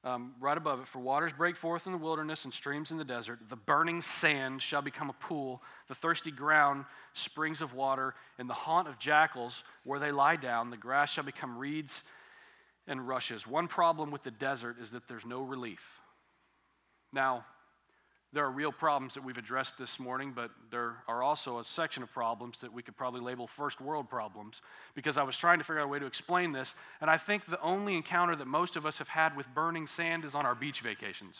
um, 0.05 0.33
right 0.39 0.57
above 0.57 0.81
it, 0.81 0.87
for 0.87 0.99
waters 0.99 1.31
break 1.31 1.55
forth 1.55 1.85
in 1.85 1.93
the 1.93 1.97
wilderness 1.97 2.43
and 2.43 2.53
streams 2.53 2.91
in 2.91 2.97
the 2.97 3.05
desert. 3.05 3.39
The 3.49 3.55
burning 3.55 4.01
sand 4.01 4.61
shall 4.61 4.81
become 4.81 5.09
a 5.09 5.13
pool, 5.13 5.61
the 5.87 5.95
thirsty 5.95 6.31
ground, 6.31 6.85
springs 7.13 7.61
of 7.61 7.73
water. 7.73 8.13
In 8.37 8.47
the 8.47 8.53
haunt 8.53 8.87
of 8.87 8.99
jackals, 8.99 9.63
where 9.83 9.99
they 9.99 10.11
lie 10.11 10.35
down, 10.35 10.69
the 10.69 10.77
grass 10.77 11.11
shall 11.11 11.23
become 11.23 11.57
reeds 11.57 12.03
and 12.85 13.07
rushes. 13.07 13.47
One 13.47 13.67
problem 13.67 14.11
with 14.11 14.23
the 14.23 14.31
desert 14.31 14.77
is 14.81 14.91
that 14.91 15.07
there's 15.07 15.25
no 15.25 15.41
relief. 15.41 15.81
Now, 17.13 17.45
there 18.33 18.43
are 18.43 18.51
real 18.51 18.71
problems 18.71 19.13
that 19.13 19.23
we've 19.23 19.37
addressed 19.37 19.77
this 19.77 19.99
morning, 19.99 20.33
but 20.35 20.49
there 20.71 20.95
are 21.07 21.21
also 21.21 21.59
a 21.59 21.63
section 21.63 22.01
of 22.01 22.11
problems 22.11 22.59
that 22.61 22.73
we 22.73 22.81
could 22.81 22.97
probably 22.97 23.21
label 23.21 23.45
first 23.45 23.79
world 23.79 24.09
problems 24.09 24.61
because 24.95 25.19
I 25.19 25.23
was 25.23 25.37
trying 25.37 25.59
to 25.59 25.63
figure 25.63 25.81
out 25.81 25.85
a 25.85 25.87
way 25.87 25.99
to 25.99 26.07
explain 26.07 26.51
this. 26.51 26.73
And 26.99 27.11
I 27.11 27.17
think 27.17 27.45
the 27.45 27.61
only 27.61 27.95
encounter 27.95 28.35
that 28.35 28.47
most 28.47 28.75
of 28.75 28.87
us 28.87 28.97
have 28.97 29.09
had 29.09 29.37
with 29.37 29.45
burning 29.53 29.85
sand 29.85 30.25
is 30.25 30.33
on 30.33 30.47
our 30.47 30.55
beach 30.55 30.81
vacations. 30.81 31.35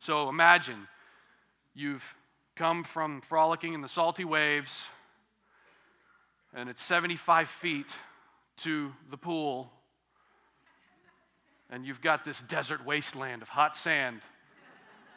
So 0.00 0.28
imagine 0.28 0.88
you've 1.74 2.04
come 2.56 2.82
from 2.82 3.20
frolicking 3.20 3.72
in 3.72 3.80
the 3.80 3.88
salty 3.88 4.24
waves, 4.24 4.84
and 6.52 6.68
it's 6.68 6.82
75 6.82 7.48
feet 7.48 7.86
to 8.58 8.92
the 9.12 9.16
pool, 9.16 9.70
and 11.70 11.86
you've 11.86 12.00
got 12.00 12.24
this 12.24 12.42
desert 12.42 12.84
wasteland 12.84 13.42
of 13.42 13.48
hot 13.48 13.76
sand 13.76 14.22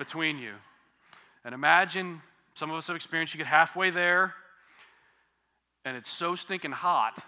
between 0.01 0.39
you. 0.39 0.53
And 1.45 1.53
imagine 1.53 2.23
some 2.55 2.71
of 2.71 2.75
us 2.75 2.87
have 2.87 2.95
experienced 2.95 3.35
you 3.35 3.37
get 3.37 3.45
halfway 3.45 3.91
there, 3.91 4.33
and 5.85 5.95
it's 5.95 6.09
so 6.09 6.33
stinking 6.33 6.71
hot 6.71 7.23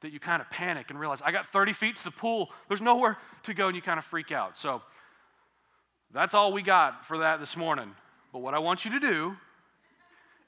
that 0.00 0.12
you 0.12 0.20
kind 0.20 0.40
of 0.40 0.48
panic 0.50 0.90
and 0.90 1.00
realize, 1.00 1.20
I 1.20 1.32
got 1.32 1.46
30 1.46 1.72
feet 1.72 1.96
to 1.96 2.04
the 2.04 2.12
pool, 2.12 2.50
there's 2.68 2.80
nowhere 2.80 3.18
to 3.42 3.54
go, 3.54 3.66
and 3.66 3.74
you 3.74 3.82
kind 3.82 3.98
of 3.98 4.04
freak 4.04 4.30
out. 4.30 4.56
So 4.56 4.82
that's 6.12 6.32
all 6.32 6.52
we 6.52 6.62
got 6.62 7.04
for 7.06 7.18
that 7.18 7.40
this 7.40 7.56
morning. 7.56 7.90
But 8.32 8.38
what 8.38 8.54
I 8.54 8.60
want 8.60 8.84
you 8.84 8.92
to 8.92 9.00
do 9.00 9.36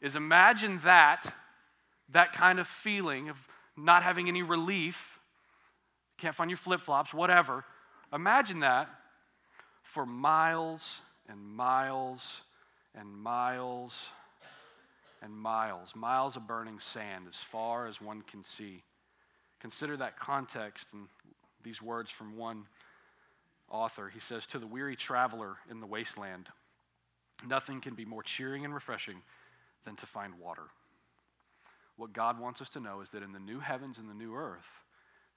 is 0.01 0.15
imagine 0.15 0.79
that, 0.85 1.35
that 2.11 2.35
kind 2.35 2.61
of 2.61 2.69
feeling 2.69 3.31
of 3.31 3.37
not 3.77 4.05
having 4.05 4.29
any 4.29 4.45
relief, 4.45 5.19
can't 6.19 6.37
find 6.37 6.51
your 6.51 6.57
flip 6.57 6.83
flops, 6.83 7.13
whatever. 7.13 7.65
Imagine 8.13 8.61
that 8.61 8.89
for 9.83 10.07
miles 10.07 11.01
and 11.29 11.41
miles 11.45 12.41
and 12.95 13.09
miles 13.09 13.99
and 15.23 15.33
miles, 15.33 15.95
miles 15.95 16.37
of 16.37 16.47
burning 16.47 16.79
sand 16.79 17.27
as 17.29 17.37
far 17.37 17.87
as 17.87 18.01
one 18.01 18.23
can 18.23 18.45
see. 18.45 18.83
Consider 19.61 19.97
that 19.97 20.19
context 20.19 20.89
and 20.93 21.09
these 21.63 21.83
words 21.83 22.11
from 22.11 22.37
one 22.37 22.67
author. 23.71 24.09
He 24.09 24.21
says, 24.21 24.47
To 24.47 24.59
the 24.59 24.67
weary 24.67 24.97
traveler 24.97 25.57
in 25.71 25.81
the 25.81 25.87
wasteland, 25.87 26.49
nothing 27.47 27.81
can 27.81 27.95
be 27.95 28.05
more 28.05 28.23
cheering 28.23 28.65
and 28.65 28.75
refreshing 28.75 29.23
than 29.85 29.97
to 29.97 30.07
find 30.07 30.35
water. 30.39 30.65
What 31.97 32.13
God 32.13 32.39
wants 32.39 32.61
us 32.61 32.69
to 32.71 32.81
know 32.81 33.01
is 33.01 33.11
that 33.11 33.23
in 33.23 33.33
the 33.33 33.41
new 33.41 33.59
heavens 33.59 33.99
and 33.99 34.09
the 34.09 34.15
new 34.15 34.35
earth, 34.35 34.69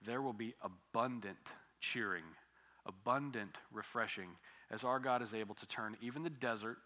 there 0.05 0.21
will 0.21 0.33
be 0.33 0.53
abundant 0.61 1.37
cheering, 1.79 2.25
abundant 2.85 3.57
refreshing 3.71 4.29
as 4.71 4.83
our 4.83 4.99
God 4.99 5.21
is 5.21 5.33
able 5.33 5.55
to 5.55 5.67
turn 5.67 5.97
even 6.01 6.23
the 6.23 6.29
desert, 6.29 6.77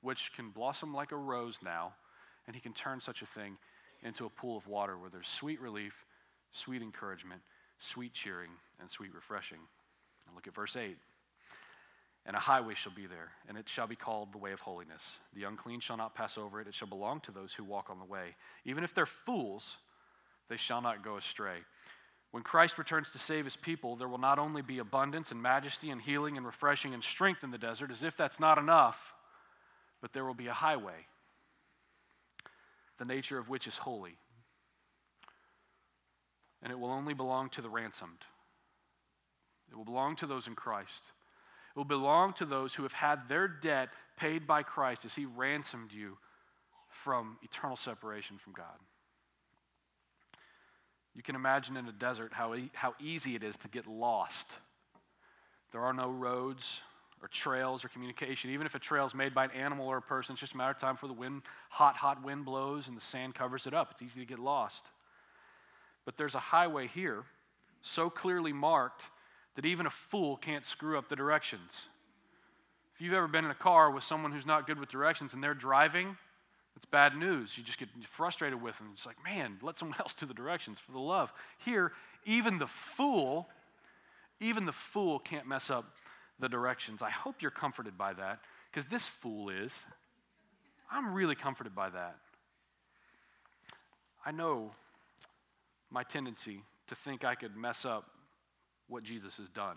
which 0.00 0.32
can 0.34 0.50
blossom 0.50 0.92
like 0.92 1.12
a 1.12 1.16
rose 1.16 1.58
now, 1.62 1.94
and 2.46 2.54
He 2.54 2.60
can 2.60 2.72
turn 2.72 3.00
such 3.00 3.22
a 3.22 3.26
thing 3.26 3.56
into 4.02 4.26
a 4.26 4.30
pool 4.30 4.56
of 4.56 4.66
water 4.66 4.98
where 4.98 5.10
there's 5.10 5.28
sweet 5.28 5.60
relief, 5.60 6.04
sweet 6.52 6.82
encouragement, 6.82 7.40
sweet 7.78 8.12
cheering, 8.12 8.50
and 8.80 8.90
sweet 8.90 9.14
refreshing. 9.14 9.58
And 10.26 10.34
look 10.34 10.46
at 10.46 10.54
verse 10.54 10.76
8. 10.76 10.96
And 12.26 12.36
a 12.36 12.40
highway 12.40 12.74
shall 12.74 12.92
be 12.94 13.06
there, 13.06 13.32
and 13.48 13.58
it 13.58 13.68
shall 13.68 13.86
be 13.86 13.96
called 13.96 14.32
the 14.32 14.38
way 14.38 14.52
of 14.52 14.60
holiness. 14.60 15.02
The 15.34 15.44
unclean 15.44 15.80
shall 15.80 15.98
not 15.98 16.14
pass 16.14 16.38
over 16.38 16.60
it. 16.60 16.66
It 16.66 16.74
shall 16.74 16.88
belong 16.88 17.20
to 17.20 17.32
those 17.32 17.52
who 17.52 17.64
walk 17.64 17.90
on 17.90 17.98
the 17.98 18.04
way. 18.04 18.34
Even 18.64 18.82
if 18.82 18.94
they're 18.94 19.04
fools, 19.04 19.76
they 20.48 20.56
shall 20.56 20.80
not 20.80 21.04
go 21.04 21.16
astray. 21.16 21.58
When 22.34 22.42
Christ 22.42 22.78
returns 22.78 23.12
to 23.12 23.20
save 23.20 23.44
his 23.44 23.54
people, 23.54 23.94
there 23.94 24.08
will 24.08 24.18
not 24.18 24.40
only 24.40 24.60
be 24.60 24.80
abundance 24.80 25.30
and 25.30 25.40
majesty 25.40 25.90
and 25.90 26.02
healing 26.02 26.36
and 26.36 26.44
refreshing 26.44 26.92
and 26.92 27.00
strength 27.00 27.44
in 27.44 27.52
the 27.52 27.58
desert, 27.58 27.92
as 27.92 28.02
if 28.02 28.16
that's 28.16 28.40
not 28.40 28.58
enough, 28.58 29.14
but 30.02 30.12
there 30.12 30.24
will 30.24 30.34
be 30.34 30.48
a 30.48 30.52
highway, 30.52 31.06
the 32.98 33.04
nature 33.04 33.38
of 33.38 33.48
which 33.48 33.68
is 33.68 33.76
holy. 33.76 34.16
And 36.60 36.72
it 36.72 36.76
will 36.80 36.90
only 36.90 37.14
belong 37.14 37.50
to 37.50 37.62
the 37.62 37.70
ransomed. 37.70 38.24
It 39.70 39.76
will 39.76 39.84
belong 39.84 40.16
to 40.16 40.26
those 40.26 40.48
in 40.48 40.56
Christ. 40.56 41.12
It 41.76 41.78
will 41.78 41.84
belong 41.84 42.32
to 42.32 42.44
those 42.44 42.74
who 42.74 42.82
have 42.82 42.94
had 42.94 43.28
their 43.28 43.46
debt 43.46 43.90
paid 44.16 44.44
by 44.44 44.64
Christ 44.64 45.04
as 45.04 45.14
he 45.14 45.24
ransomed 45.24 45.92
you 45.92 46.18
from 46.88 47.38
eternal 47.44 47.76
separation 47.76 48.38
from 48.38 48.54
God. 48.54 48.80
You 51.14 51.22
can 51.22 51.36
imagine 51.36 51.76
in 51.76 51.86
a 51.86 51.92
desert 51.92 52.32
how, 52.32 52.54
e- 52.54 52.70
how 52.74 52.94
easy 53.00 53.34
it 53.36 53.42
is 53.42 53.56
to 53.58 53.68
get 53.68 53.86
lost. 53.86 54.58
There 55.72 55.80
are 55.80 55.92
no 55.92 56.10
roads 56.10 56.80
or 57.22 57.28
trails 57.28 57.84
or 57.84 57.88
communication. 57.88 58.50
Even 58.50 58.66
if 58.66 58.74
a 58.74 58.78
trail 58.78 59.06
is 59.06 59.14
made 59.14 59.34
by 59.34 59.44
an 59.44 59.50
animal 59.52 59.86
or 59.86 59.96
a 59.96 60.02
person, 60.02 60.34
it's 60.34 60.40
just 60.40 60.54
a 60.54 60.56
matter 60.56 60.72
of 60.72 60.78
time 60.78 60.96
for 60.96 61.06
the 61.06 61.12
wind, 61.12 61.42
hot, 61.70 61.96
hot 61.96 62.22
wind 62.22 62.44
blows 62.44 62.88
and 62.88 62.96
the 62.96 63.00
sand 63.00 63.34
covers 63.34 63.66
it 63.66 63.74
up. 63.74 63.92
It's 63.92 64.02
easy 64.02 64.20
to 64.20 64.26
get 64.26 64.38
lost. 64.38 64.82
But 66.04 66.16
there's 66.16 66.34
a 66.34 66.40
highway 66.40 66.86
here, 66.86 67.24
so 67.80 68.10
clearly 68.10 68.52
marked 68.52 69.04
that 69.54 69.64
even 69.64 69.86
a 69.86 69.90
fool 69.90 70.36
can't 70.36 70.66
screw 70.66 70.98
up 70.98 71.08
the 71.08 71.16
directions. 71.16 71.86
If 72.94 73.00
you've 73.00 73.14
ever 73.14 73.28
been 73.28 73.44
in 73.44 73.50
a 73.50 73.54
car 73.56 73.90
with 73.90 74.04
someone 74.04 74.32
who's 74.32 74.46
not 74.46 74.66
good 74.66 74.78
with 74.78 74.88
directions 74.88 75.32
and 75.32 75.42
they're 75.42 75.54
driving, 75.54 76.16
it's 76.76 76.84
bad 76.86 77.16
news. 77.16 77.56
You 77.56 77.62
just 77.62 77.78
get 77.78 77.88
frustrated 78.10 78.60
with 78.60 78.76
them. 78.78 78.90
It's 78.94 79.06
like, 79.06 79.22
man, 79.24 79.58
let 79.62 79.76
someone 79.76 79.98
else 80.00 80.14
do 80.14 80.26
the 80.26 80.34
directions 80.34 80.78
for 80.78 80.92
the 80.92 80.98
love. 80.98 81.32
Here, 81.58 81.92
even 82.24 82.58
the 82.58 82.66
fool, 82.66 83.48
even 84.40 84.66
the 84.66 84.72
fool 84.72 85.18
can't 85.18 85.46
mess 85.46 85.70
up 85.70 85.84
the 86.40 86.48
directions. 86.48 87.00
I 87.00 87.10
hope 87.10 87.36
you're 87.40 87.50
comforted 87.50 87.96
by 87.96 88.12
that, 88.14 88.40
because 88.70 88.86
this 88.86 89.06
fool 89.06 89.50
is. 89.50 89.84
I'm 90.90 91.14
really 91.14 91.34
comforted 91.34 91.74
by 91.74 91.90
that. 91.90 92.16
I 94.26 94.30
know 94.30 94.72
my 95.90 96.02
tendency 96.02 96.62
to 96.88 96.94
think 96.94 97.24
I 97.24 97.34
could 97.34 97.56
mess 97.56 97.84
up 97.84 98.10
what 98.88 99.02
Jesus 99.02 99.36
has 99.36 99.48
done. 99.48 99.76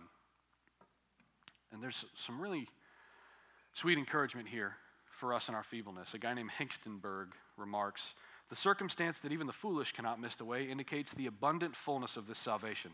And 1.72 1.82
there's 1.82 2.06
some 2.16 2.40
really 2.40 2.68
sweet 3.74 3.98
encouragement 3.98 4.48
here 4.48 4.76
for 5.18 5.34
us 5.34 5.50
in 5.50 5.56
our 5.56 5.64
feebleness. 5.64 6.14
A 6.14 6.20
guy 6.20 6.34
named 6.34 6.52
Hengstenberg 6.58 7.28
remarks 7.58 8.14
The 8.50 8.56
circumstance 8.56 9.20
that 9.20 9.34
even 9.34 9.48
the 9.48 9.54
foolish 9.54 9.92
cannot 9.92 10.22
miss 10.22 10.36
the 10.36 10.46
way 10.46 10.64
indicates 10.64 11.14
the 11.14 11.26
abundant 11.26 11.76
fullness 11.76 12.16
of 12.16 12.28
this 12.28 12.38
salvation, 12.40 12.92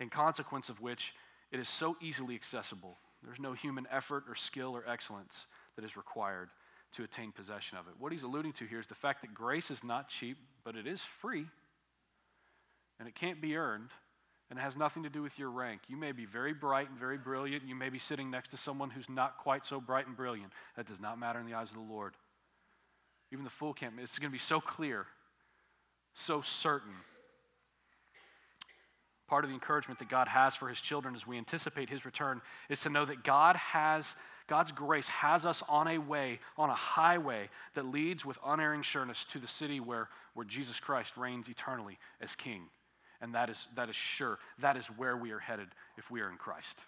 in 0.00 0.08
consequence 0.08 0.68
of 0.68 0.80
which 0.80 1.14
it 1.52 1.60
is 1.60 1.68
so 1.68 1.96
easily 2.00 2.34
accessible. 2.34 2.98
There's 3.22 3.38
no 3.38 3.52
human 3.52 3.86
effort 3.92 4.24
or 4.28 4.34
skill 4.34 4.76
or 4.76 4.84
excellence 4.88 5.46
that 5.76 5.84
is 5.84 5.96
required 5.96 6.50
to 6.94 7.04
attain 7.04 7.30
possession 7.30 7.78
of 7.78 7.86
it. 7.86 7.94
What 7.98 8.10
he's 8.10 8.24
alluding 8.24 8.54
to 8.54 8.64
here 8.64 8.80
is 8.80 8.86
the 8.86 8.94
fact 8.94 9.20
that 9.20 9.34
grace 9.34 9.70
is 9.70 9.84
not 9.84 10.08
cheap, 10.08 10.38
but 10.64 10.74
it 10.74 10.86
is 10.86 11.00
free, 11.00 11.46
and 12.98 13.06
it 13.06 13.14
can't 13.14 13.40
be 13.40 13.56
earned 13.56 13.90
and 14.48 14.58
it 14.58 14.62
has 14.62 14.76
nothing 14.76 15.02
to 15.02 15.08
do 15.08 15.22
with 15.22 15.38
your 15.38 15.50
rank. 15.50 15.82
You 15.88 15.96
may 15.96 16.12
be 16.12 16.24
very 16.24 16.52
bright 16.52 16.88
and 16.88 16.98
very 16.98 17.18
brilliant. 17.18 17.64
You 17.66 17.74
may 17.74 17.88
be 17.88 17.98
sitting 17.98 18.30
next 18.30 18.50
to 18.50 18.56
someone 18.56 18.90
who's 18.90 19.08
not 19.08 19.38
quite 19.38 19.66
so 19.66 19.80
bright 19.80 20.06
and 20.06 20.16
brilliant. 20.16 20.52
That 20.76 20.86
does 20.86 21.00
not 21.00 21.18
matter 21.18 21.40
in 21.40 21.46
the 21.46 21.54
eyes 21.54 21.68
of 21.68 21.74
the 21.74 21.92
Lord. 21.92 22.14
Even 23.32 23.44
the 23.44 23.50
fool 23.50 23.74
can't. 23.74 23.94
It's 24.00 24.18
going 24.18 24.30
to 24.30 24.32
be 24.32 24.38
so 24.38 24.60
clear, 24.60 25.06
so 26.14 26.42
certain. 26.42 26.92
Part 29.26 29.42
of 29.44 29.50
the 29.50 29.54
encouragement 29.54 29.98
that 29.98 30.08
God 30.08 30.28
has 30.28 30.54
for 30.54 30.68
his 30.68 30.80
children 30.80 31.16
as 31.16 31.26
we 31.26 31.36
anticipate 31.36 31.90
his 31.90 32.04
return 32.04 32.40
is 32.68 32.80
to 32.82 32.90
know 32.90 33.04
that 33.04 33.24
God 33.24 33.56
has 33.56 34.14
God's 34.48 34.70
grace 34.70 35.08
has 35.08 35.44
us 35.44 35.62
on 35.68 35.88
a 35.88 35.98
way, 35.98 36.38
on 36.56 36.70
a 36.70 36.74
highway 36.74 37.48
that 37.74 37.84
leads 37.84 38.24
with 38.24 38.38
unerring 38.46 38.82
sureness 38.82 39.24
to 39.30 39.40
the 39.40 39.48
city 39.48 39.80
where, 39.80 40.08
where 40.34 40.46
Jesus 40.46 40.78
Christ 40.78 41.16
reigns 41.16 41.48
eternally 41.48 41.98
as 42.20 42.36
king. 42.36 42.62
And 43.20 43.34
that 43.34 43.50
is, 43.50 43.66
that 43.74 43.88
is 43.88 43.96
sure. 43.96 44.38
That 44.58 44.76
is 44.76 44.86
where 44.86 45.16
we 45.16 45.30
are 45.32 45.38
headed 45.38 45.68
if 45.96 46.10
we 46.10 46.20
are 46.20 46.30
in 46.30 46.36
Christ. 46.36 46.78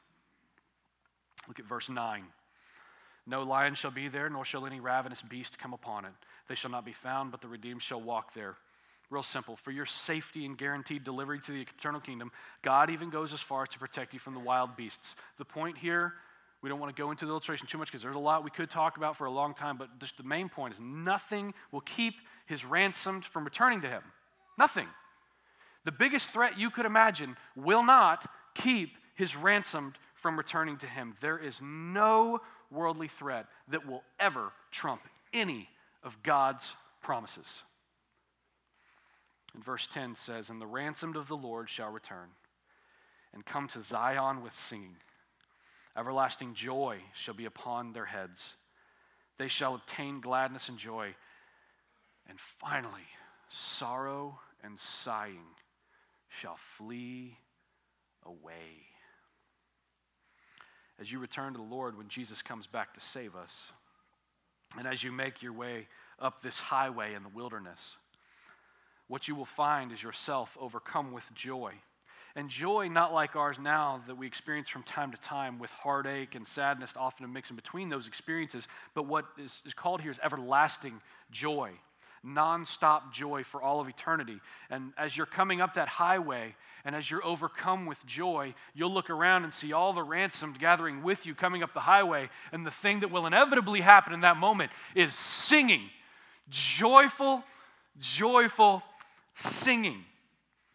Look 1.46 1.58
at 1.58 1.66
verse 1.66 1.88
9. 1.88 2.24
No 3.26 3.42
lion 3.42 3.74
shall 3.74 3.90
be 3.90 4.08
there, 4.08 4.30
nor 4.30 4.44
shall 4.44 4.66
any 4.66 4.80
ravenous 4.80 5.22
beast 5.22 5.58
come 5.58 5.74
upon 5.74 6.04
it. 6.04 6.12
They 6.48 6.54
shall 6.54 6.70
not 6.70 6.84
be 6.84 6.92
found, 6.92 7.30
but 7.30 7.40
the 7.40 7.48
redeemed 7.48 7.82
shall 7.82 8.00
walk 8.00 8.34
there. 8.34 8.56
Real 9.10 9.22
simple. 9.22 9.56
For 9.56 9.70
your 9.70 9.86
safety 9.86 10.44
and 10.44 10.56
guaranteed 10.56 11.04
delivery 11.04 11.40
to 11.40 11.52
the 11.52 11.60
eternal 11.62 12.00
kingdom, 12.00 12.30
God 12.62 12.90
even 12.90 13.10
goes 13.10 13.32
as 13.32 13.40
far 13.40 13.62
as 13.62 13.68
to 13.70 13.78
protect 13.78 14.12
you 14.12 14.18
from 14.18 14.34
the 14.34 14.40
wild 14.40 14.76
beasts. 14.76 15.16
The 15.38 15.44
point 15.44 15.78
here, 15.78 16.14
we 16.62 16.68
don't 16.68 16.80
want 16.80 16.94
to 16.94 17.00
go 17.00 17.10
into 17.10 17.24
the 17.24 17.30
illustration 17.30 17.66
too 17.66 17.78
much 17.78 17.88
because 17.88 18.02
there's 18.02 18.16
a 18.16 18.18
lot 18.18 18.44
we 18.44 18.50
could 18.50 18.70
talk 18.70 18.96
about 18.96 19.16
for 19.16 19.26
a 19.26 19.30
long 19.30 19.54
time, 19.54 19.76
but 19.76 19.98
just 19.98 20.16
the 20.16 20.24
main 20.24 20.48
point 20.48 20.74
is 20.74 20.80
nothing 20.80 21.54
will 21.72 21.80
keep 21.82 22.14
his 22.46 22.64
ransomed 22.64 23.24
from 23.24 23.44
returning 23.44 23.80
to 23.82 23.88
him. 23.88 24.02
Nothing 24.58 24.88
the 25.84 25.92
biggest 25.92 26.30
threat 26.30 26.58
you 26.58 26.70
could 26.70 26.86
imagine 26.86 27.36
will 27.56 27.82
not 27.82 28.30
keep 28.54 28.96
his 29.14 29.36
ransomed 29.36 29.98
from 30.14 30.36
returning 30.36 30.76
to 30.78 30.86
him. 30.86 31.14
There 31.20 31.38
is 31.38 31.60
no 31.62 32.40
worldly 32.70 33.08
threat 33.08 33.46
that 33.68 33.86
will 33.86 34.02
ever 34.20 34.52
trump 34.70 35.02
any 35.32 35.68
of 36.02 36.22
God's 36.22 36.74
promises. 37.00 37.62
And 39.54 39.64
verse 39.64 39.86
10 39.86 40.16
says, 40.16 40.50
And 40.50 40.60
the 40.60 40.66
ransomed 40.66 41.16
of 41.16 41.28
the 41.28 41.36
Lord 41.36 41.70
shall 41.70 41.90
return 41.90 42.28
and 43.32 43.44
come 43.44 43.68
to 43.68 43.82
Zion 43.82 44.42
with 44.42 44.54
singing. 44.54 44.96
Everlasting 45.96 46.54
joy 46.54 46.98
shall 47.14 47.34
be 47.34 47.44
upon 47.44 47.92
their 47.92 48.04
heads. 48.04 48.54
They 49.38 49.48
shall 49.48 49.74
obtain 49.74 50.20
gladness 50.20 50.68
and 50.68 50.78
joy. 50.78 51.14
And 52.28 52.38
finally, 52.38 53.06
sorrow 53.50 54.38
and 54.62 54.78
sighing 54.78 55.46
shall 56.28 56.58
flee 56.76 57.36
away. 58.24 58.86
As 61.00 61.10
you 61.10 61.18
return 61.18 61.52
to 61.52 61.58
the 61.58 61.64
Lord 61.64 61.96
when 61.96 62.08
Jesus 62.08 62.42
comes 62.42 62.66
back 62.66 62.94
to 62.94 63.00
save 63.00 63.36
us, 63.36 63.62
and 64.76 64.86
as 64.86 65.02
you 65.02 65.12
make 65.12 65.42
your 65.42 65.52
way 65.52 65.86
up 66.18 66.42
this 66.42 66.58
highway 66.58 67.14
in 67.14 67.22
the 67.22 67.28
wilderness, 67.28 67.96
what 69.06 69.28
you 69.28 69.34
will 69.34 69.46
find 69.46 69.92
is 69.92 70.02
yourself 70.02 70.56
overcome 70.60 71.12
with 71.12 71.24
joy. 71.34 71.72
And 72.36 72.50
joy, 72.50 72.88
not 72.88 73.14
like 73.14 73.36
ours 73.36 73.58
now 73.58 74.02
that 74.06 74.18
we 74.18 74.26
experience 74.26 74.68
from 74.68 74.82
time 74.82 75.10
to 75.12 75.18
time 75.18 75.58
with 75.58 75.70
heartache 75.70 76.34
and 76.34 76.46
sadness, 76.46 76.92
often 76.94 77.24
a 77.24 77.28
mix 77.28 77.50
in 77.50 77.56
between 77.56 77.88
those 77.88 78.06
experiences, 78.06 78.68
but 78.94 79.06
what 79.06 79.24
is, 79.38 79.62
called 79.74 80.02
here 80.02 80.10
is 80.10 80.20
everlasting 80.22 81.00
joy 81.30 81.72
nonstop 82.24 83.12
joy 83.12 83.44
for 83.44 83.62
all 83.62 83.80
of 83.80 83.88
eternity. 83.88 84.40
And 84.70 84.92
as 84.96 85.16
you're 85.16 85.26
coming 85.26 85.60
up 85.60 85.74
that 85.74 85.88
highway 85.88 86.54
and 86.84 86.94
as 86.94 87.10
you're 87.10 87.24
overcome 87.24 87.86
with 87.86 88.04
joy, 88.06 88.54
you'll 88.74 88.92
look 88.92 89.10
around 89.10 89.44
and 89.44 89.52
see 89.52 89.72
all 89.72 89.92
the 89.92 90.02
ransomed 90.02 90.58
gathering 90.58 91.02
with 91.02 91.26
you 91.26 91.34
coming 91.34 91.62
up 91.62 91.74
the 91.74 91.80
highway. 91.80 92.30
And 92.52 92.66
the 92.66 92.70
thing 92.70 93.00
that 93.00 93.10
will 93.10 93.26
inevitably 93.26 93.80
happen 93.80 94.12
in 94.12 94.20
that 94.20 94.36
moment 94.36 94.70
is 94.94 95.14
singing. 95.14 95.90
Joyful, 96.50 97.44
joyful 98.00 98.82
singing 99.34 100.04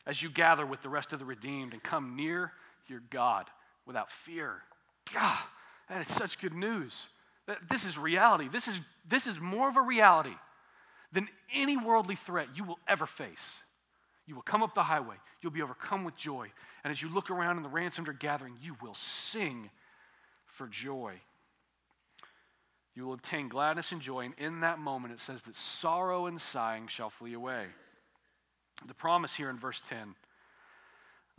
as 0.06 0.22
you 0.22 0.30
gather 0.30 0.66
with 0.66 0.82
the 0.82 0.90
rest 0.90 1.14
of 1.14 1.20
the 1.20 1.26
redeemed 1.26 1.74
and 1.74 1.82
come 1.82 2.16
near 2.16 2.52
your 2.88 3.02
God 3.10 3.48
without 3.86 4.12
fear. 4.12 4.62
God, 5.14 5.40
that 5.90 6.06
is 6.08 6.14
such 6.14 6.40
good 6.40 6.54
news. 6.54 7.08
This 7.70 7.86
is 7.86 7.98
reality. 7.98 8.48
This 8.48 8.68
is, 8.68 8.80
this 9.08 9.28
is 9.28 9.40
more 9.40 9.68
of 9.68 9.78
a 9.78 9.82
reality 9.82 10.36
than 11.14 11.30
any 11.54 11.78
worldly 11.78 12.16
threat 12.16 12.48
you 12.56 12.64
will 12.64 12.80
ever 12.88 13.06
face. 13.06 13.58
You 14.26 14.36
will 14.36 14.42
come 14.42 14.64
up 14.64 14.74
the 14.74 14.84
highway, 14.84 15.16
you'll 15.42 15.52
be 15.52 15.62
overcome 15.62 16.04
with 16.04 16.16
joy. 16.16 16.52
And 16.84 16.92
as 16.92 17.02
you 17.02 17.14
look 17.14 17.30
around 17.30 17.58
and 17.58 17.66
the 17.66 17.70
ransomed 17.70 18.10
are 18.10 18.14
gathering, 18.14 18.56
you 18.62 18.76
will 18.82 18.96
sing 18.96 19.70
for 20.46 20.68
joy. 20.68 21.14
You 22.96 23.06
will 23.06 23.14
obtain 23.14 23.50
gladness 23.50 23.92
and 23.92 24.02
joy, 24.02 24.26
and 24.26 24.34
in 24.38 24.62
that 24.62 24.80
moment 24.80 25.14
it 25.14 25.20
says 25.20 25.42
that 25.44 25.56
sorrow 25.56 26.28
and 26.28 26.40
sighing 26.40 26.88
shall 26.88 27.10
flee 27.10 27.34
away. 27.34 27.66
The 28.88 28.94
promise 28.94 29.34
here 29.34 29.50
in 29.50 29.58
verse 29.58 29.82
10 29.88 30.16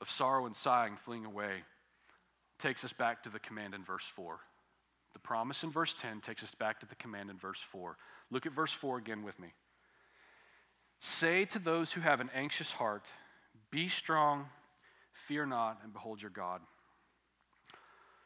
of 0.00 0.10
sorrow 0.10 0.46
and 0.46 0.56
sighing 0.56 0.96
fleeing 0.96 1.24
away 1.24 1.62
takes 2.58 2.84
us 2.84 2.92
back 2.92 3.22
to 3.22 3.30
the 3.30 3.38
command 3.38 3.74
in 3.74 3.84
verse 3.84 4.06
4. 4.16 4.38
The 5.12 5.20
promise 5.20 5.62
in 5.62 5.70
verse 5.70 5.94
10 5.94 6.20
takes 6.20 6.42
us 6.42 6.54
back 6.54 6.80
to 6.80 6.86
the 6.86 6.94
command 6.96 7.30
in 7.30 7.38
verse 7.38 7.60
4. 7.70 7.96
Look 8.30 8.46
at 8.46 8.52
verse 8.52 8.72
4 8.72 8.98
again 8.98 9.22
with 9.22 9.38
me. 9.38 9.52
Say 11.06 11.44
to 11.44 11.58
those 11.58 11.92
who 11.92 12.00
have 12.00 12.20
an 12.20 12.30
anxious 12.34 12.72
heart, 12.72 13.04
Be 13.70 13.90
strong, 13.90 14.46
fear 15.12 15.44
not, 15.44 15.80
and 15.82 15.92
behold 15.92 16.22
your 16.22 16.30
God. 16.30 16.62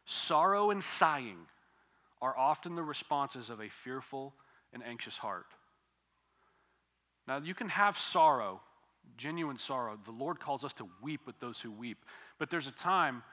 Sorrow 0.04 0.70
and 0.70 0.82
sighing 0.82 1.38
are 2.22 2.38
often 2.38 2.76
the 2.76 2.84
responses 2.84 3.50
of 3.50 3.60
a 3.60 3.68
fearful 3.68 4.32
and 4.72 4.84
anxious 4.84 5.16
heart. 5.16 5.46
Now, 7.26 7.38
you 7.38 7.52
can 7.52 7.68
have 7.68 7.98
sorrow 7.98 8.60
genuine 9.16 9.58
sorrow. 9.58 9.98
The 10.04 10.12
Lord 10.12 10.38
calls 10.38 10.62
us 10.62 10.74
to 10.74 10.88
weep 11.02 11.26
with 11.26 11.40
those 11.40 11.58
who 11.58 11.72
weep. 11.72 12.04
But 12.38 12.48
there's 12.48 12.68
a 12.68 12.72
time 12.72 13.24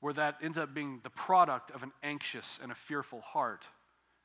where 0.00 0.12
that 0.12 0.36
ends 0.42 0.58
up 0.58 0.74
being 0.74 1.00
the 1.02 1.08
product 1.08 1.70
of 1.70 1.82
an 1.82 1.92
anxious 2.02 2.58
and 2.62 2.70
a 2.70 2.74
fearful 2.74 3.22
heart. 3.22 3.64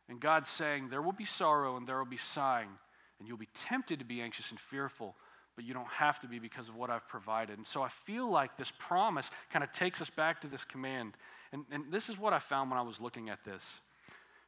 And 0.09 0.19
God's 0.19 0.49
saying, 0.49 0.89
There 0.89 1.01
will 1.01 1.13
be 1.13 1.23
sorrow 1.23 1.77
and 1.77 1.87
there 1.87 1.97
will 1.97 2.05
be 2.05 2.17
sighing, 2.17 2.67
and 3.21 3.27
you'll 3.27 3.37
be 3.37 3.49
tempted 3.53 3.99
to 3.99 4.05
be 4.05 4.19
anxious 4.19 4.49
and 4.49 4.59
fearful, 4.59 5.15
but 5.55 5.63
you 5.63 5.75
don't 5.75 5.87
have 5.89 6.19
to 6.21 6.27
be 6.27 6.39
because 6.39 6.67
of 6.67 6.75
what 6.75 6.89
I've 6.89 7.07
provided. 7.07 7.55
And 7.57 7.67
so 7.67 7.83
I 7.83 7.89
feel 7.89 8.27
like 8.27 8.57
this 8.57 8.73
promise 8.79 9.29
kind 9.53 9.63
of 9.63 9.71
takes 9.71 10.01
us 10.01 10.09
back 10.09 10.41
to 10.41 10.47
this 10.47 10.65
command. 10.65 11.13
And, 11.53 11.65
and 11.71 11.91
this 11.91 12.09
is 12.09 12.17
what 12.17 12.33
I 12.33 12.39
found 12.39 12.71
when 12.71 12.79
I 12.79 12.81
was 12.81 12.99
looking 12.99 13.29
at 13.29 13.45
this 13.45 13.63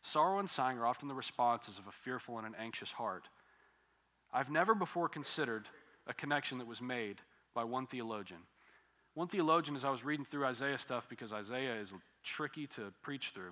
sorrow 0.02 0.40
and 0.40 0.50
sighing 0.50 0.80
are 0.80 0.88
often 0.88 1.08
the 1.08 1.14
responses 1.14 1.78
of 1.78 1.86
a 1.86 1.92
fearful 1.92 2.40
and 2.40 2.48
an 2.48 2.56
anxious 2.60 2.92
heart. 2.92 3.28
I've 4.34 4.50
never 4.50 4.74
before 4.74 5.08
considered 5.08 5.68
a 6.08 6.14
connection 6.16 6.58
that 6.58 6.68
was 6.68 6.82
made 6.82 7.22
by 7.54 7.64
one 7.64 7.86
theologian. 7.86 8.40
One 9.14 9.28
theologian, 9.28 9.76
as 9.76 9.86
I 9.86 9.92
was 9.92 10.04
reading 10.04 10.26
through 10.26 10.46
Isaiah 10.46 10.80
stuff, 10.80 11.08
because 11.08 11.32
Isaiah 11.32 11.76
is 11.76 11.94
tricky 12.24 12.66
to 12.68 12.92
preach 13.04 13.32
through, 13.36 13.52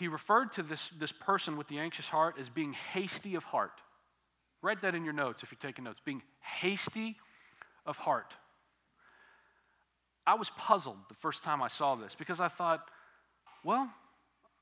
he 0.00 0.08
referred 0.08 0.50
to 0.52 0.62
this, 0.62 0.90
this 0.98 1.12
person 1.12 1.56
with 1.56 1.68
the 1.68 1.78
anxious 1.78 2.08
heart 2.08 2.36
as 2.40 2.48
being 2.48 2.72
hasty 2.72 3.36
of 3.36 3.44
heart. 3.44 3.80
Write 4.62 4.82
that 4.82 4.94
in 4.94 5.04
your 5.04 5.12
notes 5.12 5.42
if 5.42 5.52
you're 5.52 5.58
taking 5.60 5.84
notes. 5.84 6.00
Being 6.04 6.22
hasty 6.40 7.16
of 7.86 7.96
heart. 7.96 8.34
I 10.26 10.34
was 10.34 10.50
puzzled 10.50 10.96
the 11.08 11.14
first 11.14 11.44
time 11.44 11.62
I 11.62 11.68
saw 11.68 11.94
this 11.94 12.14
because 12.14 12.40
I 12.40 12.48
thought, 12.48 12.88
well, 13.64 13.88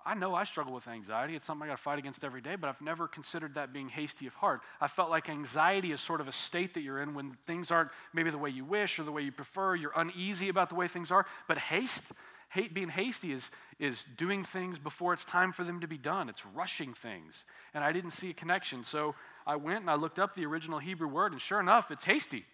I 0.05 0.15
know 0.15 0.35
I 0.35 0.45
struggle 0.45 0.73
with 0.73 0.89
anxiety. 0.89 1.37
It's 1.37 1.47
something 1.47 1.65
I 1.65 1.73
got 1.73 1.77
to 1.77 1.83
fight 1.83 1.99
against 1.99 2.25
every 2.25 2.41
day, 2.41 2.57
but 2.57 2.69
I've 2.69 2.81
never 2.81 3.07
considered 3.07 3.55
that 3.55 3.73
being 3.73 3.89
hasty 3.89 4.27
of 4.27 4.35
heart. 4.35 4.63
I 4.81 4.89
felt 4.89 5.11
like 5.11 5.29
anxiety 5.29 5.93
is 5.93 6.01
sort 6.01 6.21
of 6.21 6.29
a 6.29 6.33
state 6.33 6.75
that 6.75 6.81
you're 6.81 7.03
in 7.03 7.15
when 7.15 7.37
things 7.47 7.71
aren't 7.71 7.91
maybe 8.15 8.31
the 8.31 8.39
way 8.39 8.51
you 8.51 8.65
wish 8.65 8.99
or 8.99 9.03
the 9.03 9.13
way 9.13 9.23
you 9.23 9.33
prefer. 9.33 9.75
You're 9.75 9.93
uneasy 9.95 10.49
about 10.49 10.69
the 10.69 10.77
way 10.77 10.89
things 10.89 11.11
are. 11.11 11.27
But 11.47 11.59
haste, 11.59 12.05
hate, 12.51 12.75
being 12.75 12.89
hasty 12.89 13.33
is, 13.33 13.51
is 13.79 14.05
doing 14.17 14.45
things 14.45 14.79
before 14.79 15.13
it's 15.13 15.25
time 15.25 15.53
for 15.53 15.65
them 15.65 15.81
to 15.81 15.89
be 15.89 15.99
done. 15.99 16.29
It's 16.29 16.45
rushing 16.47 16.95
things. 16.95 17.45
And 17.75 17.85
I 17.85 17.93
didn't 17.93 18.13
see 18.13 18.31
a 18.31 18.35
connection. 18.35 18.85
So 18.85 19.15
I 19.47 19.57
went 19.57 19.81
and 19.81 19.91
I 19.91 19.95
looked 19.95 20.19
up 20.19 20.35
the 20.35 20.47
original 20.47 20.79
Hebrew 20.79 21.09
word, 21.09 21.33
and 21.33 21.41
sure 21.41 21.61
enough, 21.61 21.91
it's 21.91 22.05
hasty. 22.05 22.45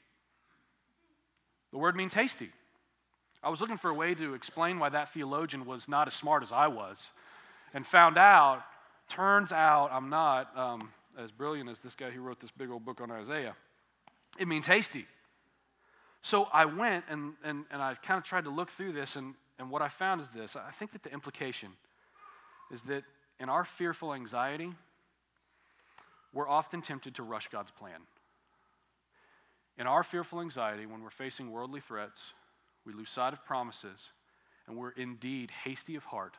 The 1.72 1.78
word 1.78 1.96
means 1.96 2.14
hasty. 2.14 2.50
I 3.42 3.50
was 3.50 3.60
looking 3.60 3.76
for 3.76 3.90
a 3.90 3.94
way 3.94 4.14
to 4.14 4.34
explain 4.34 4.78
why 4.78 4.88
that 4.88 5.12
theologian 5.12 5.66
was 5.66 5.88
not 5.88 6.08
as 6.08 6.14
smart 6.14 6.42
as 6.42 6.50
I 6.50 6.68
was 6.68 7.10
and 7.74 7.86
found 7.86 8.16
out, 8.16 8.62
turns 9.08 9.52
out 9.52 9.90
I'm 9.92 10.08
not 10.08 10.56
um, 10.56 10.92
as 11.18 11.30
brilliant 11.30 11.68
as 11.68 11.80
this 11.80 11.94
guy 11.94 12.10
who 12.10 12.22
wrote 12.22 12.40
this 12.40 12.50
big 12.50 12.70
old 12.70 12.84
book 12.84 13.00
on 13.00 13.10
Isaiah. 13.10 13.54
It 14.38 14.48
means 14.48 14.66
hasty. 14.66 15.06
So 16.22 16.48
I 16.52 16.64
went 16.64 17.04
and, 17.10 17.34
and, 17.44 17.64
and 17.70 17.82
I 17.82 17.94
kind 17.96 18.16
of 18.16 18.24
tried 18.24 18.44
to 18.44 18.50
look 18.50 18.70
through 18.70 18.92
this, 18.92 19.16
and, 19.16 19.34
and 19.58 19.70
what 19.70 19.82
I 19.82 19.88
found 19.88 20.20
is 20.20 20.28
this. 20.28 20.56
I 20.56 20.72
think 20.72 20.92
that 20.92 21.02
the 21.02 21.12
implication 21.12 21.70
is 22.70 22.82
that 22.82 23.04
in 23.38 23.48
our 23.48 23.64
fearful 23.64 24.14
anxiety, 24.14 24.72
we're 26.32 26.48
often 26.48 26.82
tempted 26.82 27.14
to 27.16 27.22
rush 27.22 27.48
God's 27.48 27.70
plan. 27.70 28.00
In 29.78 29.86
our 29.86 30.02
fearful 30.02 30.40
anxiety, 30.40 30.86
when 30.86 31.02
we're 31.02 31.10
facing 31.10 31.50
worldly 31.50 31.80
threats, 31.80 32.20
we 32.84 32.92
lose 32.92 33.10
sight 33.10 33.32
of 33.32 33.44
promises, 33.44 34.10
and 34.66 34.76
we're 34.76 34.90
indeed 34.90 35.50
hasty 35.64 35.96
of 35.96 36.04
heart 36.04 36.36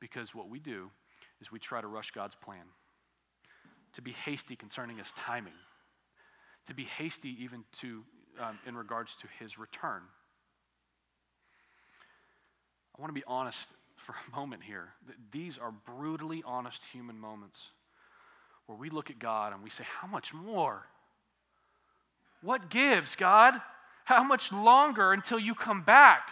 because 0.00 0.34
what 0.34 0.48
we 0.48 0.58
do 0.58 0.90
is 1.40 1.52
we 1.52 1.58
try 1.58 1.80
to 1.80 1.86
rush 1.86 2.10
God's 2.10 2.34
plan, 2.34 2.64
to 3.94 4.02
be 4.02 4.12
hasty 4.12 4.56
concerning 4.56 4.98
his 4.98 5.12
timing, 5.12 5.52
to 6.66 6.74
be 6.74 6.84
hasty 6.84 7.36
even 7.42 7.64
to, 7.80 8.04
um, 8.40 8.58
in 8.66 8.76
regards 8.76 9.16
to 9.16 9.26
his 9.38 9.58
return. 9.58 10.02
I 12.96 13.00
want 13.00 13.10
to 13.10 13.18
be 13.18 13.24
honest 13.26 13.68
for 13.96 14.14
a 14.14 14.36
moment 14.36 14.62
here. 14.62 14.88
These 15.30 15.58
are 15.58 15.72
brutally 15.96 16.42
honest 16.46 16.82
human 16.92 17.18
moments 17.18 17.68
where 18.66 18.78
we 18.78 18.90
look 18.90 19.10
at 19.10 19.18
God 19.18 19.52
and 19.52 19.62
we 19.62 19.70
say, 19.70 19.84
How 20.00 20.06
much 20.06 20.32
more? 20.32 20.86
What 22.42 22.70
gives, 22.70 23.14
God? 23.14 23.60
How 24.04 24.24
much 24.24 24.52
longer 24.52 25.12
until 25.12 25.38
you 25.38 25.54
come 25.54 25.82
back? 25.82 26.28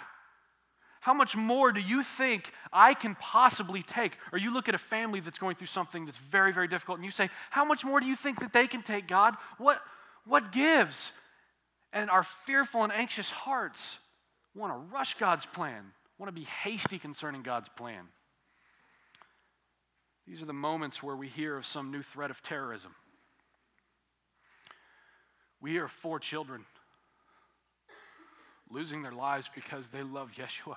How 1.01 1.15
much 1.15 1.35
more 1.35 1.73
do 1.73 1.81
you 1.81 2.03
think 2.03 2.53
I 2.73 2.93
can 2.93 3.15
possibly 3.15 3.83
take? 3.83 4.19
Or 4.33 4.39
you 4.39 4.53
look 4.53 4.69
at 4.69 4.75
a 4.75 4.79
family 4.79 5.21
that's 5.21 5.39
going 5.39 5.57
through 5.57 5.69
something 5.69 6.05
that's 6.05 6.19
very, 6.19 6.53
very 6.53 6.69
difficult 6.69 6.99
and 6.99 7.05
you 7.05 7.11
say, 7.11 7.31
How 7.51 7.65
much 7.65 7.85
more 7.85 8.01
do 8.01 8.07
you 8.07 8.17
think 8.17 8.41
that 8.41 8.53
they 8.53 8.67
can 8.67 8.83
take, 8.83 9.07
God? 9.07 9.37
What, 9.59 9.81
what 10.27 10.53
gives? 10.53 11.13
And 11.93 12.11
our 12.11 12.23
fearful 12.23 12.85
and 12.85 12.93
anxious 12.93 13.31
hearts 13.31 13.99
want 14.55 14.73
to 14.73 14.95
rush 14.95 15.15
God's 15.15 15.47
plan, 15.47 15.93
want 16.21 16.29
to 16.29 16.39
be 16.39 16.47
hasty 16.47 16.99
concerning 16.99 17.43
God's 17.43 17.71
plan. 17.71 18.05
These 20.27 20.43
are 20.43 20.47
the 20.47 20.53
moments 20.53 21.03
where 21.03 21.17
we 21.17 21.29
hear 21.29 21.57
of 21.57 21.65
some 21.65 21.91
new 21.91 22.03
threat 22.03 22.31
of 22.31 22.43
terrorism. 22.43 22.95
We 25.63 25.71
hear 25.71 25.89
four 25.89 26.21
children 26.21 26.67
losing 28.71 29.03
their 29.03 29.13
lives 29.13 29.51
because 29.55 29.89
they 29.89 30.03
love 30.03 30.33
Yeshua. 30.37 30.77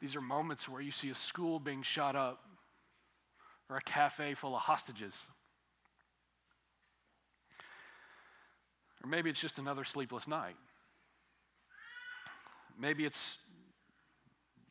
These 0.00 0.14
are 0.14 0.20
moments 0.20 0.68
where 0.68 0.80
you 0.80 0.92
see 0.92 1.10
a 1.10 1.14
school 1.16 1.58
being 1.58 1.82
shot 1.82 2.14
up 2.14 2.40
or 3.68 3.76
a 3.76 3.82
cafe 3.82 4.34
full 4.34 4.54
of 4.54 4.62
hostages. 4.62 5.20
Or 9.02 9.10
maybe 9.10 9.30
it's 9.30 9.40
just 9.40 9.58
another 9.58 9.82
sleepless 9.82 10.28
night. 10.28 10.54
Maybe 12.80 13.04
it's 13.04 13.38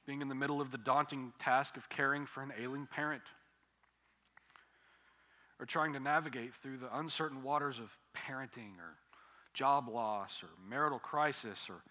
being 0.05 0.21
in 0.21 0.29
the 0.29 0.35
middle 0.35 0.59
of 0.59 0.71
the 0.71 0.77
daunting 0.77 1.31
task 1.37 1.77
of 1.77 1.87
caring 1.89 2.25
for 2.25 2.41
an 2.41 2.51
ailing 2.59 2.87
parent. 2.87 3.21
Or 5.59 5.65
trying 5.65 5.93
to 5.93 5.99
navigate 5.99 6.55
through 6.55 6.77
the 6.77 6.97
uncertain 6.97 7.43
waters 7.43 7.77
of 7.77 7.95
parenting 8.15 8.77
or 8.79 8.95
job 9.53 9.87
loss 9.89 10.41
or 10.41 10.49
marital 10.67 10.99
crisis 10.99 11.59
or 11.69 11.83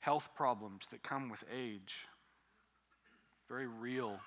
health 0.00 0.30
problems 0.34 0.86
that 0.90 1.02
come 1.02 1.28
with 1.28 1.44
age 1.52 2.06
very 3.48 3.66
real 3.66 4.18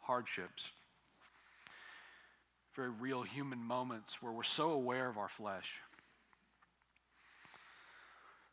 hardships, 0.00 0.64
very 2.74 2.90
real 2.90 3.22
human 3.22 3.58
moments 3.58 4.22
where 4.22 4.32
we're 4.32 4.42
so 4.42 4.70
aware 4.70 5.08
of 5.08 5.18
our 5.18 5.28
flesh. 5.28 5.74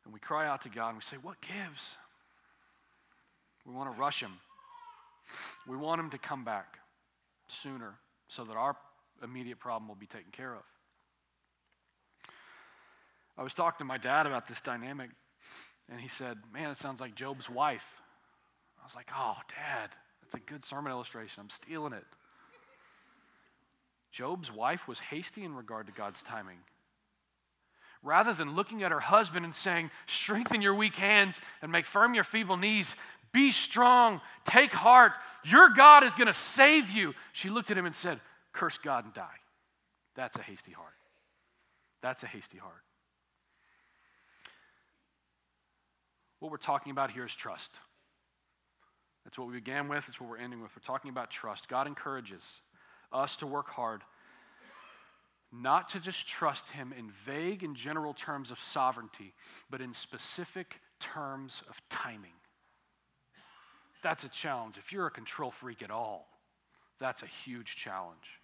And 0.10 0.14
we 0.16 0.20
cry 0.20 0.47
out 0.47 0.62
to 0.64 0.70
God 0.70 0.89
and 0.89 0.97
we 0.97 1.03
say, 1.03 1.18
What 1.22 1.38
gives? 1.39 1.95
We 3.64 3.76
want 3.76 3.93
to 3.93 3.99
rush 3.99 4.24
Him. 4.24 4.32
We 5.68 5.78
want 5.78 6.01
Him 6.01 6.10
to 6.10 6.18
come 6.18 6.43
back 6.43 6.80
sooner 7.47 7.93
so 8.28 8.43
that 8.43 8.55
our 8.55 8.76
immediate 9.24 9.60
problem 9.60 9.88
will 9.88 9.93
be 9.93 10.07
taken 10.07 10.32
care 10.32 10.55
of. 10.55 10.64
I 13.38 13.43
was 13.43 13.53
talking 13.53 13.78
to 13.78 13.86
my 13.86 13.99
dad 13.99 14.26
about 14.26 14.47
this 14.47 14.62
dynamic, 14.62 15.12
and 15.91 16.01
he 16.01 16.07
said, 16.07 16.39
Man, 16.51 16.72
it 16.72 16.80
sounds 16.80 16.99
like 16.99 17.14
Job's 17.14 17.47
wife 17.47 17.86
I 18.82 18.86
was 18.86 18.95
like, 18.95 19.10
oh, 19.16 19.36
Dad, 19.49 19.89
that's 20.22 20.34
a 20.36 20.39
good 20.39 20.64
sermon 20.64 20.91
illustration. 20.91 21.41
I'm 21.41 21.49
stealing 21.49 21.93
it. 21.93 22.05
Job's 24.12 24.51
wife 24.51 24.88
was 24.88 24.97
hasty 24.97 25.43
in 25.43 25.53
regard 25.53 25.86
to 25.86 25.93
God's 25.93 26.24
timing. 26.24 26.57
Rather 28.02 28.34
than 28.34 28.56
looking 28.56 28.84
at 28.84 28.91
her 28.91 29.00
husband 29.00 29.45
and 29.45 29.54
saying, 29.54 29.91
Strengthen 30.08 30.62
your 30.62 30.74
weak 30.74 30.95
hands 30.95 31.41
and 31.62 31.72
make 31.72 31.86
firm 31.86 32.14
your 32.14 32.24
feeble 32.24 32.58
knees, 32.58 32.95
be 33.32 33.52
strong, 33.52 34.22
take 34.45 34.72
heart, 34.72 35.14
your 35.43 35.70
God 35.70 36.04
is 36.04 36.12
going 36.14 36.28
to 36.28 36.34
save 36.34 36.89
you, 36.89 37.14
she 37.34 37.50
looked 37.50 37.72
at 37.72 37.78
him 37.78 37.86
and 37.86 37.95
said, 37.95 38.20
Curse 38.54 38.78
God 38.78 39.06
and 39.06 39.14
die. 39.14 39.28
That's 40.16 40.38
a 40.38 40.41
hasty 40.41 40.72
heart. 40.72 40.93
That's 42.02 42.24
a 42.24 42.28
hasty 42.28 42.58
heart. 42.58 42.84
What 46.39 46.52
we're 46.52 46.58
talking 46.58 46.91
about 46.91 47.12
here 47.12 47.26
is 47.26 47.36
trust. 47.36 47.80
That's 49.24 49.38
what 49.38 49.47
we 49.47 49.56
began 49.56 49.89
with, 49.89 50.08
that's 50.08 50.20
what 50.20 50.30
we're 50.30 50.38
ending 50.38 50.62
with. 50.62 50.72
We're 50.76 50.82
talking 50.82 51.10
about 51.10 51.30
trust. 51.30 51.68
God 51.68 51.86
encourages 51.86 52.62
us 53.12 53.36
to 53.38 53.47
work 53.47 53.68
hard, 53.68 54.02
not 55.52 55.89
to 55.89 56.00
just 56.00 56.28
trust 56.28 56.72
Him 56.72 56.93
in 56.97 57.10
vague 57.10 57.64
and 57.64 57.76
general 57.76 58.14
terms 58.14 58.52
of 58.52 58.60
sovereignty, 58.60 59.34
but 59.70 59.82
in 59.82 59.93
specific 59.93 60.80
terms 61.00 61.64
of 61.70 61.82
timing. 61.89 62.32
That's 64.02 64.24
a 64.24 64.30
challenge. 64.30 64.78
If 64.78 64.93
you're 64.93 65.08
a 65.08 65.12
control 65.12 65.52
freak 65.52 65.82
at 65.82 65.91
all, 65.91 66.28
that's 67.00 67.24
a 67.24 67.28
huge 67.45 67.76
challenge. 67.76 68.39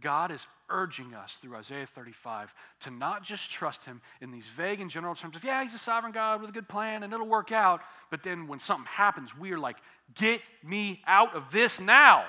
God 0.00 0.30
is 0.30 0.46
urging 0.68 1.14
us 1.14 1.38
through 1.40 1.56
Isaiah 1.56 1.86
35 1.86 2.52
to 2.80 2.90
not 2.90 3.22
just 3.22 3.50
trust 3.50 3.84
Him 3.84 4.02
in 4.20 4.30
these 4.30 4.46
vague 4.46 4.80
and 4.80 4.90
general 4.90 5.14
terms 5.14 5.36
of, 5.36 5.44
yeah, 5.44 5.62
He's 5.62 5.74
a 5.74 5.78
sovereign 5.78 6.12
God 6.12 6.40
with 6.40 6.50
a 6.50 6.52
good 6.52 6.68
plan 6.68 7.02
and 7.02 7.12
it'll 7.12 7.26
work 7.26 7.50
out. 7.50 7.80
But 8.10 8.22
then 8.22 8.46
when 8.46 8.58
something 8.58 8.86
happens, 8.86 9.36
we 9.36 9.52
are 9.52 9.58
like, 9.58 9.76
get 10.14 10.40
me 10.62 11.00
out 11.06 11.34
of 11.34 11.50
this 11.50 11.80
now. 11.80 12.24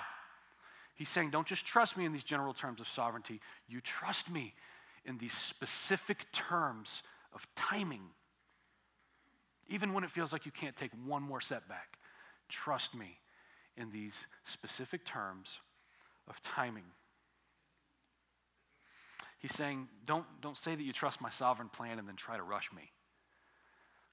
He's 0.97 1.09
saying, 1.09 1.29
don't 1.29 1.47
just 1.47 1.65
trust 1.65 1.95
me 1.95 2.05
in 2.05 2.11
these 2.11 2.23
general 2.23 2.53
terms 2.53 2.81
of 2.81 2.87
sovereignty. 2.87 3.39
You 3.69 3.81
trust 3.81 4.29
me 4.29 4.55
in 5.05 5.19
these 5.19 5.33
specific 5.33 6.31
terms 6.31 7.03
of 7.33 7.47
timing. 7.55 8.01
Even 9.69 9.93
when 9.93 10.03
it 10.03 10.09
feels 10.09 10.33
like 10.33 10.45
you 10.45 10.51
can't 10.51 10.75
take 10.75 10.91
one 11.05 11.21
more 11.21 11.39
setback, 11.39 11.99
trust 12.49 12.95
me 12.95 13.19
in 13.77 13.91
these 13.91 14.25
specific 14.43 15.05
terms 15.05 15.59
of 16.27 16.41
timing. 16.41 16.85
He's 19.37 19.53
saying, 19.53 19.87
don't, 20.03 20.25
don't 20.41 20.57
say 20.57 20.73
that 20.73 20.81
you 20.81 20.93
trust 20.93 21.21
my 21.21 21.29
sovereign 21.29 21.69
plan 21.69 21.99
and 21.99 22.07
then 22.07 22.15
try 22.15 22.37
to 22.37 22.43
rush 22.43 22.71
me. 22.73 22.91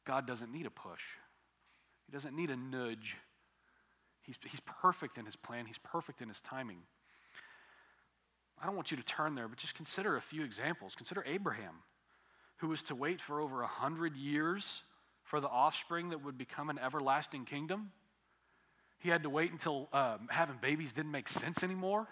God 0.05 0.27
doesn't 0.27 0.53
need 0.53 0.67
a 0.67 0.71
push, 0.71 1.03
He 2.05 2.13
doesn't 2.13 2.37
need 2.37 2.51
a 2.51 2.57
nudge. 2.57 3.17
He's, 4.25 4.37
he's 4.45 4.61
perfect 4.61 5.19
in 5.19 5.27
His 5.27 5.37
plan, 5.37 5.67
He's 5.67 5.79
perfect 5.79 6.21
in 6.21 6.29
His 6.29 6.41
timing. 6.41 6.79
I 8.61 8.67
don't 8.67 8.77
want 8.77 8.91
you 8.91 8.97
to 8.97 9.03
turn 9.03 9.35
there, 9.35 9.49
but 9.49 9.59
just 9.59 9.75
consider 9.75 10.17
a 10.17 10.21
few 10.21 10.45
examples. 10.45 10.95
Consider 10.95 11.25
Abraham, 11.27 11.75
who 12.59 12.69
was 12.69 12.83
to 12.85 12.95
wait 12.95 13.21
for 13.21 13.41
over 13.41 13.63
a 13.63 13.67
hundred 13.67 14.17
years 14.17 14.83
for 15.23 15.41
the 15.41 15.49
offspring 15.49 16.11
that 16.11 16.25
would 16.25 16.39
become 16.39 16.71
an 16.71 16.79
everlasting 16.79 17.45
kingdom. 17.45 17.91
He 18.99 19.11
had 19.11 19.23
to 19.25 19.31
wait 19.31 19.53
until 19.53 19.89
um, 19.93 20.29
having 20.31 20.57
babies 20.63 20.93
didn't 20.93 21.11
make 21.11 21.29
sense 21.29 21.63
anymore 21.63 22.07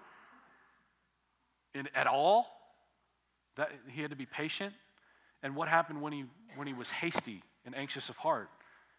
in, 1.75 1.89
at 1.95 2.07
all. 2.07 2.47
That, 3.57 3.71
he 3.89 4.03
had 4.03 4.11
to 4.11 4.17
be 4.17 4.27
patient. 4.27 4.75
And 5.43 5.57
what 5.57 5.69
happened 5.69 6.01
when 6.03 6.13
he, 6.13 6.25
when 6.57 6.67
he 6.67 6.75
was 6.75 6.91
hasty 6.91 7.43
and 7.65 7.75
anxious 7.77 8.09
of 8.09 8.17
heart? 8.17 8.49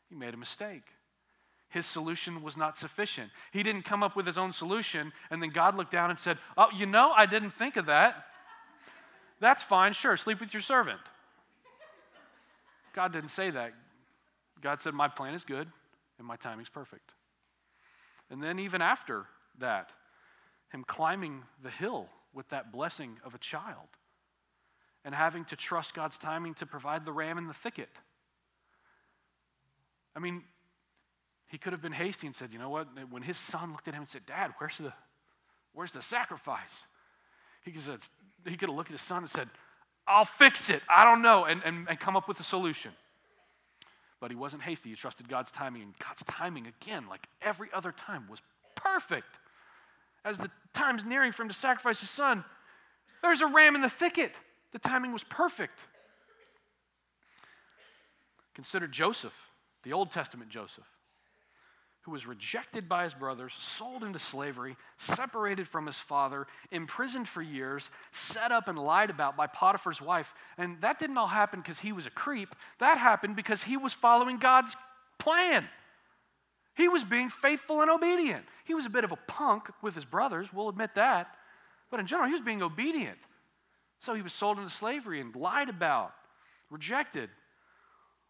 He 0.09 0.15
made 0.15 0.33
a 0.33 0.37
mistake. 0.37 0.83
His 1.73 1.87
solution 1.87 2.43
was 2.43 2.55
not 2.55 2.77
sufficient. 2.77 3.31
He 3.51 3.63
didn't 3.63 3.81
come 3.81 4.03
up 4.03 4.15
with 4.15 4.27
his 4.27 4.37
own 4.37 4.51
solution, 4.51 5.11
and 5.31 5.41
then 5.41 5.49
God 5.49 5.75
looked 5.75 5.91
down 5.91 6.11
and 6.11 6.19
said, 6.19 6.37
Oh, 6.55 6.67
you 6.71 6.85
know, 6.85 7.11
I 7.11 7.25
didn't 7.25 7.49
think 7.49 7.77
of 7.77 7.87
that. 7.87 8.25
That's 9.39 9.63
fine, 9.63 9.93
sure, 9.93 10.15
sleep 10.15 10.39
with 10.39 10.53
your 10.53 10.61
servant. 10.61 10.99
God 12.93 13.11
didn't 13.11 13.31
say 13.31 13.49
that. 13.49 13.73
God 14.61 14.81
said, 14.81 14.93
My 14.93 15.07
plan 15.07 15.33
is 15.33 15.43
good 15.43 15.67
and 16.19 16.27
my 16.27 16.35
timing's 16.35 16.69
perfect. 16.69 17.15
And 18.29 18.41
then, 18.41 18.59
even 18.59 18.83
after 18.83 19.25
that, 19.57 19.91
him 20.69 20.83
climbing 20.87 21.41
the 21.63 21.71
hill 21.71 22.07
with 22.35 22.49
that 22.49 22.71
blessing 22.71 23.17
of 23.25 23.33
a 23.33 23.39
child 23.39 23.87
and 25.03 25.15
having 25.15 25.43
to 25.45 25.55
trust 25.55 25.95
God's 25.95 26.19
timing 26.19 26.53
to 26.55 26.67
provide 26.67 27.03
the 27.03 27.11
ram 27.11 27.39
in 27.39 27.47
the 27.47 27.53
thicket. 27.53 27.89
I 30.15 30.19
mean, 30.19 30.43
he 31.53 31.59
could 31.59 31.71
have 31.71 31.83
been 31.83 31.91
hasty 31.91 32.25
and 32.25 32.35
said, 32.35 32.49
you 32.51 32.57
know 32.57 32.69
what? 32.69 32.87
When 33.11 33.21
his 33.21 33.37
son 33.37 33.73
looked 33.73 33.87
at 33.87 33.93
him 33.93 34.01
and 34.01 34.09
said, 34.09 34.25
Dad, 34.25 34.55
where's 34.57 34.75
the, 34.77 34.91
where's 35.73 35.91
the 35.91 36.01
sacrifice? 36.01 36.87
He 37.63 37.69
could, 37.69 37.83
have, 37.83 38.09
he 38.43 38.57
could 38.57 38.69
have 38.69 38.75
looked 38.75 38.89
at 38.89 38.93
his 38.93 39.03
son 39.03 39.19
and 39.19 39.29
said, 39.29 39.47
I'll 40.07 40.25
fix 40.25 40.71
it. 40.71 40.81
I 40.89 41.05
don't 41.05 41.21
know, 41.21 41.45
and, 41.45 41.61
and, 41.63 41.87
and 41.87 41.99
come 41.99 42.17
up 42.17 42.27
with 42.27 42.39
a 42.39 42.43
solution. 42.43 42.89
But 44.19 44.31
he 44.31 44.35
wasn't 44.35 44.63
hasty. 44.63 44.89
He 44.89 44.95
trusted 44.95 45.29
God's 45.29 45.51
timing, 45.51 45.83
and 45.83 45.93
God's 45.99 46.23
timing, 46.23 46.65
again, 46.65 47.05
like 47.07 47.27
every 47.39 47.69
other 47.71 47.91
time, 47.91 48.25
was 48.27 48.39
perfect. 48.73 49.37
As 50.25 50.39
the 50.39 50.49
time's 50.73 51.05
nearing 51.05 51.31
for 51.31 51.43
him 51.43 51.49
to 51.49 51.53
sacrifice 51.53 51.99
his 51.99 52.09
son, 52.09 52.43
there's 53.21 53.41
a 53.41 53.47
ram 53.47 53.75
in 53.75 53.81
the 53.81 53.89
thicket. 53.89 54.39
The 54.71 54.79
timing 54.79 55.13
was 55.13 55.23
perfect. 55.23 55.77
Consider 58.55 58.87
Joseph, 58.87 59.51
the 59.83 59.93
Old 59.93 60.09
Testament 60.09 60.49
Joseph, 60.49 60.87
who 62.03 62.11
was 62.11 62.27
rejected 62.27 62.89
by 62.89 63.03
his 63.03 63.13
brothers, 63.13 63.53
sold 63.59 64.03
into 64.03 64.19
slavery, 64.19 64.75
separated 64.97 65.67
from 65.67 65.85
his 65.85 65.95
father, 65.95 66.47
imprisoned 66.69 67.27
for 67.27 67.41
years, 67.41 67.89
set 68.11 68.51
up 68.51 68.67
and 68.67 68.77
lied 68.77 69.09
about 69.09 69.37
by 69.37 69.47
Potiphar's 69.47 70.01
wife. 70.01 70.33
And 70.57 70.81
that 70.81 70.99
didn't 70.99 71.17
all 71.17 71.27
happen 71.27 71.61
because 71.61 71.79
he 71.79 71.93
was 71.93 72.05
a 72.05 72.09
creep. 72.09 72.55
That 72.79 72.97
happened 72.97 73.37
because 73.37 73.63
he 73.63 73.77
was 73.77 73.93
following 73.93 74.37
God's 74.37 74.75
plan. 75.17 75.65
He 76.75 76.89
was 76.89 77.05
being 77.05 77.29
faithful 77.29 77.81
and 77.81 77.89
obedient. 77.89 78.45
He 78.65 78.73
was 78.73 78.85
a 78.85 78.89
bit 78.89 79.05
of 79.05 79.13
a 79.13 79.19
punk 79.27 79.69
with 79.81 79.95
his 79.95 80.05
brothers, 80.05 80.51
we'll 80.51 80.69
admit 80.69 80.95
that. 80.95 81.35
But 81.89 82.01
in 82.01 82.07
general, 82.07 82.27
he 82.27 82.33
was 82.33 82.41
being 82.41 82.61
obedient. 82.61 83.19
So 83.99 84.13
he 84.13 84.21
was 84.21 84.33
sold 84.33 84.57
into 84.57 84.69
slavery 84.69 85.21
and 85.21 85.33
lied 85.33 85.69
about, 85.69 86.13
rejected, 86.69 87.29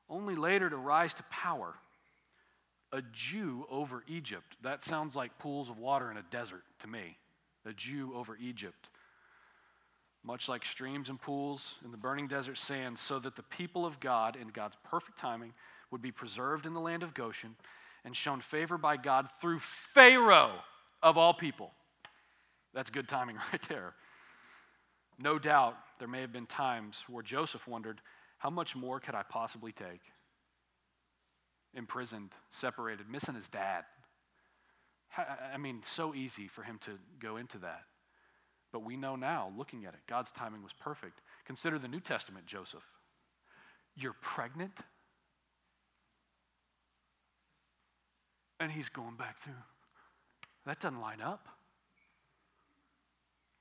only 0.08 0.36
later 0.36 0.70
to 0.70 0.78
rise 0.78 1.16
to 1.16 1.24
power. 1.32 1.74
A 2.94 3.02
Jew 3.12 3.66
over 3.70 4.04
Egypt. 4.08 4.56
That 4.62 4.84
sounds 4.84 5.16
like 5.16 5.38
pools 5.40 5.70
of 5.70 5.80
water 5.80 6.12
in 6.12 6.18
a 6.18 6.24
desert 6.32 6.64
to 6.80 6.88
me. 6.88 7.18
A 7.66 7.74
Jew 7.74 8.14
over 8.16 8.38
Egypt. 8.38 8.88
Much 10.24 10.48
like 10.48 10.64
streams 10.64 11.10
and 11.10 11.20
pools 11.20 11.76
in 11.84 11.92
the 11.92 11.98
burning 11.98 12.28
desert 12.28 12.58
sand, 12.58 12.98
so 12.98 13.20
that 13.20 13.36
the 13.36 13.44
people 13.44 13.86
of 13.86 14.00
God, 14.00 14.38
in 14.40 14.48
God's 14.50 14.78
perfect 14.84 15.18
timing, 15.18 15.54
would 15.92 16.02
be 16.02 16.12
preserved 16.12 16.66
in 16.66 16.74
the 16.74 16.80
land 16.80 17.04
of 17.04 17.14
Goshen 17.14 17.56
and 18.06 18.16
shown 18.16 18.40
favor 18.40 18.78
by 18.78 18.96
God 18.96 19.28
through 19.42 19.60
Pharaoh 19.60 20.60
of 21.02 21.18
all 21.18 21.34
people. 21.34 21.72
That's 22.74 22.90
good 22.90 23.10
timing 23.10 23.38
right 23.52 23.62
there. 23.70 23.94
No 25.20 25.40
doubt 25.40 25.78
there 26.00 26.08
may 26.08 26.22
have 26.22 26.32
been 26.32 26.46
times 26.46 27.04
where 27.08 27.24
Joseph 27.24 27.68
wondered, 27.68 28.02
how 28.38 28.50
much 28.50 28.76
more 28.76 29.00
could 29.00 29.16
I 29.16 29.24
possibly 29.24 29.72
take? 29.72 30.02
Imprisoned, 31.74 32.32
separated, 32.52 33.10
missing 33.10 33.36
his 33.36 33.50
dad. 33.50 33.86
I 35.54 35.58
mean, 35.58 35.82
so 35.86 36.14
easy 36.14 36.48
for 36.48 36.64
him 36.64 36.80
to 36.86 36.92
go 37.20 37.38
into 37.38 37.58
that. 37.60 37.84
But 38.72 38.84
we 38.84 38.98
know 38.98 39.16
now, 39.16 39.54
looking 39.56 39.86
at 39.86 39.94
it, 39.94 40.00
God's 40.08 40.32
timing 40.32 40.64
was 40.64 40.74
perfect. 40.74 41.22
Consider 41.46 41.78
the 41.78 41.88
New 41.88 42.00
Testament 42.00 42.48
Joseph. 42.48 42.84
You're 43.96 44.16
pregnant? 44.22 44.74
And 48.60 48.72
he's 48.72 48.90
going 48.90 49.16
back 49.16 49.40
through. 49.42 49.54
That 50.66 50.80
doesn't 50.80 51.02
line 51.02 51.22
up. 51.22 51.48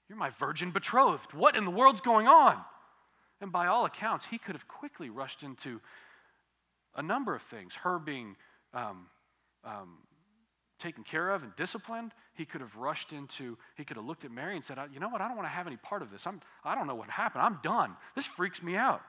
You're 0.09 0.19
my 0.19 0.31
virgin 0.31 0.71
betrothed. 0.71 1.33
What 1.35 1.57
in 1.57 1.65
the 1.65 1.71
world's 1.71 2.01
going 2.01 2.29
on? 2.29 2.59
And 3.41 3.51
by 3.53 3.67
all 3.67 3.85
accounts, 3.85 4.27
he 4.27 4.39
could 4.39 4.55
have 4.55 4.69
quickly 4.69 5.11
rushed 5.11 5.43
into 5.43 5.81
a 6.95 7.03
number 7.03 7.35
of 7.35 7.43
things. 7.43 7.75
Her 7.75 7.99
being 7.99 8.37
um, 8.75 9.07
um, 9.65 9.99
taken 10.83 11.05
care 11.05 11.31
of 11.31 11.43
and 11.43 11.55
disciplined. 11.57 12.13
He 12.35 12.45
could 12.45 12.61
have 12.61 12.75
rushed 12.77 13.13
into, 13.13 13.57
he 13.77 13.85
could 13.85 13.97
have 13.97 14.05
looked 14.05 14.25
at 14.25 14.31
Mary 14.31 14.57
and 14.57 14.65
said, 14.65 14.79
You 14.93 15.01
know 15.01 15.09
what? 15.09 15.21
I 15.21 15.29
don't 15.29 15.37
want 15.37 15.47
to 15.47 15.53
have 15.53 15.67
any 15.67 15.77
part 15.77 16.03
of 16.03 16.11
this. 16.11 16.27
I'm, 16.27 16.41
I 16.65 16.75
don't 16.75 16.87
know 16.87 16.95
what 16.95 17.09
happened. 17.09 17.43
I'm 17.43 17.61
done. 17.63 17.97
This 18.17 18.27
freaks 18.27 18.63
me 18.63 18.75
out. 18.75 19.01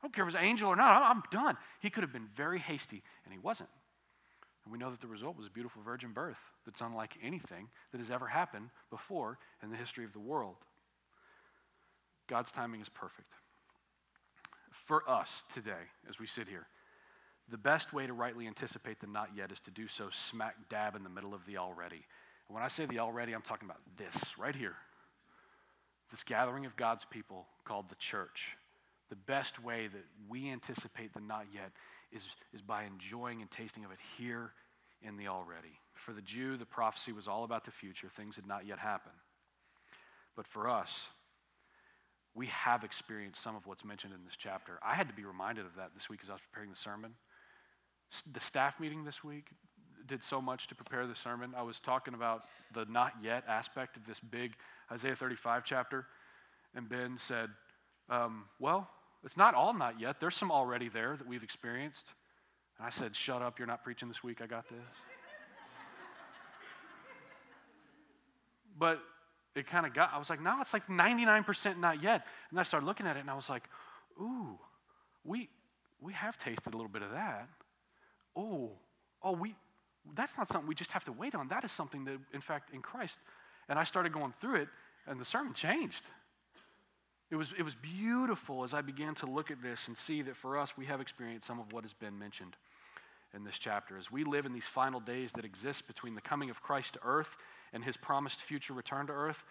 I 0.00 0.06
don't 0.06 0.14
care 0.14 0.24
if 0.24 0.28
it's 0.28 0.38
an 0.38 0.44
angel 0.44 0.68
or 0.68 0.76
not. 0.76 1.02
I'm 1.02 1.22
done. 1.30 1.56
He 1.80 1.90
could 1.90 2.02
have 2.02 2.12
been 2.12 2.28
very 2.36 2.58
hasty, 2.58 3.02
and 3.24 3.32
he 3.32 3.38
wasn't. 3.38 3.70
And 4.64 4.72
we 4.72 4.78
know 4.78 4.90
that 4.90 5.00
the 5.00 5.06
result 5.06 5.36
was 5.36 5.46
a 5.46 5.50
beautiful 5.50 5.82
virgin 5.82 6.12
birth 6.12 6.38
that's 6.64 6.80
unlike 6.80 7.14
anything 7.22 7.68
that 7.92 7.98
has 7.98 8.10
ever 8.10 8.26
happened 8.26 8.70
before 8.90 9.38
in 9.62 9.70
the 9.70 9.76
history 9.76 10.04
of 10.04 10.12
the 10.12 10.18
world. 10.18 10.56
God's 12.28 12.50
timing 12.50 12.80
is 12.80 12.88
perfect. 12.88 13.28
For 14.86 15.08
us 15.08 15.44
today, 15.52 15.72
as 16.08 16.18
we 16.18 16.26
sit 16.26 16.48
here, 16.48 16.66
the 17.50 17.58
best 17.58 17.92
way 17.92 18.06
to 18.06 18.12
rightly 18.12 18.46
anticipate 18.46 19.00
the 19.00 19.06
not 19.06 19.30
yet 19.36 19.52
is 19.52 19.60
to 19.60 19.70
do 19.70 19.86
so 19.86 20.08
smack 20.10 20.56
dab 20.68 20.96
in 20.96 21.02
the 21.04 21.10
middle 21.10 21.34
of 21.34 21.44
the 21.46 21.58
already. 21.58 22.04
And 22.48 22.54
when 22.54 22.62
I 22.62 22.68
say 22.68 22.86
the 22.86 23.00
already, 23.00 23.32
I'm 23.32 23.42
talking 23.42 23.68
about 23.68 23.80
this 23.96 24.38
right 24.38 24.54
here 24.54 24.76
this 26.14 26.22
gathering 26.22 26.64
of 26.64 26.76
God's 26.76 27.04
people 27.04 27.44
called 27.64 27.88
the 27.88 27.96
church. 27.96 28.56
The 29.10 29.16
best 29.16 29.60
way 29.62 29.88
that 29.88 30.04
we 30.28 30.48
anticipate 30.48 31.12
the 31.12 31.20
not 31.20 31.46
yet 31.52 31.72
is, 32.12 32.22
is 32.52 32.62
by 32.62 32.84
enjoying 32.84 33.40
and 33.40 33.50
tasting 33.50 33.84
of 33.84 33.90
it 33.90 33.98
here 34.16 34.52
in 35.02 35.16
the 35.16 35.26
already. 35.26 35.80
For 35.94 36.12
the 36.12 36.22
Jew, 36.22 36.56
the 36.56 36.66
prophecy 36.66 37.10
was 37.10 37.26
all 37.26 37.42
about 37.42 37.64
the 37.64 37.72
future, 37.72 38.08
things 38.08 38.36
had 38.36 38.46
not 38.46 38.64
yet 38.64 38.78
happened. 38.78 39.16
But 40.36 40.46
for 40.46 40.68
us, 40.68 41.06
we 42.32 42.46
have 42.46 42.84
experienced 42.84 43.42
some 43.42 43.56
of 43.56 43.66
what's 43.66 43.84
mentioned 43.84 44.12
in 44.12 44.24
this 44.24 44.36
chapter. 44.36 44.78
I 44.84 44.94
had 44.94 45.08
to 45.08 45.14
be 45.14 45.24
reminded 45.24 45.66
of 45.66 45.74
that 45.76 45.90
this 45.94 46.08
week 46.08 46.20
as 46.22 46.30
I 46.30 46.34
was 46.34 46.42
preparing 46.50 46.70
the 46.70 46.76
sermon. 46.76 47.14
The 48.32 48.40
staff 48.40 48.78
meeting 48.80 49.04
this 49.04 49.24
week 49.24 49.48
did 50.06 50.22
so 50.22 50.40
much 50.40 50.66
to 50.68 50.74
prepare 50.74 51.06
the 51.06 51.14
sermon. 51.14 51.54
I 51.56 51.62
was 51.62 51.80
talking 51.80 52.14
about 52.14 52.44
the 52.72 52.84
not 52.86 53.12
yet 53.22 53.44
aspect 53.48 53.96
of 53.96 54.06
this 54.06 54.20
big 54.20 54.54
Isaiah 54.92 55.16
35 55.16 55.64
chapter, 55.64 56.06
and 56.74 56.88
Ben 56.88 57.16
said, 57.18 57.50
um, 58.08 58.44
Well, 58.58 58.88
it's 59.24 59.36
not 59.36 59.54
all 59.54 59.72
not 59.72 59.98
yet. 59.98 60.20
There's 60.20 60.36
some 60.36 60.50
already 60.50 60.88
there 60.88 61.16
that 61.16 61.26
we've 61.26 61.42
experienced. 61.42 62.06
And 62.78 62.86
I 62.86 62.90
said, 62.90 63.16
Shut 63.16 63.42
up, 63.42 63.58
you're 63.58 63.68
not 63.68 63.82
preaching 63.82 64.08
this 64.08 64.22
week. 64.22 64.40
I 64.42 64.46
got 64.46 64.68
this. 64.68 64.78
but 68.78 69.00
it 69.54 69.66
kind 69.66 69.86
of 69.86 69.94
got, 69.94 70.12
I 70.12 70.18
was 70.18 70.28
like, 70.28 70.42
No, 70.42 70.60
it's 70.60 70.72
like 70.72 70.86
99% 70.88 71.78
not 71.78 72.02
yet. 72.02 72.26
And 72.50 72.60
I 72.60 72.62
started 72.62 72.86
looking 72.86 73.06
at 73.06 73.16
it 73.16 73.20
and 73.20 73.30
I 73.30 73.34
was 73.34 73.48
like, 73.48 73.64
Ooh, 74.20 74.58
we, 75.24 75.48
we 76.00 76.12
have 76.12 76.36
tasted 76.38 76.74
a 76.74 76.76
little 76.76 76.92
bit 76.92 77.02
of 77.02 77.12
that. 77.12 77.48
Oh, 78.36 78.70
oh, 79.22 79.32
we, 79.32 79.54
that's 80.14 80.36
not 80.36 80.48
something 80.48 80.68
we 80.68 80.74
just 80.74 80.92
have 80.92 81.04
to 81.04 81.12
wait 81.12 81.34
on. 81.34 81.48
That 81.48 81.64
is 81.64 81.72
something 81.72 82.04
that, 82.04 82.18
in 82.32 82.40
fact, 82.40 82.72
in 82.74 82.82
Christ. 82.82 83.18
And 83.68 83.78
I 83.78 83.84
started 83.84 84.12
going 84.12 84.34
through 84.40 84.56
it, 84.56 84.68
and 85.06 85.20
the 85.20 85.24
sermon 85.24 85.54
changed. 85.54 86.02
It 87.30 87.36
was, 87.36 87.52
it 87.58 87.62
was 87.62 87.74
beautiful 87.74 88.64
as 88.64 88.74
I 88.74 88.82
began 88.82 89.14
to 89.16 89.26
look 89.26 89.50
at 89.50 89.62
this 89.62 89.88
and 89.88 89.96
see 89.96 90.22
that 90.22 90.36
for 90.36 90.58
us, 90.58 90.76
we 90.76 90.86
have 90.86 91.00
experienced 91.00 91.46
some 91.46 91.58
of 91.58 91.72
what 91.72 91.84
has 91.84 91.94
been 91.94 92.18
mentioned 92.18 92.56
in 93.34 93.44
this 93.44 93.58
chapter. 93.58 93.96
As 93.96 94.10
we 94.10 94.24
live 94.24 94.46
in 94.46 94.52
these 94.52 94.66
final 94.66 95.00
days 95.00 95.32
that 95.32 95.44
exist 95.44 95.86
between 95.86 96.14
the 96.14 96.20
coming 96.20 96.50
of 96.50 96.62
Christ 96.62 96.94
to 96.94 97.00
earth 97.04 97.36
and 97.72 97.82
his 97.82 97.96
promised 97.96 98.40
future 98.40 98.72
return 98.72 99.06
to 99.08 99.12
earth, 99.12 99.44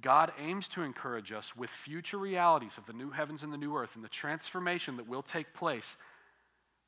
God 0.00 0.32
aims 0.38 0.68
to 0.68 0.82
encourage 0.82 1.32
us 1.32 1.56
with 1.56 1.70
future 1.70 2.18
realities 2.18 2.78
of 2.78 2.86
the 2.86 2.92
new 2.92 3.10
heavens 3.10 3.42
and 3.42 3.52
the 3.52 3.58
new 3.58 3.76
earth 3.76 3.94
and 3.94 4.04
the 4.04 4.08
transformation 4.08 4.96
that 4.96 5.08
will 5.08 5.22
take 5.22 5.52
place. 5.54 5.96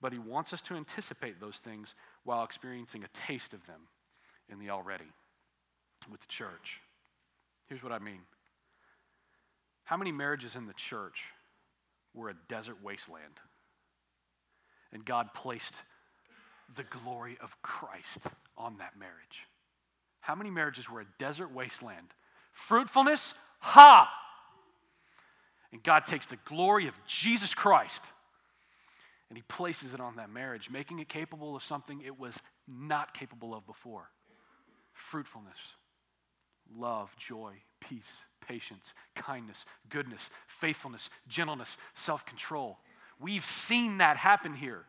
But 0.01 0.13
he 0.13 0.19
wants 0.19 0.53
us 0.53 0.63
to 0.63 0.75
anticipate 0.75 1.41
those 1.41 1.59
things 1.59 1.95
while 2.25 2.45
experiencing 2.45 3.05
a 3.05 3.09
taste 3.09 3.53
of 3.53 3.67
them 3.67 3.81
in 4.49 4.59
the 4.59 4.71
already 4.71 5.13
with 6.11 6.21
the 6.21 6.29
church. 6.29 6.81
Here's 7.67 7.83
what 7.83 7.93
I 7.93 7.99
mean 7.99 8.21
how 9.85 9.97
many 9.97 10.13
marriages 10.13 10.55
in 10.55 10.67
the 10.67 10.75
church 10.75 11.25
were 12.13 12.29
a 12.29 12.35
desert 12.49 12.77
wasteland? 12.83 13.41
And 14.93 15.05
God 15.05 15.33
placed 15.35 15.83
the 16.75 16.85
glory 16.85 17.39
of 17.41 17.61
Christ 17.63 18.19
on 18.57 18.77
that 18.79 18.99
marriage. 18.99 19.47
How 20.21 20.35
many 20.35 20.51
marriages 20.51 20.91
were 20.91 21.01
a 21.01 21.07
desert 21.19 21.55
wasteland? 21.55 22.09
Fruitfulness? 22.53 23.33
Ha! 23.61 24.11
And 25.73 25.83
God 25.83 26.05
takes 26.05 26.27
the 26.27 26.39
glory 26.45 26.87
of 26.87 26.95
Jesus 27.07 27.55
Christ 27.55 28.03
and 29.29 29.37
He 29.37 29.43
places 29.43 29.95
it 29.95 30.01
on 30.01 30.17
that 30.17 30.31
marriage, 30.31 30.71
making 30.71 30.99
it 30.99 31.09
capable 31.09 31.57
of 31.57 31.63
something 31.63 32.01
it 32.01 32.19
was 32.19 32.39
not 32.67 33.15
capable 33.15 33.55
of 33.55 33.67
before 33.67 34.11
fruitfulness, 34.93 35.59
love, 36.77 37.15
joy, 37.17 37.53
peace, 37.81 38.19
patience, 38.47 38.95
kindness, 39.15 39.65
goodness, 39.89 40.31
faithfulness, 40.47 41.09
gentleness, 41.29 41.77
self 41.95 42.27
control. 42.27 42.79
We've 43.21 43.45
seen 43.45 43.99
that 43.99 44.17
happen 44.17 44.55
here. 44.55 44.85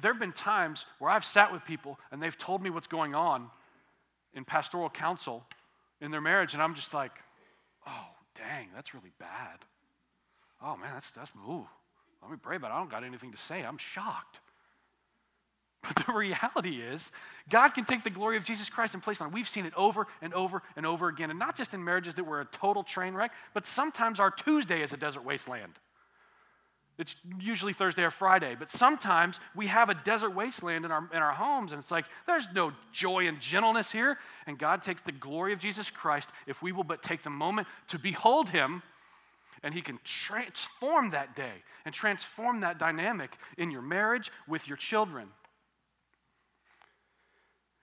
There 0.00 0.12
have 0.12 0.20
been 0.20 0.32
times 0.32 0.84
where 0.98 1.10
I've 1.10 1.24
sat 1.24 1.52
with 1.52 1.64
people 1.64 1.98
and 2.10 2.22
they've 2.22 2.36
told 2.36 2.62
me 2.62 2.70
what's 2.70 2.86
going 2.86 3.14
on 3.14 3.50
in 4.34 4.44
pastoral 4.44 4.90
counsel 4.90 5.44
in 6.00 6.10
their 6.10 6.20
marriage, 6.20 6.52
and 6.54 6.62
I'm 6.62 6.74
just 6.74 6.92
like, 6.92 7.12
oh, 7.86 8.06
dang, 8.34 8.68
that's 8.74 8.94
really 8.94 9.12
bad. 9.18 9.58
Oh, 10.62 10.76
man, 10.76 10.90
that's, 10.92 11.10
that's, 11.10 11.30
ooh, 11.48 11.66
let 12.26 12.32
me 12.32 12.38
pray 12.42 12.56
it. 12.56 12.64
I 12.64 12.78
don't 12.78 12.90
got 12.90 13.04
anything 13.04 13.30
to 13.30 13.38
say. 13.38 13.62
I'm 13.62 13.78
shocked. 13.78 14.40
But 15.94 16.04
the 16.04 16.12
reality 16.14 16.80
is, 16.80 17.12
God 17.48 17.68
can 17.68 17.84
take 17.84 18.02
the 18.02 18.10
glory 18.10 18.36
of 18.36 18.42
Jesus 18.42 18.68
Christ 18.68 18.94
and 18.94 19.02
place 19.02 19.20
it 19.20 19.22
on. 19.22 19.30
We've 19.30 19.48
seen 19.48 19.66
it 19.66 19.72
over 19.76 20.08
and 20.20 20.34
over 20.34 20.62
and 20.74 20.84
over 20.84 21.06
again, 21.06 21.30
and 21.30 21.38
not 21.38 21.56
just 21.56 21.74
in 21.74 21.84
marriages 21.84 22.16
that 22.16 22.24
were 22.24 22.40
a 22.40 22.44
total 22.46 22.82
train 22.82 23.14
wreck, 23.14 23.30
but 23.54 23.68
sometimes 23.68 24.18
our 24.18 24.32
Tuesday 24.32 24.82
is 24.82 24.92
a 24.92 24.96
desert 24.96 25.24
wasteland. 25.24 25.74
It's 26.98 27.14
usually 27.38 27.72
Thursday 27.72 28.02
or 28.02 28.10
Friday, 28.10 28.56
but 28.58 28.68
sometimes 28.68 29.38
we 29.54 29.68
have 29.68 29.88
a 29.88 29.94
desert 29.94 30.30
wasteland 30.30 30.84
in 30.84 30.90
our, 30.90 31.08
in 31.12 31.18
our 31.18 31.32
homes, 31.32 31.70
and 31.70 31.80
it's 31.80 31.92
like 31.92 32.06
there's 32.26 32.48
no 32.52 32.72
joy 32.90 33.28
and 33.28 33.38
gentleness 33.38 33.92
here. 33.92 34.18
And 34.48 34.58
God 34.58 34.82
takes 34.82 35.02
the 35.02 35.12
glory 35.12 35.52
of 35.52 35.60
Jesus 35.60 35.88
Christ 35.88 36.30
if 36.48 36.62
we 36.62 36.72
will 36.72 36.84
but 36.84 37.02
take 37.02 37.22
the 37.22 37.30
moment 37.30 37.68
to 37.88 37.98
behold 37.98 38.50
Him, 38.50 38.82
and 39.66 39.74
He 39.74 39.82
can 39.82 39.98
transform 40.04 41.10
that 41.10 41.34
day 41.34 41.64
and 41.84 41.92
transform 41.92 42.60
that 42.60 42.78
dynamic 42.78 43.36
in 43.58 43.72
your 43.72 43.82
marriage 43.82 44.30
with 44.46 44.68
your 44.68 44.76
children. 44.76 45.26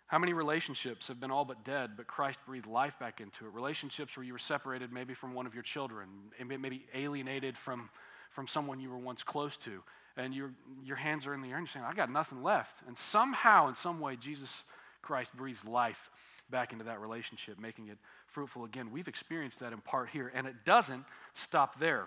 How 0.08 0.18
many 0.18 0.32
relationships 0.32 1.10
have 1.10 1.20
been 1.20 1.30
all 1.30 1.44
but 1.44 1.66
dead, 1.66 1.92
but 1.98 2.08
Christ 2.08 2.40
breathed 2.46 2.68
life 2.68 2.98
back 3.00 3.20
into 3.20 3.46
it? 3.46 3.54
Relationships 3.54 4.16
where 4.16 4.24
you 4.24 4.32
were 4.32 4.40
separated 4.40 4.94
maybe 4.94 5.14
from 5.14 5.34
one 5.34 5.46
of 5.46 5.54
your 5.54 5.64
children, 5.64 6.08
maybe 6.48 6.86
alienated 6.94 7.58
from, 7.58 7.90
from 8.30 8.48
someone 8.48 8.80
you 8.80 8.90
were 8.90 8.98
once 8.98 9.22
close 9.22 9.58
to, 9.58 9.84
and 10.16 10.34
your, 10.34 10.54
your 10.86 10.96
hands 10.96 11.28
are 11.28 11.34
in 11.34 11.42
the 11.42 11.50
air 11.50 11.58
and 11.58 11.68
you're 11.68 11.74
saying, 11.74 11.86
I 11.86 11.94
got 11.94 12.10
nothing 12.10 12.44
left. 12.44 12.82
And 12.88 12.98
somehow, 12.98 13.68
in 13.68 13.76
some 13.76 14.00
way, 14.00 14.16
Jesus 14.16 14.64
Christ 15.02 15.36
breathes 15.36 15.66
life 15.66 16.10
back 16.54 16.72
into 16.72 16.86
that 16.86 17.02
relationship, 17.02 17.60
making 17.60 17.88
it 17.88 17.98
fruitful 18.28 18.64
again. 18.64 18.92
We've 18.92 19.08
experienced 19.08 19.60
that 19.62 19.74
in 19.74 19.82
part 19.82 20.10
here, 20.10 20.32
and 20.34 20.46
it 20.46 20.54
doesn't 20.64 21.04
stop 21.34 21.80
there. 21.80 22.06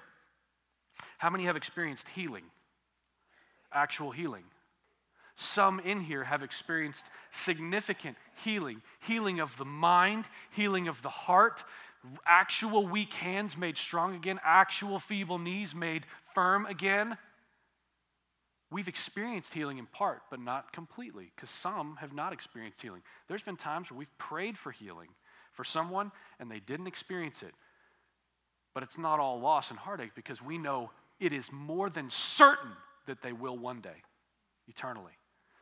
How 1.19 1.31
many 1.31 1.45
have 1.45 1.57
experienced 1.57 2.07
healing? 2.09 2.45
Actual 3.73 4.13
healing. 4.13 4.45
Some 5.35 5.81
in 5.81 6.01
here 6.01 6.23
have 6.23 6.45
experienced 6.45 7.05
significant 7.31 8.17
healing 8.45 8.81
healing 9.01 9.41
of 9.41 9.55
the 9.59 9.65
mind, 9.65 10.27
healing 10.53 10.87
of 10.87 11.03
the 11.03 11.11
heart, 11.11 11.65
actual 12.25 12.87
weak 12.87 13.15
hands 13.15 13.57
made 13.57 13.77
strong 13.77 14.15
again, 14.15 14.39
actual 14.45 15.01
feeble 15.01 15.39
knees 15.39 15.75
made 15.75 16.07
firm 16.35 16.67
again. 16.67 17.19
We've 18.71 18.89
experienced 18.89 19.55
healing 19.55 19.79
in 19.79 19.87
part, 19.87 20.23
but 20.31 20.41
not 20.41 20.73
completely, 20.73 21.31
because 21.35 21.51
some 21.51 21.97
have 21.97 22.13
not 22.13 22.33
experienced 22.33 22.83
healing. 22.83 23.03
There's 23.29 23.43
been 23.43 23.57
times 23.57 23.91
where 23.91 23.99
we've 23.99 24.19
prayed 24.19 24.59
for 24.59 24.73
healing 24.73 25.09
for 25.53 25.65
someone 25.65 26.11
and 26.41 26.51
they 26.51 26.59
didn't 26.59 26.89
experience 26.89 27.43
it. 27.43 27.55
But 28.75 28.83
it's 28.83 28.99
not 28.99 29.21
all 29.21 29.41
loss 29.41 29.71
and 29.71 29.79
heartache 29.79 30.13
because 30.15 30.43
we 30.43 30.59
know 30.59 30.91
it 31.21 31.33
is 31.33 31.51
more 31.53 31.89
than 31.89 32.11
certain 32.11 32.73
that 33.07 33.23
they 33.23 33.33
will 33.33 33.57
one 33.57 33.81
day, 33.81 34.03
eternally. 34.69 35.13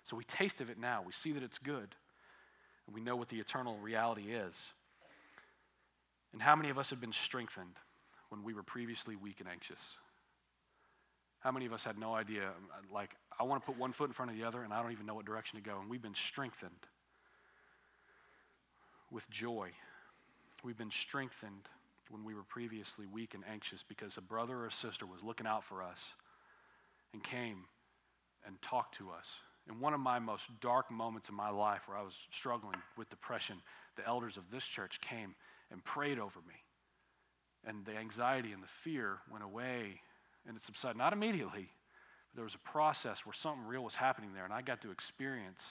So 0.04 0.16
we 0.16 0.24
taste 0.24 0.60
of 0.60 0.70
it 0.70 0.78
now. 0.78 1.02
We 1.06 1.12
see 1.12 1.32
that 1.32 1.42
it's 1.42 1.58
good. 1.58 1.94
And 2.86 2.94
we 2.94 3.00
know 3.00 3.16
what 3.16 3.28
the 3.28 3.38
eternal 3.38 3.78
reality 3.78 4.32
is. 4.32 4.54
And 6.32 6.42
how 6.42 6.56
many 6.56 6.70
of 6.70 6.78
us 6.78 6.90
have 6.90 7.00
been 7.00 7.12
strengthened 7.12 7.76
when 8.30 8.42
we 8.42 8.54
were 8.54 8.62
previously 8.62 9.14
weak 9.14 9.40
and 9.40 9.48
anxious? 9.48 9.96
How 11.44 11.52
many 11.52 11.66
of 11.66 11.74
us 11.74 11.84
had 11.84 11.98
no 11.98 12.14
idea? 12.14 12.50
Like, 12.90 13.10
I 13.38 13.42
want 13.42 13.62
to 13.62 13.66
put 13.66 13.78
one 13.78 13.92
foot 13.92 14.08
in 14.08 14.14
front 14.14 14.30
of 14.30 14.36
the 14.38 14.44
other, 14.44 14.62
and 14.62 14.72
I 14.72 14.82
don't 14.82 14.92
even 14.92 15.04
know 15.04 15.14
what 15.14 15.26
direction 15.26 15.58
to 15.58 15.62
go. 15.62 15.78
And 15.78 15.90
we've 15.90 16.00
been 16.00 16.14
strengthened 16.14 16.72
with 19.10 19.28
joy. 19.28 19.68
We've 20.64 20.78
been 20.78 20.90
strengthened 20.90 21.68
when 22.08 22.24
we 22.24 22.34
were 22.34 22.44
previously 22.44 23.04
weak 23.06 23.34
and 23.34 23.44
anxious 23.50 23.84
because 23.86 24.16
a 24.16 24.22
brother 24.22 24.56
or 24.56 24.66
a 24.68 24.72
sister 24.72 25.04
was 25.04 25.22
looking 25.22 25.46
out 25.46 25.64
for 25.64 25.82
us 25.82 25.98
and 27.12 27.22
came 27.22 27.66
and 28.46 28.60
talked 28.62 28.96
to 28.96 29.10
us 29.10 29.26
in 29.68 29.80
one 29.80 29.92
of 29.92 30.00
my 30.00 30.18
most 30.18 30.44
dark 30.62 30.90
moments 30.90 31.28
in 31.28 31.34
my 31.34 31.50
life 31.50 31.82
where 31.86 31.96
I 31.96 32.02
was 32.02 32.14
struggling 32.30 32.76
with 32.96 33.10
depression, 33.10 33.56
the 33.96 34.06
elders 34.06 34.38
of 34.38 34.44
this 34.50 34.64
church 34.64 34.98
came 35.00 35.34
and 35.70 35.84
prayed 35.84 36.18
over 36.18 36.40
me. 36.46 36.54
And 37.66 37.84
the 37.84 37.96
anxiety 37.96 38.52
and 38.52 38.62
the 38.62 38.68
fear 38.82 39.18
went 39.30 39.44
away 39.44 40.00
and 40.46 40.56
it 40.56 40.64
subsided. 40.64 40.96
Not 40.96 41.12
immediately, 41.12 41.68
but 42.30 42.36
there 42.36 42.44
was 42.44 42.54
a 42.54 42.70
process 42.70 43.24
where 43.24 43.32
something 43.32 43.66
real 43.66 43.82
was 43.82 43.94
happening 43.94 44.32
there, 44.34 44.44
and 44.44 44.52
I 44.52 44.62
got 44.62 44.82
to 44.82 44.90
experience 44.90 45.62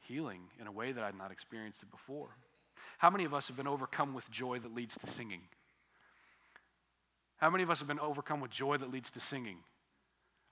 healing 0.00 0.42
in 0.60 0.66
a 0.66 0.72
way 0.72 0.92
that 0.92 1.04
I'd 1.04 1.16
not 1.16 1.30
experienced 1.30 1.82
it 1.82 1.90
before. 1.90 2.28
How 2.98 3.10
many 3.10 3.24
of 3.24 3.34
us 3.34 3.48
have 3.48 3.56
been 3.56 3.66
overcome 3.66 4.14
with 4.14 4.30
joy 4.30 4.58
that 4.58 4.74
leads 4.74 4.96
to 4.98 5.06
singing? 5.06 5.42
How 7.36 7.48
many 7.48 7.62
of 7.62 7.70
us 7.70 7.78
have 7.78 7.88
been 7.88 8.00
overcome 8.00 8.40
with 8.40 8.50
joy 8.50 8.76
that 8.76 8.90
leads 8.90 9.10
to 9.12 9.20
singing? 9.20 9.58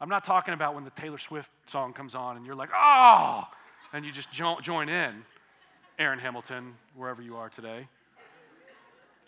I'm 0.01 0.09
not 0.09 0.25
talking 0.25 0.55
about 0.55 0.75
when 0.75 0.85
the 0.85 0.91
Taylor 0.91 1.19
Swift 1.19 1.51
song 1.67 1.93
comes 1.93 2.15
on 2.15 2.37
and 2.37 2.47
you're 2.47 2.55
like, 2.55 2.71
oh, 2.75 3.45
and 3.93 4.05
you 4.05 4.13
just 4.13 4.31
jo- 4.31 4.61
join 4.63 4.89
in, 4.89 5.25
Aaron 5.99 6.19
Hamilton, 6.19 6.75
wherever 6.95 7.21
you 7.21 7.37
are 7.37 7.49
today. 7.49 7.89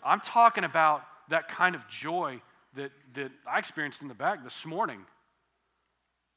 I'm 0.03 0.21
talking 0.21 0.63
about 0.63 1.03
that 1.29 1.49
kind 1.49 1.75
of 1.75 1.87
joy 1.87 2.41
that, 2.75 2.91
that 3.13 3.31
I 3.47 3.59
experienced 3.59 4.01
in 4.01 4.07
the 4.07 4.13
back 4.13 4.43
this 4.43 4.65
morning 4.65 5.05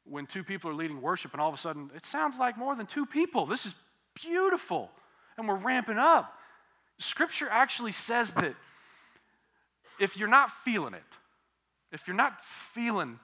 when 0.05 0.26
two 0.26 0.45
people 0.45 0.70
are 0.70 0.74
leading 0.74 1.01
worship 1.01 1.32
and 1.32 1.41
all 1.41 1.49
of 1.49 1.55
a 1.55 1.59
sudden 1.59 1.91
it 1.95 2.05
sounds 2.05 2.39
like 2.39 2.59
more 2.59 2.74
than 2.74 2.87
two 2.87 3.07
people. 3.07 3.47
This 3.47 3.66
is 3.66 3.74
beautiful. 4.20 4.91
And 5.37 5.49
we're 5.49 5.57
ramping 5.57 5.99
up. 5.99 6.32
Scripture 6.99 7.49
actually 7.51 7.93
says 7.93 8.32
that 8.32 8.55
if 9.99 10.16
you're 10.16 10.28
not 10.28 10.51
feeling 10.51 10.95
it, 10.95 11.03
if 11.93 12.07
you're 12.07 12.16
not 12.16 12.45
feeling 12.45 13.18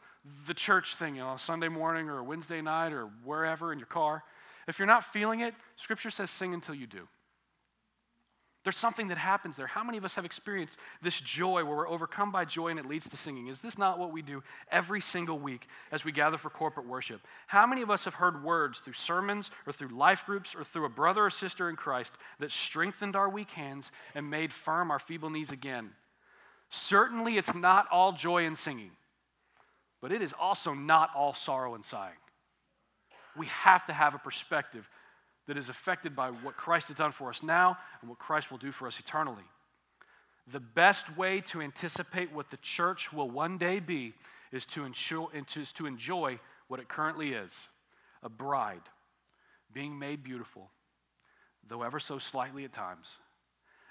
the 0.47 0.55
church 0.55 0.97
thing, 0.97 1.17
you 1.17 1.23
know, 1.23 1.37
Sunday 1.37 1.69
morning 1.69 2.09
or 2.09 2.19
a 2.19 2.25
Wednesday 2.25 2.61
night 2.61 2.93
or 2.93 3.07
wherever 3.25 3.73
in 3.73 3.79
your 3.79 3.87
car, 3.87 4.23
if 4.69 4.79
you're 4.79 4.87
not 4.87 5.05
feeling 5.05 5.41
it, 5.41 5.55
Scripture 5.77 6.11
says 6.11 6.31
sing 6.31 6.55
until 6.55 6.75
you 6.75 6.87
do. 6.87 7.09
There's 8.63 8.77
something 8.77 9.09
that 9.09 9.17
happens 9.17 9.57
there. 9.57 9.67
How 9.67 9.83
many 9.83 9.97
of 9.97 10.05
us 10.05 10.15
have 10.15 10.27
experienced 10.27 10.79
this 11.01 11.19
joy 11.21 11.65
where 11.65 11.77
we're 11.77 11.89
overcome 11.89 12.31
by 12.31 12.45
joy 12.45 12.69
and 12.69 12.79
it 12.79 12.87
leads 12.87 13.09
to 13.09 13.17
singing? 13.17 13.49
Is 13.49 13.61
this 13.61 13.79
not 13.79 13.99
what 13.99 14.13
we 14.13 14.21
do 14.21 14.43
every 14.71 15.01
single 15.01 15.39
week 15.39 15.67
as 15.91 16.05
we 16.05 16.13
gather 16.13 16.37
for 16.37 16.51
corporate 16.51 16.87
worship? 16.87 17.23
How 17.47 17.67
many 17.67 17.81
of 17.81 17.91
us 17.91 18.05
have 18.05 18.15
heard 18.15 18.45
words 18.45 18.81
through 18.81 18.93
sermons 18.93 19.51
or 19.67 19.73
through 19.73 19.89
life 19.89 20.27
groups 20.27 20.55
or 20.55 20.63
through 20.63 20.85
a 20.85 20.91
brother 20.91 21.25
or 21.25 21.31
sister 21.31 21.71
in 21.71 21.77
Christ 21.77 22.13
that 22.39 22.53
strengthened 22.53 23.17
our 23.17 23.31
weak 23.31 23.53
hands 23.53 23.93
and 24.15 24.29
made 24.29 24.53
firm 24.53 24.91
our 24.91 24.99
feeble 24.99 25.31
knees 25.31 25.53
again? 25.53 25.91
Certainly, 26.69 27.39
it's 27.39 27.55
not 27.55 27.87
all 27.91 28.13
joy 28.13 28.45
and 28.45 28.59
singing 28.59 28.91
but 30.01 30.13
it 30.13 30.23
is 30.23 30.35
also 30.39 30.73
not 30.73 31.11
all 31.15 31.35
sorrow 31.35 31.75
and 31.75 31.85
sighing. 31.85 32.15
We 33.37 33.47
have 33.47 33.87
to 33.87 33.93
have 33.93 34.15
a 34.15 34.19
perspective 34.19 34.89
that 35.51 35.59
is 35.59 35.69
affected 35.69 36.15
by 36.15 36.31
what 36.31 36.57
Christ 36.57 36.87
has 36.87 36.97
done 36.97 37.11
for 37.11 37.29
us 37.29 37.43
now 37.43 37.77
and 38.01 38.09
what 38.09 38.21
Christ 38.21 38.53
will 38.53 38.59
do 38.59 38.71
for 38.71 38.87
us 38.87 39.01
eternally. 39.01 39.43
The 40.53 40.61
best 40.61 41.17
way 41.17 41.41
to 41.47 41.61
anticipate 41.61 42.33
what 42.33 42.53
the 42.53 42.57
church 42.59 43.13
will 43.13 43.29
one 43.29 43.59
day 43.59 43.81
be 43.81 44.15
is 44.53 44.65
to, 44.67 44.85
ensure, 44.85 45.29
is 45.35 45.73
to 45.73 45.87
enjoy 45.87 46.39
what 46.69 46.79
it 46.79 46.89
currently 46.89 47.33
is 47.33 47.53
a 48.23 48.29
bride 48.29 48.83
being 49.73 49.99
made 49.99 50.23
beautiful, 50.23 50.71
though 51.67 51.83
ever 51.83 51.99
so 51.99 52.21
slightly 52.21 52.65
at 52.65 52.73
times, 52.73 53.09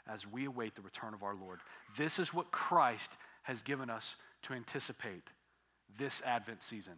as 0.08 0.26
we 0.26 0.46
await 0.46 0.76
the 0.76 0.82
return 0.82 1.14
of 1.14 1.24
our 1.24 1.36
Lord. 1.36 1.60
This 1.98 2.20
is 2.20 2.34
what 2.34 2.52
Christ 2.52 3.18
has 3.44 3.64
given 3.64 3.90
us 3.90 4.16
to 4.44 4.54
anticipate 4.54 5.28
this 5.98 6.22
Advent 6.26 6.64
season. 6.64 6.96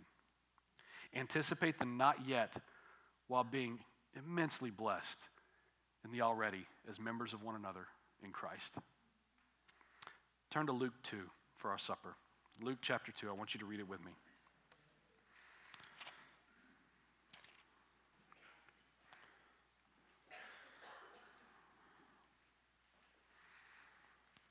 Anticipate 1.15 1.79
the 1.79 1.85
not 1.85 2.27
yet 2.27 2.57
while 3.27 3.43
being 3.43 3.79
immensely 4.17 4.69
blessed 4.69 5.19
in 6.03 6.11
the 6.11 6.21
already 6.21 6.65
as 6.89 6.99
members 6.99 7.33
of 7.33 7.43
one 7.43 7.55
another 7.55 7.87
in 8.23 8.31
Christ. 8.31 8.75
Turn 10.49 10.65
to 10.65 10.71
Luke 10.71 10.93
2 11.03 11.17
for 11.57 11.71
our 11.71 11.79
supper. 11.79 12.15
Luke 12.61 12.79
chapter 12.81 13.11
2. 13.11 13.29
I 13.29 13.33
want 13.33 13.53
you 13.53 13.59
to 13.59 13.65
read 13.65 13.79
it 13.79 13.87
with 13.87 14.03
me. 14.03 14.11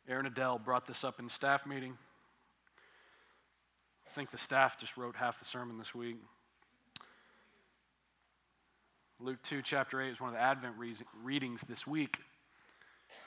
Aaron 0.09 0.27
Adele 0.27 0.59
brought 0.59 0.89
this 0.89 1.05
up 1.05 1.21
in 1.21 1.29
staff 1.29 1.65
meeting. 1.65 1.97
I 4.09 4.11
think 4.13 4.33
the 4.33 4.39
staff 4.39 4.77
just 4.77 4.97
wrote 4.97 5.15
half 5.15 5.39
the 5.39 5.45
sermon 5.45 5.79
this 5.79 5.95
week. 5.95 6.17
Luke 9.23 9.43
2, 9.43 9.61
chapter 9.61 10.01
8 10.01 10.13
is 10.13 10.21
one 10.21 10.31
of 10.31 10.35
the 10.35 10.41
Advent 10.41 10.77
readings 11.23 11.61
this 11.69 11.87
week. 11.87 12.21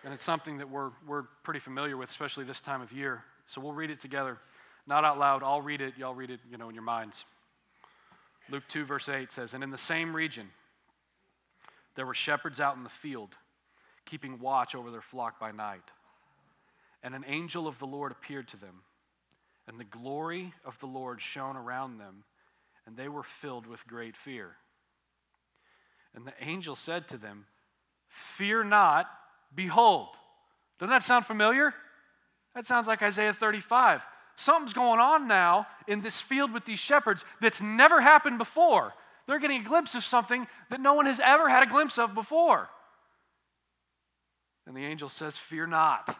And 0.03 0.11
it's 0.11 0.23
something 0.23 0.57
that 0.57 0.67
we're, 0.67 0.89
we're 1.07 1.23
pretty 1.43 1.59
familiar 1.59 1.95
with, 1.95 2.09
especially 2.09 2.45
this 2.45 2.59
time 2.59 2.81
of 2.81 2.91
year. 2.91 3.23
So 3.45 3.61
we'll 3.61 3.73
read 3.73 3.91
it 3.91 3.99
together. 3.99 4.39
Not 4.87 5.05
out 5.05 5.19
loud. 5.19 5.43
I'll 5.43 5.61
read 5.61 5.81
it. 5.81 5.93
Y'all 5.95 6.15
read 6.15 6.31
it, 6.31 6.39
you 6.49 6.57
know, 6.57 6.67
in 6.67 6.73
your 6.73 6.83
minds. 6.83 7.25
Luke 8.49 8.63
2, 8.69 8.85
verse 8.85 9.07
8 9.07 9.31
says, 9.31 9.53
And 9.53 9.63
in 9.63 9.69
the 9.69 9.77
same 9.77 10.15
region, 10.15 10.49
there 11.95 12.07
were 12.07 12.15
shepherds 12.15 12.59
out 12.59 12.75
in 12.75 12.83
the 12.83 12.89
field, 12.89 13.35
keeping 14.03 14.39
watch 14.39 14.73
over 14.73 14.89
their 14.89 15.01
flock 15.01 15.39
by 15.39 15.51
night. 15.51 15.83
And 17.03 17.13
an 17.13 17.23
angel 17.27 17.67
of 17.67 17.77
the 17.77 17.85
Lord 17.85 18.11
appeared 18.11 18.47
to 18.49 18.57
them, 18.57 18.81
and 19.67 19.79
the 19.79 19.83
glory 19.83 20.53
of 20.65 20.79
the 20.79 20.87
Lord 20.87 21.21
shone 21.21 21.55
around 21.55 21.99
them, 21.99 22.23
and 22.87 22.97
they 22.97 23.09
were 23.09 23.23
filled 23.23 23.67
with 23.67 23.85
great 23.85 24.17
fear. 24.17 24.55
And 26.15 26.25
the 26.25 26.33
angel 26.39 26.75
said 26.75 27.07
to 27.09 27.17
them, 27.17 27.45
Fear 28.07 28.65
not, 28.65 29.07
behold. 29.53 30.09
Doesn't 30.79 30.91
that 30.91 31.03
sound 31.03 31.25
familiar? 31.25 31.73
That 32.55 32.65
sounds 32.65 32.87
like 32.87 33.01
Isaiah 33.01 33.33
35. 33.33 34.01
Something's 34.35 34.73
going 34.73 34.99
on 34.99 35.27
now 35.27 35.67
in 35.87 36.01
this 36.01 36.19
field 36.19 36.51
with 36.51 36.65
these 36.65 36.79
shepherds 36.79 37.25
that's 37.41 37.61
never 37.61 38.01
happened 38.01 38.37
before. 38.37 38.93
They're 39.27 39.39
getting 39.39 39.61
a 39.61 39.67
glimpse 39.67 39.95
of 39.95 40.03
something 40.03 40.47
that 40.69 40.81
no 40.81 40.93
one 40.93 41.05
has 41.05 41.19
ever 41.23 41.49
had 41.49 41.63
a 41.63 41.67
glimpse 41.67 41.97
of 41.97 42.13
before. 42.13 42.69
And 44.67 44.75
the 44.75 44.85
angel 44.85 45.09
says, 45.09 45.37
Fear 45.37 45.67
not. 45.67 46.17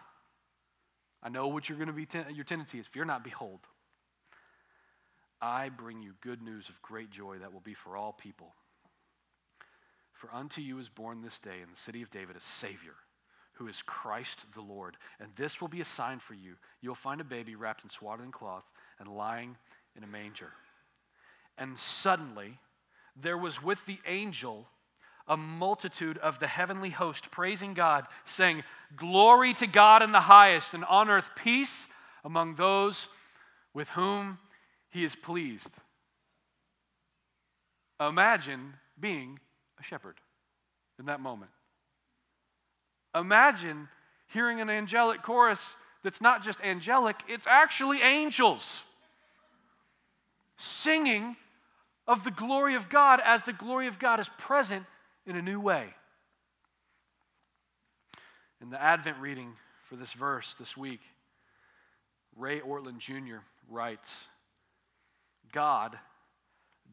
I 1.21 1.29
know 1.29 1.47
what 1.47 1.69
you're 1.69 1.77
going 1.77 1.87
to 1.87 1.93
be, 1.93 2.05
ten- 2.05 2.33
your 2.35 2.43
tendency 2.43 2.79
is. 2.79 2.87
Fear 2.87 3.05
not, 3.05 3.23
behold. 3.23 3.61
I 5.41 5.69
bring 5.69 6.01
you 6.01 6.13
good 6.21 6.41
news 6.41 6.69
of 6.69 6.81
great 6.81 7.09
joy 7.09 7.37
that 7.39 7.53
will 7.53 7.61
be 7.61 7.73
for 7.73 7.97
all 7.97 8.13
people. 8.13 8.53
For 10.23 10.33
unto 10.33 10.61
you 10.61 10.79
is 10.79 10.87
born 10.87 11.21
this 11.21 11.37
day 11.37 11.61
in 11.61 11.69
the 11.69 11.77
city 11.77 12.01
of 12.01 12.09
David 12.09 12.37
a 12.37 12.39
Savior, 12.39 12.93
who 13.55 13.67
is 13.67 13.81
Christ 13.81 14.45
the 14.55 14.61
Lord. 14.61 14.95
And 15.19 15.27
this 15.35 15.59
will 15.59 15.67
be 15.67 15.81
a 15.81 15.85
sign 15.85 16.19
for 16.19 16.33
you. 16.33 16.53
You'll 16.79 16.95
find 16.95 17.19
a 17.19 17.25
baby 17.25 17.57
wrapped 17.57 17.83
in 17.83 17.89
swaddling 17.89 18.31
cloth 18.31 18.63
and 18.99 19.09
lying 19.09 19.57
in 19.97 20.03
a 20.05 20.07
manger. 20.07 20.53
And 21.57 21.77
suddenly 21.77 22.57
there 23.21 23.37
was 23.37 23.61
with 23.61 23.85
the 23.85 23.99
angel 24.07 24.65
a 25.27 25.35
multitude 25.35 26.17
of 26.19 26.39
the 26.39 26.47
heavenly 26.47 26.91
host 26.91 27.29
praising 27.29 27.73
God, 27.73 28.05
saying, 28.23 28.63
Glory 28.95 29.53
to 29.55 29.67
God 29.67 30.01
in 30.01 30.13
the 30.13 30.21
highest, 30.21 30.73
and 30.73 30.85
on 30.85 31.09
earth 31.09 31.31
peace 31.35 31.85
among 32.23 32.55
those 32.55 33.07
with 33.73 33.89
whom 33.89 34.37
he 34.89 35.03
is 35.03 35.17
pleased. 35.17 35.71
Imagine 37.99 38.75
being 38.97 39.39
shepherd 39.83 40.15
in 40.99 41.05
that 41.05 41.19
moment. 41.19 41.51
Imagine 43.15 43.87
hearing 44.27 44.59
an 44.59 44.69
angelic 44.69 45.21
chorus 45.21 45.75
that's 46.03 46.21
not 46.21 46.43
just 46.43 46.61
angelic, 46.61 47.21
it's 47.27 47.47
actually 47.47 48.01
angels 48.01 48.81
singing 50.57 51.35
of 52.07 52.23
the 52.23 52.31
glory 52.31 52.75
of 52.75 52.89
God 52.89 53.21
as 53.23 53.41
the 53.43 53.53
glory 53.53 53.87
of 53.87 53.99
God 53.99 54.19
is 54.19 54.29
present 54.37 54.85
in 55.25 55.35
a 55.35 55.41
new 55.41 55.59
way. 55.59 55.85
In 58.61 58.69
the 58.69 58.81
Advent 58.81 59.17
reading 59.17 59.53
for 59.89 59.95
this 59.95 60.13
verse 60.13 60.55
this 60.59 60.75
week, 60.75 61.01
Ray 62.35 62.59
Ortlund 62.59 62.97
Jr. 62.97 63.37
writes 63.69 64.25
God 65.51 65.97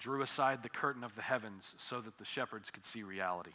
drew 0.01 0.23
aside 0.23 0.63
the 0.63 0.69
curtain 0.69 1.05
of 1.05 1.15
the 1.15 1.23
heavens 1.23 1.75
so 1.79 2.01
that 2.01 2.19
the 2.19 2.25
shepherds 2.25 2.71
could 2.71 2.85
see 2.85 3.03
reality. 3.03 3.53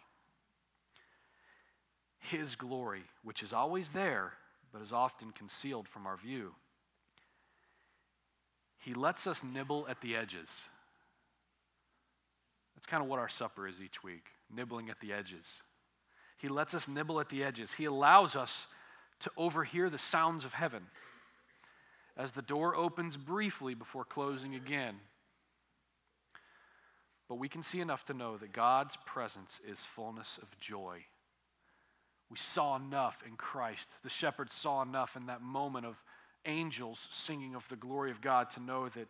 His 2.20 2.56
glory, 2.56 3.04
which 3.24 3.44
is 3.44 3.52
always 3.52 3.90
there, 3.90 4.34
but 4.72 4.82
is 4.82 4.92
often 4.92 5.32
concealed 5.32 5.88
from 5.88 6.08
our 6.08 6.18
view. 6.18 6.54
He 8.78 8.94
lets 8.94 9.28
us 9.28 9.44
nibble 9.44 9.88
at 9.90 10.02
the 10.02 10.16
edges. 10.16 10.62
That's 12.76 12.86
kind 12.86 13.02
of 13.02 13.10
what 13.10 13.20
our 13.20 13.30
supper 13.30 13.68
is 13.68 13.82
each 13.84 14.04
week 14.04 14.28
nibbling 14.54 14.90
at 14.90 15.00
the 15.00 15.12
edges. 15.12 15.64
He 16.38 16.48
lets 16.48 16.74
us 16.76 16.88
nibble 16.88 17.20
at 17.20 17.30
the 17.30 17.44
edges. 17.44 17.74
He 17.74 17.86
allows 17.86 18.36
us 18.36 18.68
to 19.22 19.32
overhear 19.38 19.90
the 19.90 19.98
sounds 19.98 20.46
of 20.46 20.54
heaven 20.54 20.84
as 22.18 22.32
the 22.32 22.42
door 22.42 22.76
opens 22.76 23.18
briefly 23.18 23.74
before 23.74 24.06
closing 24.06 24.56
again. 24.56 24.96
But 27.28 27.40
we 27.40 27.50
can 27.50 27.64
see 27.64 27.80
enough 27.80 28.04
to 28.06 28.14
know 28.14 28.38
that 28.38 28.54
God's 28.54 28.98
presence 29.06 29.60
is 29.68 29.80
fullness 29.80 30.38
of 30.42 30.58
joy. 30.60 31.06
We 32.30 32.38
saw 32.38 32.76
enough 32.76 33.24
in 33.28 33.36
Christ. 33.36 33.88
The 34.04 34.10
shepherds 34.10 34.54
saw 34.54 34.82
enough 34.82 35.16
in 35.16 35.28
that 35.28 35.42
moment 35.42 35.86
of 35.86 35.96
angels 36.46 37.08
singing 37.12 37.56
of 37.56 37.68
the 37.70 37.76
glory 37.76 38.12
of 38.12 38.22
God 38.22 38.52
to 38.52 38.62
know 38.62 38.90
that 38.90 39.08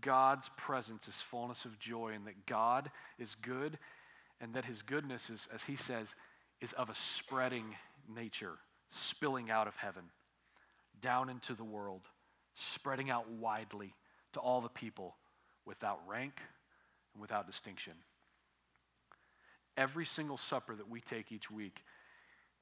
God's 0.00 0.48
presence 0.56 1.08
is 1.08 1.14
fullness 1.16 1.64
of 1.64 1.78
joy 1.78 2.12
and 2.14 2.26
that 2.26 2.46
God 2.46 2.90
is 3.18 3.34
good 3.34 3.78
and 4.40 4.54
that 4.54 4.64
his 4.64 4.82
goodness 4.82 5.30
is, 5.30 5.48
as 5.52 5.64
he 5.64 5.76
says, 5.76 6.14
is 6.60 6.72
of 6.74 6.88
a 6.88 6.94
spreading 6.94 7.74
nature, 8.08 8.54
spilling 8.90 9.50
out 9.50 9.66
of 9.66 9.76
heaven, 9.76 10.04
down 11.00 11.28
into 11.28 11.54
the 11.54 11.64
world, 11.64 12.02
spreading 12.54 13.10
out 13.10 13.30
widely 13.30 13.94
to 14.32 14.40
all 14.40 14.60
the 14.60 14.68
people 14.68 15.16
without 15.66 16.00
rank 16.06 16.40
and 17.18 17.20
without 17.20 17.48
distinction. 17.48 17.94
Every 19.76 20.06
single 20.06 20.38
supper 20.38 20.76
that 20.76 20.88
we 20.88 21.00
take 21.00 21.32
each 21.32 21.50
week 21.50 21.82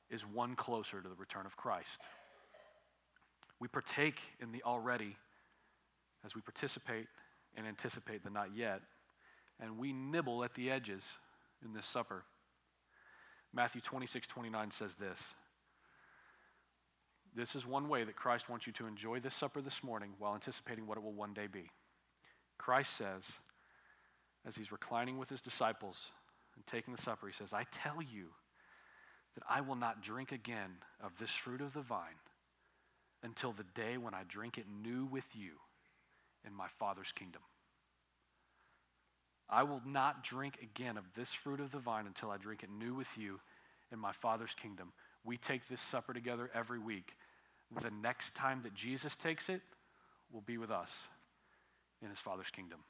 is 0.08 0.22
one 0.22 0.56
closer 0.56 1.02
to 1.02 1.08
the 1.08 1.14
return 1.14 1.44
of 1.44 1.56
Christ. 1.56 2.00
We 3.60 3.68
partake 3.68 4.20
in 4.40 4.52
the 4.52 4.62
already 4.62 5.16
as 6.24 6.34
we 6.34 6.40
participate 6.40 7.06
and 7.54 7.66
anticipate 7.66 8.24
the 8.24 8.30
not 8.30 8.56
yet, 8.56 8.80
and 9.60 9.78
we 9.78 9.92
nibble 9.92 10.42
at 10.42 10.54
the 10.54 10.70
edges 10.70 11.04
in 11.64 11.74
this 11.74 11.86
supper. 11.86 12.24
Matthew 13.52 13.80
26, 13.82 14.26
29 14.26 14.70
says 14.70 14.94
this. 14.94 15.34
This 17.34 17.54
is 17.54 17.66
one 17.66 17.88
way 17.90 18.04
that 18.04 18.16
Christ 18.16 18.48
wants 18.48 18.66
you 18.66 18.72
to 18.74 18.86
enjoy 18.86 19.20
this 19.20 19.34
supper 19.34 19.60
this 19.60 19.82
morning 19.82 20.12
while 20.18 20.34
anticipating 20.34 20.86
what 20.86 20.96
it 20.96 21.04
will 21.04 21.12
one 21.12 21.34
day 21.34 21.46
be. 21.46 21.70
Christ 22.58 22.96
says, 22.96 23.24
as 24.46 24.56
he's 24.56 24.72
reclining 24.72 25.18
with 25.18 25.28
his 25.28 25.40
disciples 25.40 26.12
and 26.54 26.66
taking 26.66 26.94
the 26.94 27.02
supper, 27.02 27.26
he 27.26 27.32
says, 27.32 27.52
I 27.52 27.64
tell 27.72 28.00
you 28.00 28.28
that 29.34 29.44
I 29.48 29.60
will 29.60 29.74
not 29.74 30.02
drink 30.02 30.32
again 30.32 30.70
of 31.02 31.12
this 31.18 31.30
fruit 31.30 31.60
of 31.60 31.74
the 31.74 31.82
vine 31.82 32.20
until 33.22 33.52
the 33.52 33.64
day 33.74 33.98
when 33.98 34.14
I 34.14 34.22
drink 34.28 34.56
it 34.56 34.66
new 34.82 35.04
with 35.06 35.26
you 35.34 35.50
in 36.46 36.54
my 36.54 36.68
Father's 36.78 37.12
kingdom. 37.12 37.42
I 39.48 39.62
will 39.62 39.82
not 39.84 40.24
drink 40.24 40.58
again 40.62 40.96
of 40.96 41.04
this 41.14 41.32
fruit 41.32 41.60
of 41.60 41.70
the 41.70 41.78
vine 41.78 42.06
until 42.06 42.30
I 42.30 42.36
drink 42.36 42.62
it 42.62 42.70
new 42.70 42.94
with 42.94 43.08
you 43.16 43.40
in 43.92 43.98
my 43.98 44.12
Father's 44.12 44.54
kingdom. 44.54 44.92
We 45.24 45.36
take 45.36 45.68
this 45.68 45.80
supper 45.80 46.12
together 46.12 46.50
every 46.54 46.78
week. 46.78 47.14
The 47.80 47.90
next 47.90 48.34
time 48.34 48.60
that 48.62 48.74
Jesus 48.74 49.16
takes 49.16 49.48
it 49.48 49.60
will 50.32 50.40
be 50.40 50.58
with 50.58 50.70
us 50.70 50.90
in 52.02 52.10
his 52.10 52.18
Father's 52.18 52.50
kingdom. 52.50 52.80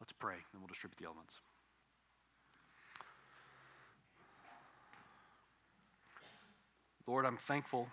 Let's 0.00 0.12
pray, 0.12 0.34
and 0.52 0.60
we'll 0.60 0.68
distribute 0.68 0.98
the 0.98 1.06
elements. 1.06 1.36
Lord, 7.06 7.26
I'm 7.26 7.36
thankful 7.36 7.88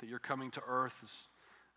that 0.00 0.08
you're 0.08 0.18
coming 0.18 0.50
to 0.52 0.62
earth 0.66 0.94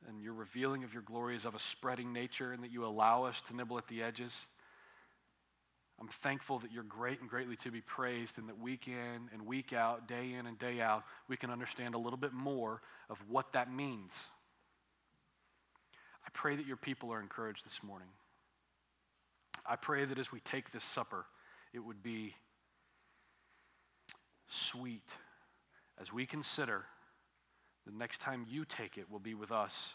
and 0.08 0.22
your 0.22 0.34
revealing 0.34 0.84
of 0.84 0.94
your 0.94 1.02
glory 1.02 1.36
is 1.36 1.46
of 1.46 1.56
a 1.56 1.60
spreading 1.60 2.12
nature 2.12 2.52
and 2.52 2.64
that 2.64 2.72
you 2.72 2.86
allow 2.86 3.24
us 3.24 3.42
to 3.48 3.56
nibble 3.56 3.78
at 3.78 3.88
the 3.88 4.04
edges. 4.04 4.46
I'm 6.00 6.10
thankful 6.10 6.60
that 6.60 6.74
you're 6.74 6.84
great 6.84 7.22
and 7.22 7.30
greatly 7.30 7.56
to 7.58 7.72
be 7.72 7.80
praised, 7.80 8.38
and 8.38 8.50
that 8.50 8.60
week 8.60 8.88
in 8.88 9.30
and 9.32 9.46
week 9.46 9.72
out, 9.72 10.10
day 10.10 10.34
in 10.34 10.46
and 10.46 10.60
day 10.60 10.82
out, 10.82 11.04
we 11.30 11.38
can 11.38 11.50
understand 11.50 11.96
a 11.96 11.98
little 11.98 12.18
bit 12.18 12.34
more 12.34 12.82
of 13.10 13.18
what 13.30 13.54
that 13.54 13.72
means. 13.72 14.12
I 16.26 16.30
pray 16.34 16.58
that 16.58 16.66
your 16.66 16.76
people 16.76 17.14
are 17.14 17.22
encouraged 17.22 17.66
this 17.66 17.82
morning. 17.82 18.10
I 19.68 19.76
pray 19.76 20.06
that 20.06 20.20
as 20.20 20.32
we 20.32 20.40
take 20.40 20.72
this 20.72 20.84
supper, 20.84 21.26
it 21.74 21.80
would 21.80 22.04
be 22.04 22.36
sweet 24.48 25.10
as 26.00 26.14
we 26.14 26.26
consider 26.26 26.86
the 27.86 27.92
next 27.92 28.22
time 28.22 28.46
you 28.48 28.66
take 28.66 28.98
it 28.98 29.10
will 29.10 29.20
be 29.20 29.34
with 29.34 29.52
us 29.52 29.94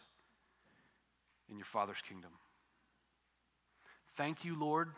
in 1.48 1.56
your 1.56 1.64
Father's 1.64 2.00
kingdom. 2.06 2.30
Thank 4.16 4.44
you, 4.44 4.58
Lord 4.58 4.90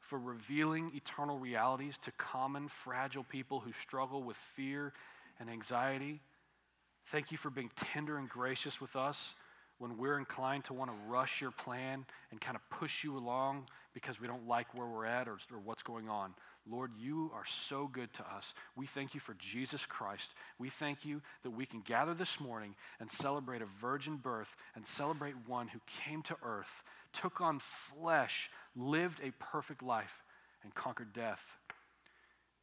for 0.00 0.18
revealing 0.18 0.90
eternal 0.94 1.38
realities 1.38 1.94
to 2.02 2.10
common, 2.12 2.68
fragile 2.68 3.24
people 3.24 3.60
who 3.60 3.72
struggle 3.72 4.22
with 4.22 4.36
fear 4.36 4.92
and 5.38 5.48
anxiety. 5.48 6.20
Thank 7.06 7.30
you 7.30 7.38
for 7.38 7.50
being 7.50 7.70
tender 7.76 8.18
and 8.18 8.28
gracious 8.28 8.80
with 8.80 8.96
us 8.96 9.34
when 9.80 9.96
we're 9.96 10.18
inclined 10.18 10.62
to 10.62 10.74
want 10.74 10.90
to 10.90 10.96
rush 11.08 11.40
your 11.40 11.50
plan 11.50 12.04
and 12.30 12.38
kind 12.38 12.54
of 12.54 12.78
push 12.78 13.02
you 13.02 13.16
along 13.16 13.66
because 13.94 14.20
we 14.20 14.26
don't 14.26 14.46
like 14.46 14.74
where 14.74 14.86
we're 14.86 15.06
at 15.06 15.26
or, 15.26 15.38
or, 15.50 15.58
what's 15.64 15.82
going 15.82 16.06
on. 16.06 16.34
Lord, 16.70 16.90
you 16.98 17.30
are 17.34 17.46
so 17.46 17.88
good 17.90 18.12
to 18.12 18.22
us. 18.22 18.52
We 18.76 18.84
thank 18.86 19.14
you 19.14 19.20
for 19.20 19.34
Jesus 19.38 19.86
Christ. 19.86 20.34
We 20.58 20.68
thank 20.68 21.06
you 21.06 21.22
that 21.42 21.50
we 21.50 21.64
can 21.64 21.80
gather 21.80 22.12
this 22.12 22.38
morning 22.38 22.74
and 23.00 23.10
celebrate 23.10 23.62
a 23.62 23.66
virgin 23.80 24.16
birth 24.16 24.54
and 24.76 24.86
celebrate 24.86 25.34
one 25.46 25.68
who 25.68 25.80
came 25.86 26.22
to 26.24 26.36
earth, 26.42 26.82
took 27.14 27.40
on 27.40 27.58
flesh, 27.58 28.50
lived 28.76 29.20
a 29.24 29.32
perfect 29.42 29.82
life, 29.82 30.22
and 30.62 30.74
conquered 30.74 31.14
death, 31.14 31.40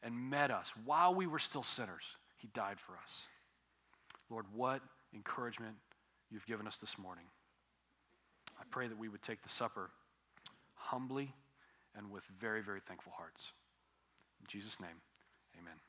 and 0.03 0.30
met 0.30 0.51
us 0.51 0.68
while 0.86 1.15
we 1.15 1.26
were 1.26 1.39
still 1.39 1.63
sinners. 1.63 2.03
He 2.38 2.47
died 2.53 2.80
for 2.80 2.93
us. 2.93 3.11
Lord, 4.30 4.45
what 4.53 4.82
encouragement 5.15 5.78
you've 6.32 6.46
given 6.46 6.68
us 6.68 6.78
this 6.78 6.98
morning. 6.98 7.26
I 8.60 8.64
pray 8.70 8.88
that 8.88 8.98
we 8.98 9.10
would 9.10 9.22
take 9.22 9.44
the 9.44 9.50
supper 9.50 9.90
humbly 10.76 11.34
and 11.96 12.12
with 12.12 12.24
very, 12.40 12.62
very 12.62 12.80
thankful 12.80 13.14
hearts. 13.16 13.52
In 14.40 14.48
Jesus' 14.48 14.80
name, 14.80 15.02
amen. 15.60 15.87